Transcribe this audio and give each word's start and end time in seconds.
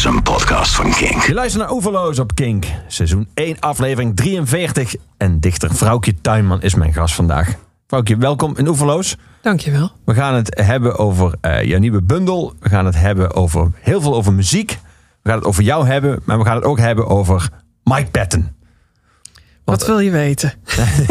is 0.00 0.06
een 0.06 0.22
podcast 0.22 0.74
van 0.74 0.90
Kink. 0.90 1.22
Je 1.22 1.34
luistert 1.34 1.62
naar 1.62 1.72
Oeverloos 1.72 2.18
op 2.18 2.34
Kink. 2.34 2.64
Seizoen 2.86 3.28
1, 3.34 3.58
aflevering 3.58 4.16
43. 4.16 4.94
En 5.16 5.40
dichter 5.40 5.74
Vrouwtje 5.74 6.20
Tuinman 6.20 6.62
is 6.62 6.74
mijn 6.74 6.92
gast 6.92 7.14
vandaag. 7.14 7.54
Vrouwtje, 7.86 8.16
welkom 8.16 8.56
in 8.56 8.68
Oeverloos. 8.68 9.16
Dankjewel. 9.42 9.90
We 10.04 10.14
gaan 10.14 10.34
het 10.34 10.60
hebben 10.64 10.98
over 10.98 11.34
uh, 11.42 11.62
jouw 11.62 11.78
nieuwe 11.78 12.02
bundel. 12.02 12.54
We 12.60 12.68
gaan 12.68 12.86
het 12.86 12.94
hebben 12.94 13.34
over 13.34 13.70
heel 13.74 14.00
veel 14.00 14.14
over 14.14 14.32
muziek. 14.32 14.78
We 15.22 15.28
gaan 15.28 15.38
het 15.38 15.46
over 15.46 15.62
jou 15.62 15.86
hebben, 15.86 16.20
maar 16.24 16.38
we 16.38 16.44
gaan 16.44 16.56
het 16.56 16.64
ook 16.64 16.78
hebben 16.78 17.06
over 17.06 17.48
Mike 17.82 18.10
Patton. 18.10 18.48
Wat 19.70 19.86
wil 19.86 19.98
je 19.98 20.10
weten? 20.10 20.52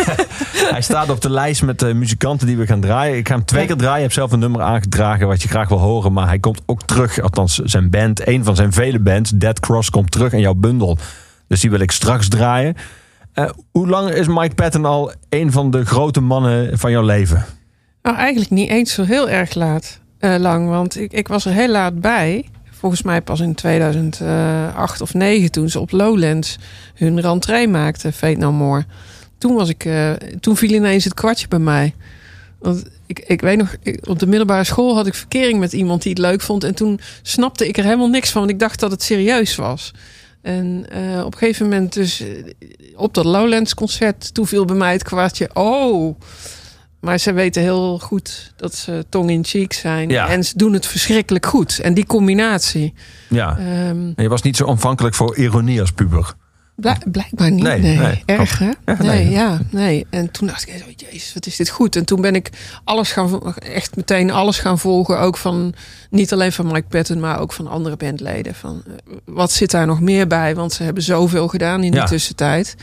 Hij 0.75 0.81
staat 0.81 1.09
op 1.09 1.21
de 1.21 1.29
lijst 1.29 1.63
met 1.63 1.79
de 1.79 1.93
muzikanten 1.93 2.47
die 2.47 2.57
we 2.57 2.65
gaan 2.65 2.81
draaien. 2.81 3.17
Ik 3.17 3.27
ga 3.27 3.35
hem 3.35 3.45
twee 3.45 3.65
keer 3.65 3.75
draaien. 3.75 3.95
Je 3.95 4.01
hebt 4.01 4.13
zelf 4.13 4.31
een 4.31 4.39
nummer 4.39 4.61
aangedragen 4.61 5.27
wat 5.27 5.41
je 5.41 5.47
graag 5.47 5.69
wil 5.69 5.77
horen. 5.77 6.13
Maar 6.13 6.27
hij 6.27 6.39
komt 6.39 6.61
ook 6.65 6.83
terug. 6.83 7.21
Althans, 7.21 7.55
zijn 7.55 7.89
band, 7.89 8.27
een 8.27 8.43
van 8.43 8.55
zijn 8.55 8.73
vele 8.73 8.99
bands, 8.99 9.31
Dead 9.31 9.59
Cross, 9.59 9.89
komt 9.89 10.11
terug 10.11 10.33
in 10.33 10.39
jouw 10.39 10.53
bundel. 10.53 10.97
Dus 11.47 11.61
die 11.61 11.69
wil 11.69 11.79
ik 11.79 11.91
straks 11.91 12.27
draaien. 12.27 12.75
Uh, 13.35 13.49
hoe 13.71 13.87
lang 13.87 14.09
is 14.09 14.27
Mike 14.27 14.55
Patton 14.55 14.85
al 14.85 15.11
een 15.29 15.51
van 15.51 15.71
de 15.71 15.85
grote 15.85 16.21
mannen 16.21 16.79
van 16.79 16.91
jouw 16.91 17.03
leven? 17.03 17.45
Nou, 18.01 18.17
eigenlijk 18.17 18.51
niet 18.51 18.69
eens 18.69 18.93
zo 18.93 19.03
heel 19.03 19.29
erg 19.29 19.53
laat. 19.53 19.99
Uh, 20.19 20.35
lang, 20.37 20.69
want 20.69 20.99
ik, 20.99 21.13
ik 21.13 21.27
was 21.27 21.45
er 21.45 21.51
heel 21.51 21.69
laat 21.69 21.99
bij 21.99 22.45
volgens 22.79 23.01
mij 23.01 23.21
pas 23.21 23.39
in 23.39 23.55
2008 23.55 25.01
of 25.01 25.13
9 25.13 25.51
toen 25.51 25.69
ze 25.69 25.79
op 25.79 25.91
Lowlands 25.91 26.57
hun 26.93 27.21
rentree 27.21 27.67
maakten, 27.67 28.13
Fate 28.13 28.37
No 28.37 28.51
More. 28.51 28.85
Toen, 29.37 29.55
was 29.55 29.69
ik, 29.69 29.85
uh, 29.85 30.11
toen 30.39 30.57
viel 30.57 30.69
ineens 30.69 31.03
het 31.03 31.13
kwartje 31.13 31.47
bij 31.47 31.59
mij. 31.59 31.93
Want 32.59 32.83
ik, 33.05 33.19
ik 33.19 33.41
weet 33.41 33.57
nog, 33.57 33.75
op 34.07 34.19
de 34.19 34.27
middelbare 34.27 34.63
school 34.63 34.95
had 34.95 35.07
ik 35.07 35.13
verkering 35.13 35.59
met 35.59 35.73
iemand 35.73 36.01
die 36.01 36.11
het 36.11 36.21
leuk 36.21 36.41
vond. 36.41 36.63
En 36.63 36.75
toen 36.75 36.99
snapte 37.21 37.67
ik 37.67 37.77
er 37.77 37.83
helemaal 37.83 38.09
niks 38.09 38.29
van, 38.29 38.41
want 38.41 38.53
ik 38.53 38.59
dacht 38.59 38.79
dat 38.79 38.91
het 38.91 39.03
serieus 39.03 39.55
was. 39.55 39.93
En 40.41 40.85
uh, 40.95 41.25
op 41.25 41.33
een 41.33 41.39
gegeven 41.39 41.67
moment 41.69 41.93
dus 41.93 42.21
eh, 42.21 42.27
op 42.95 43.13
dat 43.13 43.25
Lowlands 43.25 43.73
concert, 43.73 44.33
toen 44.33 44.47
viel 44.47 44.65
bij 44.65 44.75
mij 44.75 44.91
het 44.91 45.03
kwartje. 45.03 45.49
Oh, 45.53 46.19
maar 46.99 47.17
ze 47.17 47.33
weten 47.33 47.61
heel 47.61 47.99
goed 47.99 48.53
dat 48.55 48.75
ze 48.75 49.05
tong 49.09 49.29
in 49.29 49.43
cheek 49.45 49.73
zijn. 49.73 50.09
Ja. 50.09 50.27
En 50.27 50.43
ze 50.43 50.57
doen 50.57 50.73
het 50.73 50.85
verschrikkelijk 50.85 51.45
goed. 51.45 51.79
En 51.79 51.93
die 51.93 52.05
combinatie. 52.05 52.93
Ja. 53.27 53.57
Um, 53.89 54.13
je 54.15 54.29
was 54.29 54.41
niet 54.41 54.57
zo 54.57 54.65
ontvankelijk 54.65 55.15
voor 55.15 55.37
ironie 55.37 55.79
als 55.79 55.91
puber. 55.91 56.35
blijkbaar 57.11 57.51
niet. 57.51 57.63
Nee, 57.63 57.79
nee. 57.79 57.97
nee. 57.97 58.23
erg 58.25 58.59
hè? 58.59 58.71
Ja, 58.85 58.95
nee, 58.99 59.07
nee, 59.07 59.29
ja, 59.29 59.59
nee. 59.69 60.07
En 60.09 60.31
toen 60.31 60.47
dacht 60.47 60.67
ik, 60.67 60.83
oh, 60.87 60.93
jezus, 60.95 61.33
wat 61.33 61.45
is 61.45 61.55
dit 61.55 61.69
goed. 61.69 61.95
En 61.95 62.05
toen 62.05 62.21
ben 62.21 62.35
ik 62.35 62.49
alles 62.83 63.11
gaan, 63.11 63.55
echt 63.55 63.95
meteen 63.95 64.31
alles 64.31 64.59
gaan 64.59 64.79
volgen. 64.79 65.19
Ook 65.19 65.37
van, 65.37 65.73
niet 66.09 66.33
alleen 66.33 66.51
van 66.51 66.67
Mike 66.67 66.87
Patton, 66.87 67.19
maar 67.19 67.39
ook 67.39 67.53
van 67.53 67.67
andere 67.67 67.97
bandleden. 67.97 68.55
Van, 68.55 68.83
uh, 68.87 69.15
wat 69.25 69.51
zit 69.51 69.71
daar 69.71 69.85
nog 69.85 70.01
meer 70.01 70.27
bij? 70.27 70.55
Want 70.55 70.73
ze 70.73 70.83
hebben 70.83 71.03
zoveel 71.03 71.47
gedaan 71.47 71.83
in 71.83 71.91
de 71.91 71.97
ja. 71.97 72.05
tussentijd. 72.05 72.75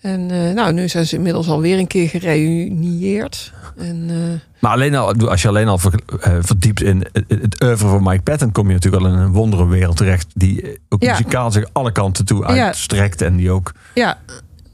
En 0.00 0.32
uh, 0.32 0.52
nou, 0.52 0.72
nu 0.72 0.88
zijn 0.88 1.06
ze 1.06 1.16
inmiddels 1.16 1.48
alweer 1.48 1.78
een 1.78 1.86
keer 1.86 2.08
gereunieerd. 2.08 3.52
En, 3.76 4.08
uh, 4.10 4.16
maar 4.60 4.72
alleen 4.72 4.94
al, 4.94 5.28
als 5.28 5.42
je 5.42 5.48
alleen 5.48 5.68
al 5.68 5.80
uh, 5.80 6.36
verdiept 6.40 6.82
in 6.82 7.06
het, 7.12 7.62
oeuvre 7.62 7.88
van 7.88 8.02
Mike 8.02 8.22
Patton, 8.22 8.52
kom 8.52 8.66
je 8.66 8.72
natuurlijk 8.72 9.02
al 9.02 9.08
in 9.08 9.18
een 9.18 9.32
wonderenwereld 9.32 9.96
terecht. 9.96 10.26
Die 10.34 10.78
ook 10.88 11.02
ja. 11.02 11.10
muzikaal 11.10 11.52
zich 11.52 11.64
alle 11.72 11.92
kanten 11.92 12.24
toe 12.24 12.44
uitstrekt. 12.44 13.20
Ja. 13.20 13.26
En 13.26 13.36
die 13.36 13.50
ook. 13.50 13.72
Ja. 13.94 14.18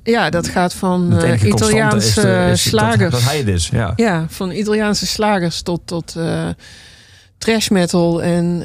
Ja, 0.04 0.30
dat 0.30 0.48
gaat 0.48 0.74
van 0.74 1.24
uh, 1.24 1.42
Italiaanse 1.42 2.28
is, 2.28 2.52
is, 2.52 2.68
slagers. 2.68 2.98
Dat, 2.98 3.10
dat, 3.10 3.22
hij 3.22 3.38
het 3.38 3.48
is, 3.48 3.68
ja. 3.68 3.92
Ja, 3.96 4.26
van 4.28 4.50
Italiaanse 4.50 5.06
slagers 5.06 5.62
tot, 5.62 5.80
tot 5.84 6.16
trash 7.38 7.68
metal 7.68 8.22
en, 8.22 8.64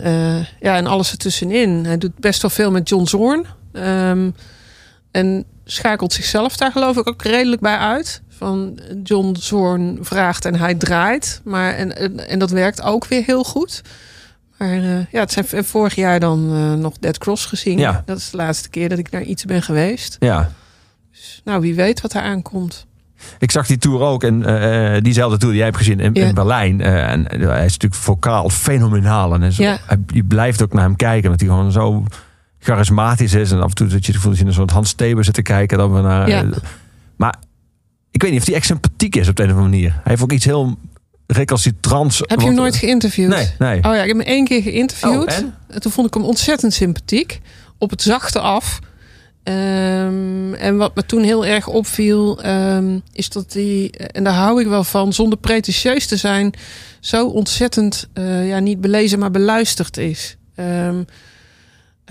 ja, 0.60 0.76
en 0.76 0.88
alles 0.88 1.12
ertussenin. 1.12 1.86
Hij 1.86 1.98
doet 1.98 2.20
best 2.20 2.42
wel 2.42 2.52
veel 2.52 2.72
met 2.72 2.90
John 2.90 3.06
Zorn. 3.06 3.46
Um, 3.74 4.36
en 5.12 5.46
schakelt 5.68 6.14
zichzelf 6.14 6.58
daar 6.58 6.72
geloof 6.72 6.98
ik 6.98 7.08
ook 7.08 7.22
redelijk 7.22 7.62
bij 7.62 7.78
uit. 7.78 8.22
Van 8.30 8.80
John 9.04 9.36
Zorn 9.40 9.98
vraagt 10.02 10.46
en 10.46 10.56
hij 10.56 10.76
draait. 10.76 11.42
Maar, 11.44 11.74
en, 11.74 11.98
en, 11.98 12.28
en 12.28 12.40
dat 12.40 12.50
werkt 12.50 12.82
ook 12.82 13.06
weer 13.06 13.24
heel 13.26 13.44
goed. 13.44 13.82
Maar 14.58 14.78
uh, 14.78 15.00
ja, 15.12 15.20
het 15.20 15.32
zijn 15.32 15.66
vorig 15.66 15.96
jaar 15.96 16.20
dan 16.20 16.56
uh, 16.56 16.74
nog 16.74 16.94
Dead 17.00 17.18
Cross 17.18 17.46
gezien. 17.46 17.78
Ja. 17.78 18.04
Dat 18.06 18.18
is 18.18 18.30
de 18.30 18.38
laatste 18.38 18.70
keer 18.70 18.90
dat 18.90 18.98
ik 18.98 19.12
naar 19.12 19.22
iets 19.22 19.46
ben 19.46 19.62
geweest. 19.62 20.16
Ja. 20.20 20.52
Dus, 21.12 21.42
nou, 21.44 21.62
wie 21.62 21.76
weet 21.76 22.02
wat 22.02 22.14
er 22.14 22.22
aankomt. 22.22 22.86
Ik 23.40 23.52
zag 23.52 23.68
die 23.68 23.78
tour 23.78 24.02
ook 24.02 24.24
en 24.24 24.40
uh, 24.40 25.02
diezelfde 25.02 25.38
tour 25.38 25.52
die 25.52 25.62
jij 25.62 25.66
hebt 25.66 25.78
gezien 25.78 26.00
in, 26.00 26.14
ja. 26.14 26.26
in 26.26 26.34
Berlijn. 26.34 26.82
en 26.82 27.26
hij 27.26 27.66
is 27.66 27.72
natuurlijk 27.72 28.02
vocaal 28.02 28.50
fenomenaal. 28.50 29.34
En 29.34 29.44
is, 29.44 29.58
ja. 29.58 29.78
hij, 29.86 29.98
je 30.08 30.24
blijft 30.24 30.64
ook 30.64 30.74
naar 30.74 30.84
hem 30.84 30.96
kijken, 30.96 31.30
want 31.30 31.42
hij 31.42 31.50
gewoon 31.50 31.72
zo 31.72 32.06
charismatisch 32.60 33.34
is. 33.34 33.52
En 33.52 33.62
af 33.62 33.70
en 33.70 33.76
toe 33.76 33.88
dat 33.88 34.06
je 34.06 34.12
het 34.12 34.22
voelt 34.22 34.34
dat 34.34 34.40
je 34.40 34.44
naar 34.44 34.54
zo'n 34.54 34.70
Hans 34.70 34.90
Steber 34.90 35.24
zit 35.24 35.34
te 35.34 35.42
kijken. 35.42 35.78
Dan 35.78 35.94
we 35.94 36.02
naar, 36.02 36.30
ja. 36.30 36.46
Maar 37.16 37.36
ik 38.12 38.22
weet 38.22 38.32
niet 38.32 38.40
of 38.40 38.48
hij 38.48 38.56
echt 38.56 38.66
sympathiek 38.66 39.16
is 39.16 39.28
op 39.28 39.36
de 39.36 39.44
een 39.44 39.50
of 39.50 39.56
andere 39.56 39.76
manier. 39.76 39.92
Hij 39.92 40.02
heeft 40.04 40.22
ook 40.22 40.32
iets 40.32 40.46
heel 40.46 40.78
recalcitrants. 41.28 42.20
Heb 42.26 42.40
je 42.40 42.46
hem 42.46 42.56
nooit 42.56 42.76
geïnterviewd? 42.76 43.30
Nee, 43.30 43.48
nee. 43.60 43.78
Oh 43.78 43.96
ja, 43.96 44.02
ik 44.02 44.08
heb 44.08 44.18
hem 44.18 44.28
één 44.28 44.46
keer 44.46 44.62
geïnterviewd. 44.62 45.28
Oh, 45.28 45.34
en? 45.34 45.56
en? 45.68 45.82
toen 45.82 45.92
vond 45.92 46.08
ik 46.08 46.14
hem 46.14 46.24
ontzettend 46.24 46.74
sympathiek. 46.74 47.42
Op 47.78 47.90
het 47.90 48.02
zachte 48.02 48.40
af. 48.40 48.80
Um, 49.44 50.54
en 50.54 50.78
wat 50.78 50.96
me 50.96 51.06
toen 51.06 51.24
heel 51.24 51.46
erg 51.46 51.68
opviel, 51.68 52.46
um, 52.46 53.02
is 53.14 53.30
dat 53.30 53.54
hij, 53.54 53.94
en 54.12 54.24
daar 54.24 54.34
hou 54.34 54.62
ik 54.62 54.68
wel 54.68 54.84
van, 54.84 55.14
zonder 55.14 55.38
pretentieus 55.38 56.08
te 56.08 56.18
zijn, 56.18 56.54
zo 57.00 57.28
ontzettend, 57.28 58.08
uh, 58.14 58.48
ja, 58.48 58.60
niet 58.60 58.82
belezen, 58.82 59.20
maar 59.20 59.32
beluisterd 59.32 59.98
is. 59.98 60.38
Um, 60.56 61.06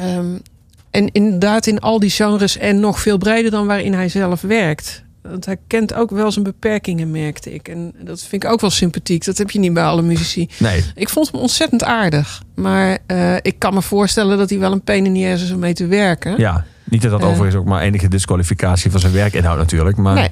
Um, 0.01 0.43
en 0.91 1.12
inderdaad 1.12 1.67
in 1.67 1.81
al 1.81 2.01
die 2.01 2.11
genres 2.11 2.59
en 2.59 2.81
nog 2.81 3.01
veel 3.01 3.19
breder 3.19 3.51
dan 3.51 3.67
waarin 3.67 3.95
hij 3.95 4.09
zelf 4.09 4.41
werkt. 4.41 5.05
Want 5.23 5.47
hij 5.47 5.57
kent 5.67 5.95
ook 5.95 6.11
wel 6.11 6.33
zijn 6.33 6.45
beperkingen, 6.45 7.11
merkte 7.11 7.55
ik. 7.55 7.69
En 7.69 7.95
dat 8.05 8.23
vind 8.23 8.45
ik 8.45 8.51
ook 8.51 8.61
wel 8.61 8.71
sympathiek. 8.71 9.25
Dat 9.25 9.39
heb 9.39 9.51
je 9.51 9.59
niet 9.59 9.75
bij 9.75 9.84
alle 9.84 10.03
muzici. 10.03 10.49
Nee. 10.59 10.84
Ik 10.95 11.09
vond 11.09 11.31
hem 11.31 11.41
ontzettend 11.41 11.84
aardig. 11.84 12.43
Maar 12.55 12.99
uh, 13.07 13.34
ik 13.43 13.59
kan 13.59 13.75
me 13.75 13.83
voorstellen 13.83 14.39
dat 14.39 14.51
hij 14.51 14.59
wel 14.59 14.73
een 14.73 14.83
pen 14.83 15.07
in 15.07 15.17
is 15.17 15.51
om 15.51 15.59
mee 15.59 15.75
te 15.75 15.87
werken. 15.87 16.34
Ja, 16.39 16.65
niet 16.84 17.03
dat 17.03 17.11
dat 17.11 17.21
uh, 17.21 17.27
overigens 17.27 17.57
ook 17.57 17.65
maar 17.65 17.83
enige 17.83 18.09
disqualificatie 18.09 18.91
van 18.91 19.01
zijn 19.01 19.13
werk 19.13 19.34
inhoudt 19.34 19.61
natuurlijk. 19.61 19.97
Maar 19.97 20.15
nee. 20.15 20.31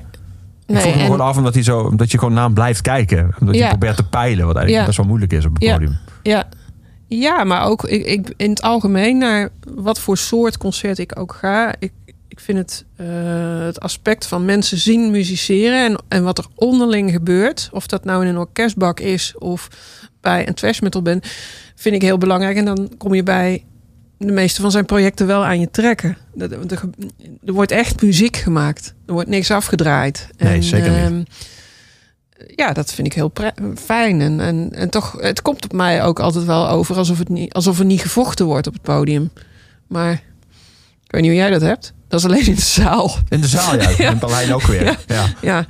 Ik 0.67 0.81
vroeg 0.81 0.95
me 0.95 1.01
en... 1.01 1.05
gewoon 1.05 1.21
af 1.21 1.37
omdat, 1.37 1.55
hij 1.55 1.63
zo, 1.63 1.81
omdat 1.81 2.11
je 2.11 2.19
gewoon 2.19 2.35
naar 2.35 2.45
hem 2.45 2.55
blijft 2.55 2.81
kijken. 2.81 3.35
Omdat 3.41 3.55
Ja. 3.55 3.63
je 3.63 3.69
probeert 3.69 3.97
te 3.97 4.09
peilen. 4.09 4.47
Wat 4.47 4.57
eigenlijk 4.57 4.77
Ja. 4.81 4.85
best 4.85 4.97
wel 4.97 5.07
moeilijk 5.07 5.33
is 5.33 5.45
op 5.45 5.55
het 5.55 5.63
Ja. 5.63 5.73
podium. 5.73 5.97
Ja. 6.23 6.49
Ja, 7.09 7.45
maar 7.45 7.65
ook 7.65 7.85
ik, 7.85 8.05
ik, 8.07 8.33
in 8.37 8.51
het 8.51 8.63
algemeen 8.63 9.19
naar 9.19 9.49
wat 9.75 9.99
voor 9.99 10.17
soort 10.19 10.57
concert 10.57 10.99
ik 10.99 11.19
ook 11.19 11.35
ga. 11.35 11.75
Ik, 11.79 11.93
ik 12.29 12.41
vind 12.41 12.59
het, 12.59 12.85
eh, 12.97 13.07
het 13.65 13.81
aspect 13.81 14.27
van 14.27 14.45
mensen 14.45 14.79
zien 14.79 15.11
musiceren 15.11 15.85
en, 15.85 16.03
en 16.09 16.25
wat 16.25 16.39
er 16.39 16.47
onderling 16.55 17.11
gebeurt. 17.11 17.69
Of 17.73 17.87
dat 17.87 18.05
nou 18.05 18.23
in 18.23 18.29
een 18.29 18.39
orkestbak 18.39 19.01
is 19.01 19.35
of 19.39 19.69
bij 20.21 20.49
een 20.49 20.55
trash 20.55 20.81
metal 20.81 21.03
band. 21.03 21.27
Vind 21.75 21.95
ik 21.95 22.03
heel 22.03 22.19
belangrijk. 22.19 22.57
En 22.57 22.65
dan 22.65 22.91
kom 22.99 23.15
je 23.15 23.23
bij 23.23 23.65
de 24.19 24.33
meeste 24.33 24.61
van 24.61 24.71
zijn 24.71 24.85
projecten 24.85 25.27
wel 25.27 25.45
aan 25.45 25.61
je 25.61 25.71
trekken. 25.71 26.17
Dat- 26.35 26.51
er 27.45 27.53
wordt 27.53 27.71
echt 27.73 28.03
muziek 28.03 28.37
gemaakt. 28.37 28.95
Er 29.07 29.13
wordt 29.13 29.29
niks 29.29 29.51
afgedraaid. 29.51 30.29
Nee, 30.37 30.63
zeker 30.63 30.91
niet. 30.91 30.99
ehm, 31.01 31.23
ja, 32.47 32.73
dat 32.73 32.93
vind 32.93 33.07
ik 33.07 33.13
heel 33.13 33.33
fijn. 33.85 34.21
En, 34.21 34.41
en, 34.41 34.69
en 34.73 34.91
toch, 34.91 35.17
het 35.21 35.43
komt 35.43 35.65
op 35.65 35.73
mij 35.73 36.05
ook 36.05 36.21
altijd 36.21 36.45
wel 36.45 36.69
over 36.69 36.97
alsof, 36.97 37.19
het 37.19 37.29
niet, 37.29 37.53
alsof 37.55 37.79
er 37.79 37.85
niet 37.85 38.01
gevochten 38.01 38.47
wordt 38.47 38.67
op 38.67 38.73
het 38.73 38.83
podium. 38.83 39.31
Maar 39.87 40.13
ik 41.05 41.11
weet 41.11 41.21
niet 41.21 41.31
hoe 41.31 41.41
jij 41.41 41.51
dat 41.51 41.61
hebt. 41.61 41.93
Dat 42.09 42.19
is 42.21 42.27
alleen 42.27 42.47
in 42.47 42.55
de 42.55 42.61
zaal. 42.61 43.17
In 43.29 43.41
de 43.41 43.47
zaal, 43.47 43.81
ja. 43.81 43.91
Ja. 43.97 44.11
In 44.13 44.19
Berlijn 44.19 44.55
ook 44.55 44.63
weer. 44.63 44.99
Ja. 45.07 45.27
Ja, 45.41 45.67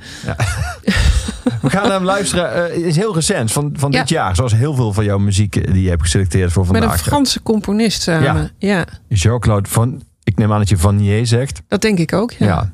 We 1.61 1.69
gaan 1.69 1.83
naar 1.83 1.91
hem 1.91 2.03
luisteren. 2.03 2.63
Het 2.63 2.71
is 2.81 2.95
heel 2.95 3.13
recent, 3.13 3.51
van, 3.51 3.73
van 3.77 3.91
dit 3.91 4.09
jaar. 4.09 4.35
Zoals 4.35 4.53
heel 4.53 4.73
veel 4.75 4.93
van 4.93 5.03
jouw 5.03 5.17
muziek 5.17 5.55
eh, 5.55 5.73
die 5.73 5.83
je 5.83 5.89
hebt 5.89 6.01
geselecteerd 6.01 6.51
voor 6.51 6.65
met 6.65 6.75
een 6.75 6.81
vandaag. 6.81 7.01
Franse 7.01 7.41
componist 7.43 8.01
samen. 8.01 8.51
Ja, 8.57 8.85
Jean-Claude 9.07 9.69
van... 9.69 10.01
Ik 10.23 10.37
neem 10.37 10.51
aan 10.51 10.59
dat 10.59 10.69
je 10.69 10.77
Vanier 10.77 11.27
zegt. 11.27 11.61
dat 11.67 11.81
denk 11.81 11.99
ik 11.99 12.13
ook. 12.13 12.31
Ja. 12.31 12.73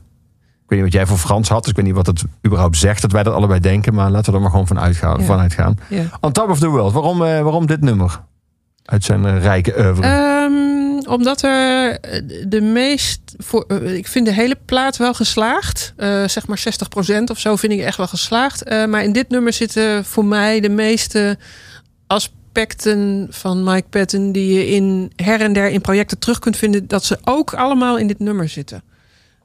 Weet 0.72 0.80
niet 0.80 0.92
wat 0.92 1.02
jij 1.02 1.08
voor 1.10 1.18
Frans 1.18 1.50
had. 1.50 1.62
Dus 1.62 1.70
ik 1.70 1.76
weet 1.76 1.86
niet 1.86 1.96
wat 1.96 2.06
het 2.06 2.24
überhaupt 2.46 2.78
zegt. 2.78 3.02
Dat 3.02 3.12
wij 3.12 3.24
dat 3.24 3.34
allebei 3.34 3.60
denken. 3.60 3.94
Maar 3.94 4.10
laten 4.10 4.32
we 4.32 4.38
er 4.38 4.42
maar 4.42 4.52
gewoon 4.52 4.68
van 4.68 4.80
uitgaan. 4.80 5.20
Ja. 5.20 5.26
Vanuit 5.26 5.54
gaan. 5.54 5.78
Ja. 5.90 6.04
On 6.20 6.32
Top 6.32 6.50
of 6.50 6.60
the 6.60 6.68
World. 6.68 6.94
Waarom, 6.94 7.24
eh, 7.24 7.42
waarom 7.42 7.66
dit 7.66 7.82
nummer? 7.82 8.22
Uit 8.86 9.04
zijn 9.04 9.26
eh, 9.26 9.42
rijke 9.42 9.74
oeuvre. 9.78 10.04
Ehm, 10.04 11.10
omdat 11.10 11.42
er 11.42 12.00
eh, 12.00 12.22
de 12.48 12.62
meest. 12.62 13.20
Voor, 13.38 13.66
ik 13.84 14.08
vind 14.08 14.26
de 14.26 14.34
hele 14.34 14.58
plaat 14.66 14.98
wel 14.98 15.14
geslaagd. 15.14 15.94
Zeg 16.26 16.48
maar 16.48 16.58
60% 16.58 17.30
of 17.32 17.40
zo 17.40 17.56
vind 17.56 17.74
ik 17.74 17.80
echt 17.80 17.98
wel 17.98 18.08
geslaagd. 18.08 18.70
Maar 18.70 19.04
in 19.04 19.14
dit 19.14 19.30
nummer 19.30 19.54
zitten 19.54 20.06
voor 20.06 20.26
mij 20.26 20.60
de 20.60 20.70
meeste 20.70 21.38
aspecten 22.08 23.28
van 23.30 23.64
Mike 23.64 23.88
Patton. 23.90 24.32
die 24.32 24.54
je 24.54 24.68
in 24.68 25.12
her 25.16 25.42
en 25.42 25.54
der 25.54 25.70
in 25.70 25.82
projecten 25.82 26.20
terug 26.20 26.40
kunt 26.40 26.58
vinden. 26.58 26.88
dat 26.88 27.04
ze 27.04 27.20
ook 27.24 27.54
allemaal 27.54 27.98
in 27.98 28.08
dit 28.08 28.20
nummer 28.20 28.50
zitten. 28.50 28.84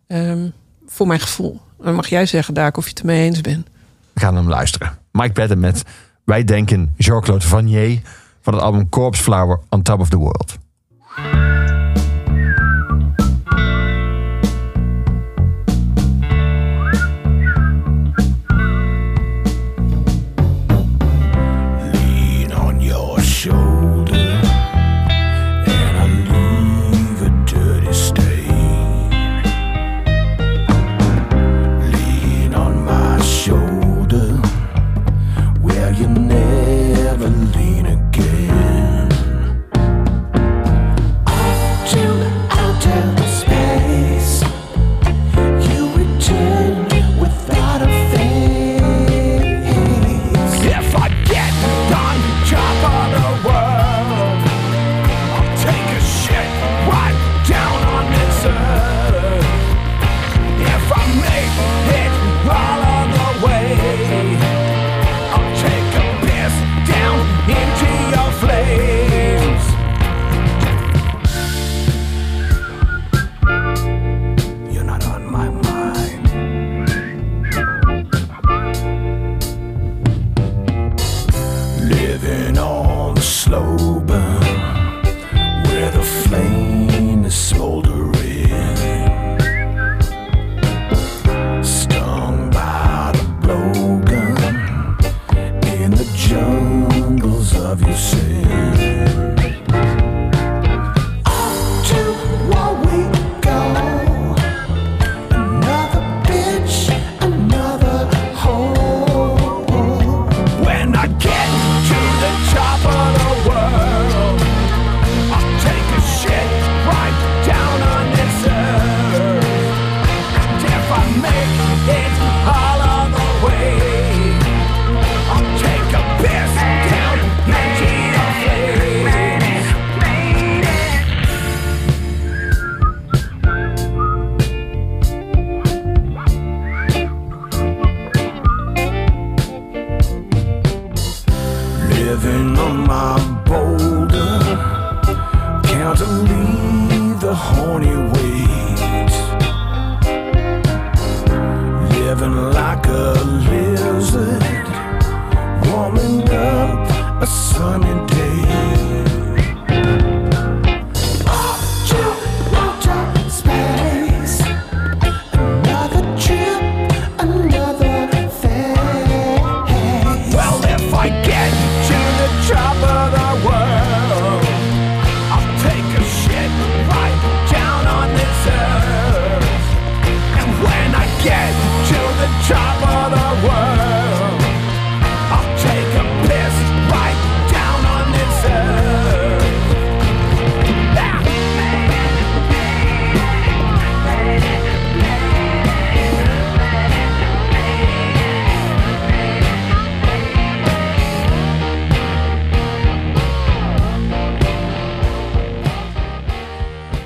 Ehm, 0.07 0.47
voor 0.87 1.07
mijn 1.07 1.21
gevoel. 1.21 1.61
Dan 1.81 1.95
mag 1.95 2.07
jij 2.07 2.27
zeggen, 2.27 2.55
Daak, 2.55 2.77
of 2.77 2.85
je 2.85 2.91
het 2.91 2.99
ermee 2.99 3.25
eens 3.25 3.41
bent. 3.41 3.67
We 4.13 4.21
gaan 4.21 4.37
hem 4.37 4.49
luisteren. 4.49 4.99
Mike 5.13 5.33
Patton 5.33 5.61
met 5.61 5.83
Wij 6.25 6.45
denken 6.45 6.95
Jean-Claude 6.97 7.47
Vanier. 7.47 8.01
Van 8.41 8.55
het 8.55 8.63
album 8.63 8.89
Corpse 8.89 9.23
Flower 9.23 9.61
On 9.69 9.83
Top 9.83 10.01
of 10.01 10.09
the 10.09 10.17
World. 10.17 10.57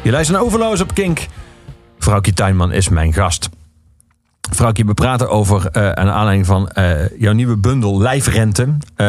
Je 0.02 0.10
luistert 0.10 0.36
naar 0.38 0.46
Overloos 0.46 0.80
op 0.80 0.94
Kink. 0.94 1.26
Vrouwtje 1.98 2.32
Tuinman 2.32 2.72
is 2.72 2.88
mijn 2.88 3.12
gast. 3.12 3.48
Vrouwtje, 4.50 4.84
we 4.84 4.94
praten 4.94 5.30
over, 5.30 5.72
aan 5.72 6.08
aanleiding 6.08 6.46
van 6.46 6.68
eh, 6.70 7.18
jouw 7.18 7.32
nieuwe 7.32 7.56
bundel 7.56 8.00
Lijfrente. 8.00 8.62
Eh, 8.96 9.06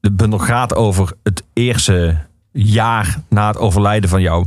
de 0.00 0.12
bundel 0.12 0.38
gaat 0.38 0.74
over 0.74 1.12
het 1.22 1.42
eerste 1.52 2.18
jaar 2.52 3.18
na 3.28 3.46
het 3.46 3.58
overlijden 3.58 4.10
van 4.10 4.20
jouw 4.22 4.44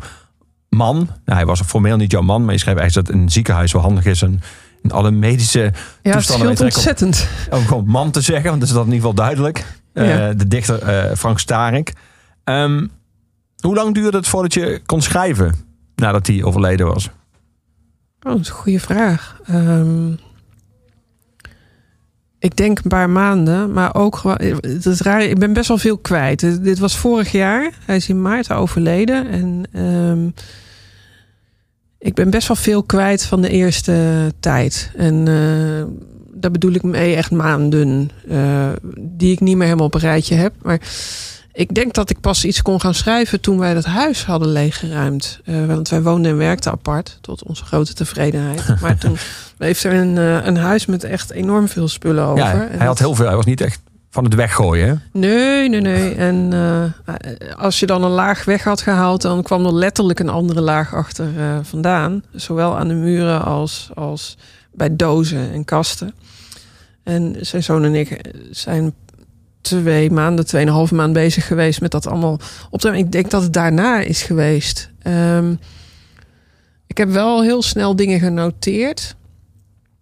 man. 0.70 0.96
Nou, 0.96 1.10
hij 1.38 1.46
was 1.46 1.62
formeel 1.62 1.98
niet 1.98 2.12
jouw 2.12 2.22
man, 2.22 2.44
maar 2.46 2.54
je 2.54 2.60
schreef 2.60 2.78
eigenlijk 2.78 3.08
dat 3.08 3.16
een 3.18 3.30
ziekenhuis 3.30 3.72
wel 3.72 3.82
handig 3.82 4.06
is. 4.06 4.22
En 4.22 4.42
alle 4.88 5.12
medische 5.12 5.74
Ja, 6.04 6.12
toestanden... 6.12 6.51
ook- 6.51 6.60
ontzettend. 6.62 7.28
om 7.51 7.66
gewoon 7.66 7.86
man 7.88 8.12
te 8.12 8.22
zeggen, 8.22 8.50
want 8.50 8.60
dat 8.60 8.70
is 8.70 8.75
dat 8.75 8.86
in 8.86 8.92
ieder 8.94 9.10
geval 9.10 9.24
duidelijk. 9.25 9.66
Ja. 9.94 10.34
De 10.34 10.48
dichter 10.48 11.16
Frank 11.18 11.39
Starik. 11.39 11.94
Ehm, 12.44 12.86
hoe 13.60 13.75
lang 13.75 13.94
duurde 13.94 14.18
het 14.18 14.28
voordat 14.28 14.54
je 14.54 14.82
kon 14.86 15.01
schrijven 15.01 15.54
nadat 15.96 16.28
hij 16.28 16.44
overleden 16.44 16.88
was? 16.88 17.10
Oh, 18.22 18.32
dat 18.32 18.39
is 18.39 18.48
een 18.50 18.54
goede 18.54 18.80
vraag. 18.80 19.39
Ehm, 19.46 20.12
ik 22.39 22.56
denk 22.56 22.78
een 22.80 22.89
paar 22.89 23.10
maanden, 23.10 23.74
maar 23.74 23.96
ook 23.96 24.16
gewoon. 24.16 24.38
Het 24.62 24.86
is 24.86 25.01
raar, 25.01 25.24
ik 25.24 25.39
ben 25.39 25.54
best 25.54 25.68
wel 25.68 25.78
veel 25.78 25.98
kwijt. 25.98 26.39
Dit 26.39 26.63
dit 26.63 26.80
was 26.80 26.98
vorig 26.98 27.32
jaar. 27.32 27.72
Hij 27.86 27.96
is 27.96 28.10
in 28.10 28.22
maart 28.22 28.51
overleden. 28.51 29.28
En 29.30 29.63
ehm, 29.72 30.30
ik 31.98 32.13
ben 32.13 32.30
best 32.30 32.48
wel 32.48 32.58
veel 32.58 32.84
kwijt 32.84 33.25
van 33.25 33.42
de 33.42 33.50
eerste 33.50 34.32
tijd. 34.39 34.92
En 34.96 35.28
eh, 35.28 35.86
daar 36.34 36.51
bedoel 36.51 36.74
ik 36.74 36.84
mee 36.84 37.16
echt 37.16 37.32
maanden. 37.32 38.10
eh, 38.28 38.70
die 39.00 39.32
ik 39.32 39.39
niet 39.39 39.56
meer 39.56 39.66
helemaal 39.66 39.86
op 39.86 39.94
een 39.94 40.00
rijtje 40.00 40.36
heb. 40.36 40.54
Maar 40.62 40.80
ik 41.60 41.75
denk 41.75 41.94
dat 41.94 42.10
ik 42.10 42.20
pas 42.20 42.46
iets 42.46 42.62
kon 42.62 42.82
gaan 42.82 42.94
schrijven 42.94 43.42
toen 43.42 43.60
wij 43.60 43.74
dat 43.74 43.86
huis 43.86 44.25
hadden 44.25 44.48
leeggeruimd. 44.48 45.39
Eh, 45.46 45.66
want 45.66 45.89
wij 45.89 46.01
woonden 46.01 46.32
en 46.32 46.38
werkten 46.38 46.72
apart, 46.72 47.18
tot 47.22 47.44
onze 47.44 47.66
grote 47.66 47.94
tevredenheid. 47.94 48.63
maar 48.82 48.98
toen 48.98 49.18
heeft 49.58 49.84
er 49.84 49.94
een, 49.94 50.18
eh, 50.18 50.46
een 50.46 50.58
huis 50.58 50.86
met 50.86 51.04
echt 51.04 51.32
enorm 51.32 51.68
veel 51.68 51.88
spullen 51.88 52.24
over. 52.24 52.44
ja, 52.44 52.68
En 52.68 52.78
hij 52.78 52.88
had 52.88 53.00
heel 53.00 53.16
veel. 53.16 53.25
Hij 53.25 53.36
was 53.36 53.46
niet 53.46 53.62
echt 53.62 53.82
van 54.10 54.24
het 54.24 54.36
weggooien. 54.36 54.88
Hè? 54.88 55.20
Nee, 55.20 55.70
nee, 55.70 55.82
nee. 55.82 56.16
En 56.16 56.50
eh, 56.54 57.56
als 57.58 57.80
je 57.80 57.86
dan 57.86 58.04
een 58.04 58.12
laag 58.12 58.46
weg 58.46 58.63
had 58.63 58.82
gehaald, 58.82 59.22
dan 59.22 59.44
kwam 59.44 59.66
er 59.66 59.74
letterlijk 59.74 60.20
een 60.20 60.30
andere 60.30 60.62
laag 60.62 60.96
achter 60.96 61.28
vandaan. 61.62 62.24
Zowel 62.32 62.78
aan 62.78 62.88
de 62.88 62.94
muren 62.94 63.46
als, 63.46 63.89
als 63.94 64.38
bij 64.74 64.96
dozen 64.96 65.51
en 65.51 65.66
kasten. 65.66 66.13
En 67.04 67.36
zijn 67.39 67.63
zoon 67.63 67.84
en 67.84 67.96
ik 67.96 68.22
zijn 68.51 68.94
twee 69.70 70.12
maanden, 70.12 70.46
tweeënhalve 70.46 70.96
maand 70.96 71.14
bezig 71.14 71.48
geweest 71.48 71.82
met 71.82 71.92
dat 71.92 72.08
allemaal 72.08 72.40
op 72.70 72.80
te. 72.80 72.98
Ik 72.98 73.12
denk 73.12 73.30
dat 73.30 73.42
het 73.42 73.54
daarna 73.54 74.00
is 74.00 74.22
geweest. 74.22 74.90
Ehm, 75.02 75.56
ik 76.88 76.98
heb 76.98 77.10
wel 77.10 77.42
heel 77.42 77.62
snel 77.62 77.96
dingen 77.96 78.20
genoteerd. 78.20 79.16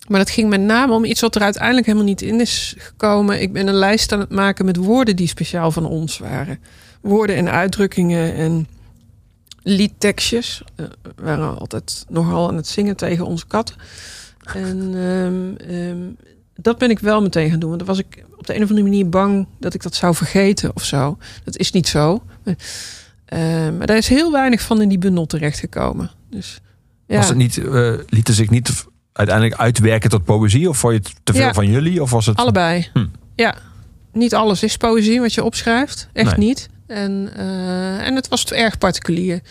Maar 0.07 0.19
dat 0.19 0.29
ging 0.29 0.49
met 0.49 0.61
name 0.61 0.93
om 0.93 1.05
iets 1.05 1.21
wat 1.21 1.35
er 1.35 1.41
uiteindelijk 1.41 1.85
helemaal 1.85 2.07
niet 2.07 2.21
in 2.21 2.39
is 2.39 2.75
gekomen. 2.77 3.41
Ik 3.41 3.53
ben 3.53 3.67
een 3.67 3.73
lijst 3.73 4.11
aan 4.11 4.19
het 4.19 4.29
maken 4.29 4.65
met 4.65 4.75
woorden 4.75 5.15
die 5.15 5.27
speciaal 5.27 5.71
van 5.71 5.85
ons 5.85 6.17
waren. 6.17 6.59
Woorden 7.01 7.35
en 7.35 7.49
uitdrukkingen 7.51 8.33
en 8.33 8.67
liedtekstjes. 9.63 10.63
Eh, 10.75 10.85
we 11.01 11.23
waren 11.23 11.59
altijd 11.59 12.05
nogal 12.09 12.47
aan 12.47 12.55
het 12.55 12.67
zingen 12.67 12.95
tegen 12.95 13.25
onze 13.25 13.47
kat. 13.47 13.75
En 14.53 14.91
ehm, 14.93 15.71
ehm, 15.71 15.97
dat 16.57 16.77
ben 16.77 16.89
ik 16.89 16.99
wel 16.99 17.21
meteen 17.21 17.49
gaan 17.49 17.59
doen. 17.59 17.69
Want 17.69 17.85
dan 17.85 17.95
was 17.95 17.99
ik 17.99 18.23
op 18.37 18.47
de 18.47 18.55
een 18.55 18.63
of 18.63 18.69
andere 18.69 18.87
manier 18.87 19.09
bang 19.09 19.47
dat 19.59 19.73
ik 19.73 19.81
dat 19.83 19.95
zou 19.95 20.15
vergeten 20.15 20.71
of 20.73 20.83
zo. 20.83 21.17
Dat 21.43 21.57
is 21.57 21.71
niet 21.71 21.87
zo. 21.87 22.23
Eh, 23.25 23.39
maar 23.77 23.87
daar 23.87 23.97
is 23.97 24.07
heel 24.07 24.31
weinig 24.31 24.61
van 24.61 24.81
in 24.81 24.89
die 24.89 24.97
bundel 24.97 25.25
terechtgekomen. 25.25 26.11
Dus 26.29 26.59
ja. 27.07 27.17
Was 27.17 27.27
het 27.27 27.37
niet, 27.37 27.57
eh, 27.57 27.93
liet 28.09 28.27
het 28.27 28.35
zich 28.35 28.49
niet 28.49 28.85
uiteindelijk 29.13 29.59
uitwerken 29.59 30.09
tot 30.09 30.23
poëzie? 30.23 30.69
Of 30.69 30.77
vond 30.77 30.93
je 30.93 30.99
het 30.99 31.15
te 31.23 31.33
veel 31.33 31.41
Ja. 31.41 31.53
van 31.53 31.67
jullie? 31.71 32.01
Of 32.01 32.11
was 32.11 32.25
het... 32.25 32.37
Allebei. 32.37 32.87
Hm. 32.93 33.05
Ja. 33.35 33.55
Niet 34.13 34.35
alles 34.35 34.63
is 34.63 34.77
poëzie 34.77 35.19
wat 35.21 35.33
je 35.33 35.43
opschrijft. 35.43 36.07
Echt 36.13 36.37
Nee. 36.37 36.47
niet. 36.47 36.69
En, 36.87 37.29
eh, 37.35 38.07
en 38.07 38.15
het 38.15 38.27
was 38.27 38.45
erg 38.51 38.77
particulier. 38.77 39.41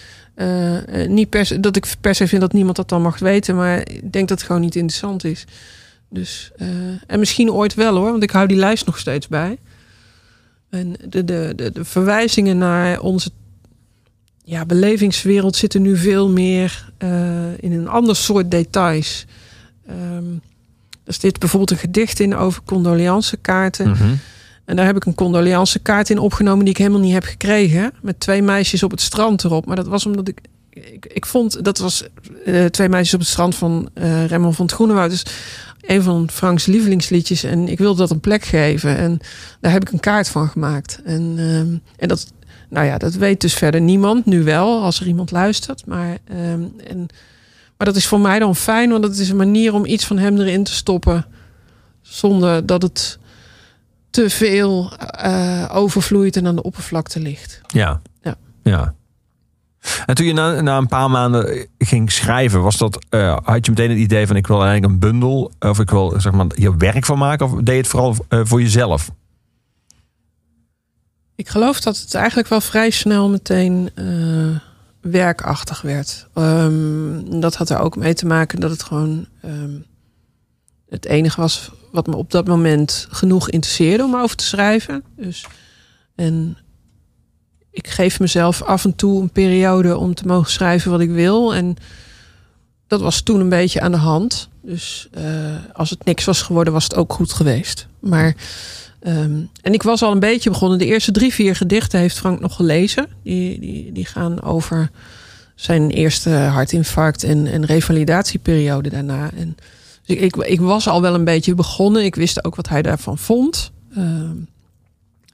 Niet 1.09 1.31
per 1.31 1.47
se, 1.47 1.61
dat 1.61 1.77
ik 1.77 1.95
per 2.01 2.15
se 2.15 2.27
vind 2.29 2.41
dat 2.41 2.53
niemand 2.53 2.77
dat 2.77 2.89
dan 2.89 3.03
mag 3.03 3.19
weten. 3.19 3.57
Maar 3.57 3.79
ik 3.79 4.13
denk 4.13 4.29
dat 4.29 4.39
het 4.39 4.43
gewoon 4.47 4.61
niet 4.63 4.75
interessant 4.75 5.25
is. 5.25 5.45
Dus, 6.17 6.51
eh, 6.57 6.69
en 7.07 7.19
misschien 7.19 7.53
ooit 7.53 7.75
wel 7.75 7.97
hoor. 7.97 8.11
Want 8.11 8.23
ik 8.23 8.31
hou 8.31 8.47
die 8.47 8.57
lijst 8.57 8.87
nog 8.87 8.99
steeds 8.99 9.29
bij. 9.29 9.59
En 10.71 10.97
de, 11.09 11.25
de, 11.25 11.53
de, 11.57 11.73
de 11.73 11.85
verwijzingen 11.85 12.59
naar 12.59 13.01
onze 13.01 13.31
ja, 14.45 14.67
belevingswereld 14.67 15.57
zitten 15.57 15.83
nu 15.83 15.97
veel 15.97 16.29
meer 16.29 16.93
eh, 16.99 17.59
in 17.59 17.73
een 17.73 17.89
ander 17.89 18.17
soort 18.17 18.51
details. 18.51 19.25
Ehm 19.87 20.35
er 21.07 21.17
zit 21.21 21.39
bijvoorbeeld 21.39 21.71
een 21.71 21.77
gedicht 21.77 22.21
in 22.21 22.37
over 22.37 22.63
condoleancekaarten. 22.65 23.91
Mhm. 23.91 24.15
En 24.65 24.77
daar 24.77 24.87
heb 24.87 24.97
ik 24.97 25.05
een 25.05 25.15
condoleancekaart 25.15 26.11
in 26.11 26.19
opgenomen 26.19 26.65
die 26.65 26.75
ik 26.75 26.79
helemaal 26.79 27.01
niet 27.01 27.13
heb 27.13 27.25
gekregen. 27.25 27.93
Met 28.03 28.21
twee 28.21 28.43
meisjes 28.43 28.83
op 28.83 28.91
het 28.91 29.01
strand 29.01 29.45
erop. 29.45 29.67
Maar 29.67 29.77
dat 29.77 29.87
was 29.87 30.07
omdat 30.07 30.29
ik. 30.29 30.41
Ik, 30.71 31.07
ik 31.07 31.27
vond 31.27 31.65
dat 31.65 31.79
was 31.79 32.05
eh, 32.45 32.65
twee 32.65 32.89
meisjes 32.89 33.15
op 33.15 33.21
het 33.21 33.29
strand 33.29 33.55
van 33.55 33.89
Remmel 34.27 34.53
van 34.53 34.65
het 34.65 34.75
Groenewoud. 34.75 35.11
Dus 35.11 35.25
een 35.87 36.02
van 36.02 36.31
Franks 36.31 36.66
lievelingsliedjes. 36.66 37.43
En 37.43 37.69
ik 37.69 37.78
wilde 37.78 37.99
dat 37.99 38.11
een 38.11 38.21
plek 38.21 38.45
geven. 38.45 38.97
En 38.97 39.19
daar 39.61 39.73
heb 39.73 39.83
ik 39.83 39.93
een 39.93 40.00
kaart 40.00 40.28
van 40.28 40.49
gemaakt. 40.49 41.00
En, 41.05 41.35
ehm, 41.38 41.76
en 41.97 42.09
dat, 42.09 42.33
nou 42.69 42.87
ja, 42.87 42.99
dat 42.99 43.14
weet 43.14 43.40
dus 43.40 43.55
verder 43.55 43.81
niemand. 43.81 44.26
Nu 44.26 44.43
wel, 44.43 44.83
als 44.83 45.00
er 45.00 45.07
iemand 45.07 45.31
luistert. 45.31 45.87
Maar, 45.87 46.19
ehm, 46.25 46.62
en, 46.87 47.07
maar 47.76 47.87
dat 47.87 47.97
is 47.97 48.07
voor 48.07 48.21
mij 48.21 48.38
dan 48.38 48.57
fijn, 48.57 48.90
want 48.90 49.05
het 49.05 49.19
is 49.19 49.28
een 49.28 49.37
manier 49.37 49.75
om 49.75 49.87
iets 49.87 50.07
van 50.07 50.19
hem 50.19 50.40
erin 50.40 50.64
te 50.64 50.75
stoppen. 50.75 51.26
Zonder 52.02 52.66
dat 52.66 52.83
het 52.83 53.19
te 54.11 54.31
veel 54.31 54.93
eh, 54.99 55.71
overvloeit 55.73 56.37
en 56.37 56.47
aan 56.47 56.57
de 56.57 56.62
oppervlakte 56.62 57.21
ligt. 57.21 57.61
Ja. 57.66 58.00
Ja. 58.23 58.37
ja. 58.62 58.95
En 60.07 60.14
toen 60.14 60.26
je 60.26 60.33
na, 60.33 60.61
na 60.61 60.76
een 60.76 60.88
paar 60.88 61.11
maanden 61.11 61.69
ging 61.78 62.12
schrijven, 62.12 62.62
was 62.62 62.76
dat, 62.76 63.05
eh, 63.09 63.37
had 63.43 63.66
je 63.66 63.71
meteen 63.71 63.90
het 63.90 63.99
idee 63.99 64.26
van 64.26 64.37
ik 64.37 64.47
wil 64.47 64.62
eigenlijk 64.62 64.93
een 64.93 64.99
bundel, 64.99 65.52
of 65.59 65.81
ik 65.81 65.90
wil 65.90 66.14
zeg 66.16 66.33
maar 66.33 66.47
hier 66.55 66.76
werk 66.76 67.05
van 67.05 67.19
maken, 67.19 67.47
of 67.47 67.52
deed 67.52 67.66
je 67.66 67.73
het 67.73 67.87
vooral 67.87 68.16
eh, 68.28 68.40
voor 68.45 68.62
jezelf? 68.62 69.11
Ik 71.35 71.49
geloof 71.49 71.81
dat 71.81 71.99
het 71.99 72.14
eigenlijk 72.14 72.49
wel 72.49 72.61
vrij 72.61 72.90
snel 72.90 73.28
meteen 73.28 73.90
eh, 73.95 74.61
werkachtig 75.00 75.83
werd. 75.83 76.28
Ehm, 76.35 77.40
dat 77.40 77.55
had 77.55 77.71
er 77.71 77.78
ook 77.78 77.97
mee 77.97 78.14
te 78.14 78.26
maken 78.26 78.61
dat 78.61 78.71
het 78.71 78.83
gewoon 78.83 79.26
ehm, 79.43 79.75
het 80.88 81.05
enige 81.05 81.40
was 81.40 81.71
wat 81.93 82.07
me 82.07 82.16
op 82.16 82.31
dat 82.31 82.47
moment 82.47 83.07
genoeg 83.11 83.50
interesseerde 83.50 84.05
om 84.05 84.16
over 84.16 84.37
te 84.37 84.45
schrijven. 84.45 85.05
Dus, 85.16 85.47
en 86.14 86.57
ik 87.76 87.88
geef 87.88 88.21
mezelf 88.21 88.62
af 88.62 88.85
en 88.85 88.95
toe 88.95 89.23
een 89.23 89.30
periode 89.30 89.97
om 89.97 90.14
te 90.14 90.26
mogen 90.26 90.50
schrijven 90.50 90.90
wat 90.90 91.00
ik 91.00 91.11
wil. 91.11 91.54
En 91.54 91.76
dat 92.87 93.00
was 93.00 93.21
toen 93.21 93.40
een 93.40 93.49
beetje 93.49 93.80
aan 93.80 93.92
de 93.92 93.97
hand. 93.97 94.49
Dus 94.62 95.09
eh, 95.12 95.25
als 95.73 95.90
het 95.90 96.04
niks 96.04 96.25
was 96.25 96.42
geworden, 96.42 96.73
was 96.73 96.85
het 96.85 96.95
ook 96.95 97.12
goed 97.12 97.33
geweest. 97.33 97.87
Maar 98.00 98.35
Ehm, 99.06 99.40
en 99.62 99.73
ik 99.73 99.83
was 99.83 100.02
al 100.02 100.12
een 100.12 100.21
beetje 100.21 100.50
begonnen. 100.50 100.78
De 100.78 100.87
eerste 100.87 101.12
drie, 101.12 101.35
vier 101.35 101.56
gedichten 101.56 102.00
heeft 102.00 102.18
Frank 102.18 102.40
nog 102.40 102.56
gelezen. 102.56 103.06
Die, 103.23 103.61
die, 103.61 103.92
die 103.92 104.06
gaan 104.06 104.42
over 104.42 104.90
zijn 105.54 105.90
eerste 105.90 106.30
hartinfarct 106.30 107.23
en, 107.23 107.47
en 107.47 107.64
revalidatieperiode 107.64 108.88
daarna. 108.88 109.30
En 109.37 109.56
dus 110.06 110.16
ik, 110.16 110.21
ik, 110.21 110.37
ik 110.37 110.61
was 110.61 110.88
al 110.88 111.02
wel 111.02 111.14
een 111.14 111.25
beetje 111.25 111.54
begonnen. 111.54 112.04
Ik 112.04 112.14
wist 112.14 112.45
ook 112.45 112.54
wat 112.54 112.68
hij 112.68 112.83
daarvan 112.83 113.18
vond. 113.18 113.71
Ehm, 113.95 114.37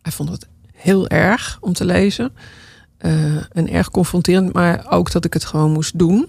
hij 0.02 0.12
vond 0.12 0.28
het 0.28 0.46
heel 0.83 1.09
erg 1.09 1.59
om 1.61 1.73
te 1.73 1.85
lezen. 1.85 2.33
Eh, 2.99 3.37
en 3.53 3.69
erg 3.69 3.91
confronterend, 3.91 4.53
maar 4.53 4.87
ook 4.91 5.11
dat 5.11 5.25
ik 5.25 5.33
het 5.33 5.45
gewoon 5.45 5.73
moest 5.73 5.99
doen. 5.99 6.29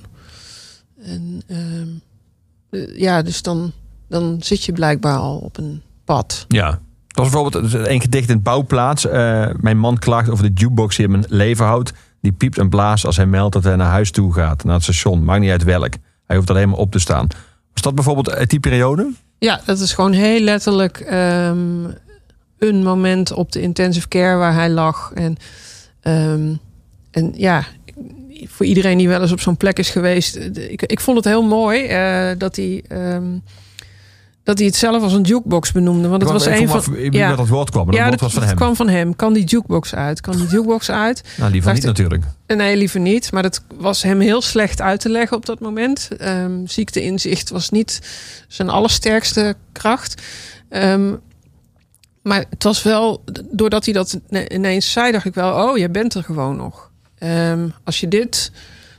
En 1.03 1.41
ehm, 1.47 1.87
eh, 2.69 2.99
ja, 2.99 3.21
dus 3.21 3.41
dan, 3.41 3.71
dan 4.09 4.37
zit 4.39 4.63
je 4.63 4.71
blijkbaar 4.71 5.17
al 5.17 5.37
op 5.37 5.57
een 5.57 5.81
pad. 6.05 6.45
Ja. 6.47 6.69
Dat 7.07 7.25
was 7.25 7.31
bijvoorbeeld 7.31 7.73
een 7.73 8.01
gedicht 8.01 8.29
in 8.29 8.41
Bouwplaats. 8.41 9.05
Eh, 9.05 9.49
mijn 9.59 9.77
man 9.77 9.97
klaagt 9.97 10.29
over 10.29 10.43
de 10.43 10.61
jukebox 10.61 10.95
die 10.95 11.05
in 11.05 11.11
mijn 11.11 11.25
leven 11.27 11.65
houdt. 11.65 11.93
Die 12.21 12.31
piept 12.31 12.57
en 12.57 12.69
blaast 12.69 13.05
als 13.05 13.17
hij 13.17 13.25
meldt 13.25 13.53
dat 13.53 13.63
hij 13.63 13.75
naar 13.75 13.89
huis 13.89 14.11
toe 14.11 14.33
gaat. 14.33 14.63
Naar 14.63 14.73
het 14.73 14.83
station. 14.83 15.23
Maakt 15.23 15.41
niet 15.41 15.51
uit 15.51 15.63
welk. 15.63 15.93
Hij 16.25 16.35
hoeft 16.35 16.49
alleen 16.49 16.69
maar 16.69 16.77
op 16.77 16.91
te 16.91 16.99
staan. 16.99 17.27
Was 17.73 17.81
dat 17.81 17.95
bijvoorbeeld 17.95 18.31
uit 18.31 18.49
die 18.49 18.59
periode? 18.59 19.11
Ja, 19.39 19.61
dat 19.65 19.79
is 19.79 19.93
gewoon 19.93 20.11
heel 20.11 20.39
letterlijk 20.39 20.99
ehm, 20.99 21.85
een 22.63 22.83
moment 22.83 23.31
op 23.33 23.51
de 23.51 23.61
intensive 23.61 24.07
care 24.07 24.37
waar 24.37 24.53
hij 24.53 24.69
lag. 24.69 25.11
En, 25.13 25.35
ehm, 26.01 26.53
en 27.11 27.33
ja, 27.35 27.65
voor 28.45 28.65
iedereen 28.65 28.97
die 28.97 29.07
wel 29.07 29.21
eens 29.21 29.31
op 29.31 29.39
zo'n 29.41 29.57
plek 29.57 29.79
is 29.79 29.89
geweest. 29.89 30.35
Ik, 30.53 30.81
ik 30.81 30.99
vond 30.99 31.17
het 31.17 31.25
heel 31.25 31.43
mooi 31.43 31.83
eh, 31.85 32.29
dat 32.37 32.55
hij. 32.55 32.83
ehm, 32.87 33.23
dat 34.43 34.57
hij 34.57 34.67
het 34.67 34.75
zelf 34.75 35.03
als 35.03 35.13
een 35.13 35.21
jukebox 35.21 35.71
benoemde. 35.71 36.07
Want 36.07 36.21
het 36.21 36.31
was 36.31 36.45
een 36.45 36.67
van. 36.67 36.83
Ja. 37.11 37.35
dat 37.35 37.47
woord 37.47 37.69
kwam. 37.69 37.85
maar 37.85 37.91
Dat 37.95 38.01
Ja, 38.01 38.07
woord 38.07 38.19
dat, 38.19 38.29
was 38.29 38.39
van 38.39 38.47
hem. 38.47 38.55
kwam 38.55 38.75
van 38.75 38.89
hem. 38.89 39.15
Kan 39.15 39.33
die 39.33 39.43
jukebox 39.43 39.95
uit? 39.95 40.21
Kan 40.21 40.37
die 40.37 40.47
jukebox 40.47 40.89
uit? 40.91 41.21
Nou, 41.37 41.51
liever 41.51 41.73
niet 41.73 41.83
natuurlijk. 41.83 42.23
Nee, 42.47 42.77
liever 42.77 42.99
niet. 42.99 43.31
Maar 43.31 43.41
dat 43.43 43.63
was 43.77 44.03
hem 44.03 44.19
heel 44.19 44.41
slecht 44.41 44.81
uit 44.81 44.99
te 44.99 45.09
leggen 45.09 45.37
op 45.37 45.45
dat 45.45 45.59
moment. 45.59 46.09
Ehm, 46.17 46.65
ziekteinzicht 46.65 47.49
was 47.49 47.69
niet 47.69 47.99
zijn 48.47 48.69
allersterkste 48.69 49.55
kracht. 49.71 50.21
Maar 52.23 52.45
het 52.49 52.63
was 52.63 52.83
wel, 52.83 53.23
doordat 53.51 53.85
hij 53.85 53.93
dat 53.93 54.19
ineens 54.47 54.91
zei, 54.91 55.11
dacht 55.11 55.25
ik 55.25 55.33
wel: 55.33 55.69
oh, 55.69 55.77
jij 55.77 55.91
bent 55.91 56.13
er 56.13 56.23
gewoon 56.23 56.55
nog. 56.55 56.91
Ehm, 57.17 57.67
als 57.83 57.99
je 57.99 58.07
dit 58.07 58.51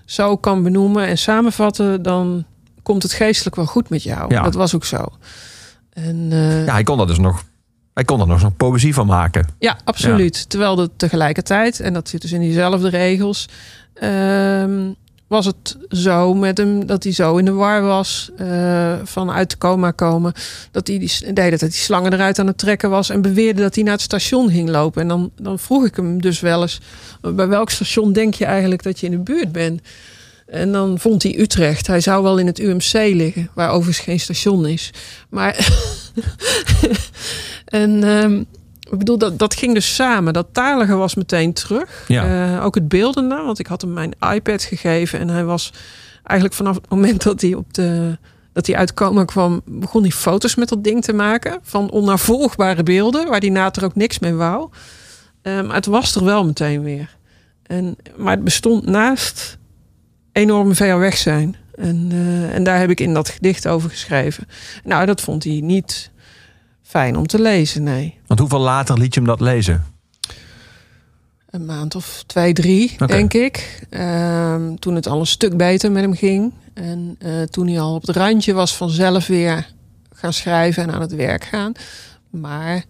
zo 0.04 0.36
kan 0.36 0.62
benoemen 0.62 1.06
en 1.06 1.18
samenvatten, 1.18 2.02
dan 2.02 2.44
komt 2.82 3.02
het 3.02 3.12
geestelijk 3.12 3.56
wel 3.56 3.66
goed 3.66 3.88
met 3.88 4.02
jou. 4.02 4.34
Ja. 4.34 4.42
Dat 4.42 4.54
was 4.54 4.74
ook 4.74 4.84
zo. 4.84 5.06
En, 5.92 6.28
eh, 6.30 6.66
Ja, 6.66 6.72
hij 6.72 6.82
kon 6.82 7.00
er 7.00 7.06
dus 7.06 7.18
nog. 7.18 7.44
Hij 7.94 8.04
kon 8.04 8.20
er 8.20 8.26
nog 8.26 8.40
zo'n 8.40 8.56
poëzie 8.56 8.94
van 8.94 9.06
maken. 9.06 9.46
Ja, 9.58 9.78
absoluut. 9.84 10.48
Terwijl 10.48 10.76
dat 10.76 10.90
tegelijkertijd, 10.96 11.80
en 11.80 11.92
dat 11.92 12.08
zit 12.08 12.20
dus 12.20 12.32
in 12.32 12.40
diezelfde 12.40 12.88
regels, 12.88 13.48
ehm, 13.94 14.92
was 15.26 15.46
het 15.46 15.76
zo 15.88 16.34
met 16.34 16.58
hem 16.58 16.86
dat 16.86 17.02
hij 17.02 17.12
zo 17.12 17.36
in 17.36 17.44
de 17.44 17.52
war 17.52 17.82
was 17.82 18.30
eh, 18.36 18.94
van 19.04 19.30
uit 19.30 19.50
de 19.50 19.58
coma 19.58 19.90
komen. 19.90 20.32
Dat 20.70 20.86
hij 20.86 20.98
die, 20.98 21.32
deed 21.34 21.50
dat 21.50 21.60
hij 21.60 21.68
die 21.68 21.78
slangen 21.78 22.12
eruit 22.12 22.38
aan 22.38 22.46
het 22.46 22.58
trekken 22.58 22.90
was 22.90 23.10
en 23.10 23.22
beweerde 23.22 23.62
dat 23.62 23.74
hij 23.74 23.84
naar 23.84 23.92
het 23.92 24.02
station 24.02 24.50
ging 24.50 24.68
lopen. 24.68 25.02
En 25.02 25.08
dan, 25.08 25.30
dan 25.36 25.58
vroeg 25.58 25.84
ik 25.84 25.96
hem 25.96 26.20
dus 26.20 26.40
wel 26.40 26.62
eens: 26.62 26.80
bij 27.20 27.48
welk 27.48 27.70
station 27.70 28.12
denk 28.12 28.34
je 28.34 28.44
eigenlijk 28.44 28.82
dat 28.82 29.00
je 29.00 29.06
in 29.06 29.12
de 29.12 29.18
buurt 29.18 29.52
bent? 29.52 29.80
En 30.46 30.72
dan 30.72 30.98
vond 30.98 31.22
hij 31.22 31.38
Utrecht. 31.38 31.86
Hij 31.86 32.00
zou 32.00 32.22
wel 32.22 32.38
in 32.38 32.46
het 32.46 32.58
UMC 32.58 32.92
liggen, 32.92 33.50
waar 33.54 33.70
overigens 33.70 34.04
geen 34.04 34.20
station 34.20 34.66
is. 34.66 34.90
Maar. 35.28 35.68
en. 37.64 38.04
ehm, 38.04 38.42
ik 38.94 38.98
bedoel, 38.98 39.18
dat, 39.18 39.38
dat 39.38 39.54
ging 39.54 39.74
dus 39.74 39.94
samen. 39.94 40.32
Dat 40.32 40.46
talige 40.52 40.94
was 40.94 41.14
meteen 41.14 41.52
terug. 41.52 42.04
Ja. 42.08 42.56
Eh, 42.56 42.64
ook 42.64 42.74
het 42.74 42.88
beeldende, 42.88 43.34
want 43.34 43.58
ik 43.58 43.66
had 43.66 43.80
hem 43.80 43.92
mijn 43.92 44.14
iPad 44.34 44.62
gegeven. 44.62 45.18
En 45.18 45.28
hij 45.28 45.44
was 45.44 45.72
eigenlijk 46.22 46.54
vanaf 46.56 46.74
het 46.74 46.88
moment 46.88 47.22
dat 47.22 47.40
hij, 47.40 47.54
op 47.54 47.74
de, 47.74 48.18
dat 48.52 48.66
hij 48.66 48.76
uit 48.76 48.94
coma 48.94 49.24
kwam... 49.24 49.60
begon 49.64 50.02
hij 50.02 50.10
foto's 50.10 50.54
met 50.54 50.68
dat 50.68 50.84
ding 50.84 51.02
te 51.02 51.12
maken. 51.12 51.58
Van 51.62 51.90
onnavolgbare 51.90 52.82
beelden, 52.82 53.28
waar 53.28 53.40
hij 53.40 53.50
later 53.50 53.84
ook 53.84 53.94
niks 53.94 54.18
mee 54.18 54.34
wou. 54.34 54.68
Eh, 55.42 55.62
maar 55.62 55.74
het 55.74 55.86
was 55.86 56.14
er 56.14 56.24
wel 56.24 56.44
meteen 56.44 56.82
weer. 56.82 57.16
En, 57.62 57.96
maar 58.16 58.34
het 58.34 58.44
bestond 58.44 58.86
naast 58.86 59.58
enorme 60.32 60.74
ver 60.74 60.98
weg 60.98 61.16
zijn. 61.16 61.56
En, 61.74 62.08
eh, 62.10 62.54
en 62.54 62.64
daar 62.64 62.78
heb 62.78 62.90
ik 62.90 63.00
in 63.00 63.14
dat 63.14 63.28
gedicht 63.28 63.68
over 63.68 63.90
geschreven. 63.90 64.48
Nou, 64.84 65.06
dat 65.06 65.20
vond 65.20 65.44
hij 65.44 65.60
niet 65.62 66.10
fijn 66.84 67.16
om 67.16 67.26
te 67.26 67.40
lezen, 67.40 67.82
nee. 67.82 68.18
Want 68.26 68.40
hoeveel 68.40 68.60
later 68.60 68.98
liet 68.98 69.14
je 69.14 69.20
hem 69.20 69.28
dat 69.28 69.40
lezen? 69.40 69.84
Een 71.50 71.64
maand 71.64 71.94
of 71.94 72.24
twee, 72.26 72.52
drie, 72.52 72.92
Oké. 72.92 73.06
denk 73.06 73.34
ik. 73.34 73.86
Ehm, 73.90 74.74
toen 74.74 74.94
het 74.94 75.06
al 75.06 75.20
een 75.20 75.26
stuk 75.26 75.56
beter 75.56 75.92
met 75.92 76.02
hem 76.02 76.14
ging. 76.14 76.52
En 76.74 77.16
eh, 77.18 77.42
toen 77.42 77.66
hij 77.66 77.80
al 77.80 77.94
op 77.94 78.06
het 78.06 78.16
randje 78.16 78.52
was 78.52 78.76
van 78.76 78.90
zelf 78.90 79.26
weer 79.26 79.72
gaan 80.12 80.32
schrijven 80.32 80.82
en 80.82 80.92
aan 80.92 81.00
het 81.00 81.14
werk 81.14 81.44
gaan. 81.44 81.72
Maar 82.30 82.84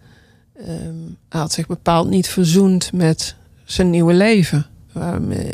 ehm, 0.56 0.94
hij 1.28 1.40
had 1.40 1.52
zich 1.52 1.66
bepaald 1.66 2.08
niet 2.08 2.28
verzoend 2.28 2.92
met 2.92 3.34
zijn 3.64 3.90
nieuwe 3.90 4.14
leven. 4.14 4.66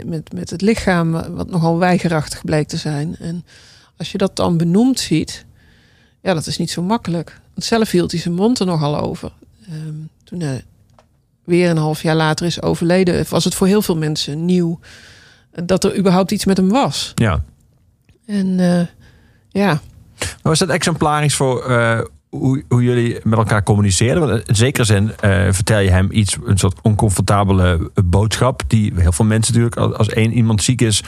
Met, 0.04 0.32
met 0.32 0.50
het 0.50 0.60
lichaam, 0.60 1.10
wat 1.10 1.50
nogal 1.50 1.78
weigerachtig 1.78 2.44
bleek 2.44 2.68
te 2.68 2.76
zijn. 2.76 3.16
En 3.18 3.44
als 3.96 4.12
je 4.12 4.18
dat 4.18 4.36
dan 4.36 4.56
benoemd 4.56 5.00
ziet, 5.00 5.44
ja, 6.22 6.34
dat 6.34 6.46
is 6.46 6.58
niet 6.58 6.70
zo 6.70 6.82
makkelijk. 6.82 7.39
Want 7.54 7.64
zelf 7.64 7.90
hield 7.90 8.10
hij 8.10 8.20
zijn 8.20 8.34
mond 8.34 8.58
er 8.58 8.66
nogal 8.66 8.98
over. 8.98 9.32
Ehm, 9.68 9.94
toen 10.24 10.40
hij 10.40 10.64
weer 11.44 11.70
een 11.70 11.76
half 11.76 12.02
jaar 12.02 12.16
later 12.16 12.46
is 12.46 12.62
overleden, 12.62 13.24
was 13.28 13.44
het 13.44 13.54
voor 13.54 13.66
heel 13.66 13.82
veel 13.82 13.96
mensen 13.96 14.44
nieuw 14.44 14.80
dat 15.64 15.84
er 15.84 15.98
überhaupt 15.98 16.30
iets 16.30 16.44
met 16.44 16.56
hem 16.56 16.68
was. 16.68 17.12
Ja. 17.14 17.44
En 18.26 18.60
eh, 18.60 18.86
ja, 19.48 19.80
Maar 20.18 20.38
was 20.42 20.58
dat 20.58 20.68
exemplarisch 20.68 21.34
voor 21.34 21.64
eh, 21.64 22.00
hoe, 22.28 22.64
hoe 22.68 22.82
jullie 22.82 23.18
met 23.22 23.38
elkaar 23.38 23.62
communiceerden? 23.62 24.28
Want 24.28 24.48
in 24.48 24.54
zekere 24.54 24.84
zin 24.84 25.12
eh, 25.16 25.46
vertel 25.50 25.78
je 25.78 25.90
hem 25.90 26.08
iets, 26.10 26.36
een 26.44 26.58
soort 26.58 26.78
oncomfortabele 26.82 27.90
boodschap, 28.04 28.62
die 28.66 28.92
heel 28.96 29.12
veel 29.12 29.24
mensen 29.24 29.54
natuurlijk, 29.54 29.80
als, 29.80 29.94
als 29.94 30.08
één 30.08 30.32
iemand 30.32 30.62
ziek 30.62 30.80
is, 30.80 31.02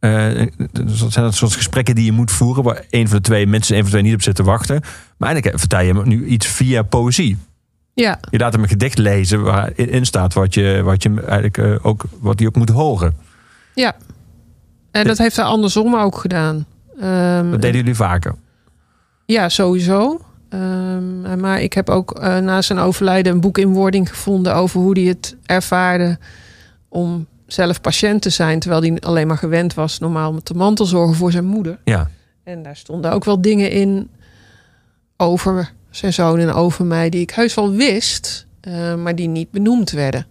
dat 0.00 1.12
zijn 1.12 1.24
dat 1.24 1.34
soort 1.34 1.52
gesprekken 1.52 1.94
die 1.94 2.04
je 2.04 2.12
moet 2.12 2.30
voeren, 2.30 2.62
waar 2.64 2.84
een 2.90 3.08
van 3.08 3.16
de 3.16 3.22
twee 3.22 3.46
mensen, 3.46 3.74
een 3.76 3.82
van 3.82 3.90
de 3.90 3.96
twee 3.96 4.02
niet 4.08 4.14
op 4.14 4.22
zit 4.22 4.34
te 4.34 4.42
wachten. 4.42 4.80
Maar 5.16 5.28
eigenlijk 5.30 5.58
vertel 5.58 5.80
je 5.80 5.92
hem 5.94 6.08
nu 6.08 6.26
iets 6.26 6.46
via 6.46 6.82
poëzie. 6.82 7.36
ja, 7.94 8.18
Je 8.30 8.38
laat 8.38 8.52
hem 8.52 8.62
een 8.62 8.68
gedicht 8.68 8.98
lezen 8.98 9.42
waarin 9.42 9.90
in 9.90 10.06
staat 10.06 10.34
wat 10.34 10.54
je, 10.54 10.80
wat 10.84 11.02
je 11.02 11.14
eigenlijk 11.20 11.58
eh, 11.58 11.74
ook, 11.82 12.04
wat 12.20 12.38
hij 12.38 12.48
ook 12.48 12.56
moet 12.56 12.68
horen. 12.70 13.16
ja. 13.74 13.96
En 14.90 15.06
dat 15.06 15.18
heeft 15.18 15.36
hij 15.36 15.44
andersom 15.44 15.96
ook 15.96 16.16
gedaan. 16.18 16.66
Ehm, 17.00 17.50
Dat 17.50 17.60
deden 17.62 17.76
jullie 17.76 17.94
vaker. 17.94 18.34
Ja, 19.26 19.48
sowieso. 19.48 20.20
Ehm, 20.48 21.40
maar 21.40 21.60
ik 21.60 21.72
heb 21.72 21.88
ook 21.90 22.10
eh, 22.18 22.38
na 22.38 22.62
zijn 22.62 22.78
overlijden 22.78 23.32
een 23.32 23.40
boek 23.40 23.58
in 23.58 23.72
wording 23.72 24.08
gevonden 24.08 24.54
over 24.54 24.80
hoe 24.80 24.98
hij 24.98 25.08
het 25.08 25.36
ervaarde 25.46 26.18
om 26.88 27.26
zelf 27.48 27.80
patiënt 27.80 28.22
te 28.22 28.30
zijn, 28.30 28.58
terwijl 28.60 28.82
hij 28.82 29.00
alleen 29.00 29.26
maar 29.26 29.38
gewend 29.38 29.74
was 29.74 29.98
normaal 29.98 30.32
met 30.32 30.46
de 30.46 30.54
mantelzorgen 30.54 31.14
voor 31.16 31.30
zijn 31.32 31.44
moeder. 31.44 31.78
Ja. 31.84 32.10
En 32.44 32.62
daar 32.62 32.76
stonden 32.76 33.12
ook 33.12 33.24
wel 33.24 33.40
dingen 33.40 33.70
in 33.70 34.10
over 35.16 35.72
zijn 35.90 36.12
zoon 36.12 36.38
en 36.38 36.52
over 36.52 36.84
mij 36.84 37.10
die 37.10 37.20
ik 37.20 37.30
heus 37.30 37.54
wel 37.54 37.72
wist, 37.72 38.46
eh, 38.60 38.94
maar 38.94 39.14
die 39.14 39.28
niet 39.28 39.50
benoemd 39.50 39.90
werden. 39.90 40.26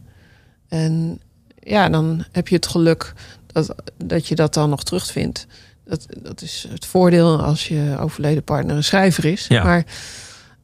En 0.68 1.20
ja, 1.60 1.90
dan 1.90 2.24
heb 2.32 2.48
je 2.48 2.56
het 2.56 2.68
geluk 2.68 3.14
dat, 3.46 3.76
dat 4.06 4.28
je 4.28 4.36
dat 4.36 4.54
dan 4.54 4.70
nog 4.70 4.84
terugvindt. 4.84 5.48
Dat, 5.86 6.06
dat 6.22 6.42
is 6.42 6.68
het 6.70 6.86
voordeel 6.86 7.42
als 7.42 7.68
je 7.68 7.98
overleden 8.00 8.44
partner 8.44 8.76
een 8.76 8.84
schrijver 8.84 9.26
is. 9.26 9.46
Ja. 9.48 9.64
Maar, 9.64 9.84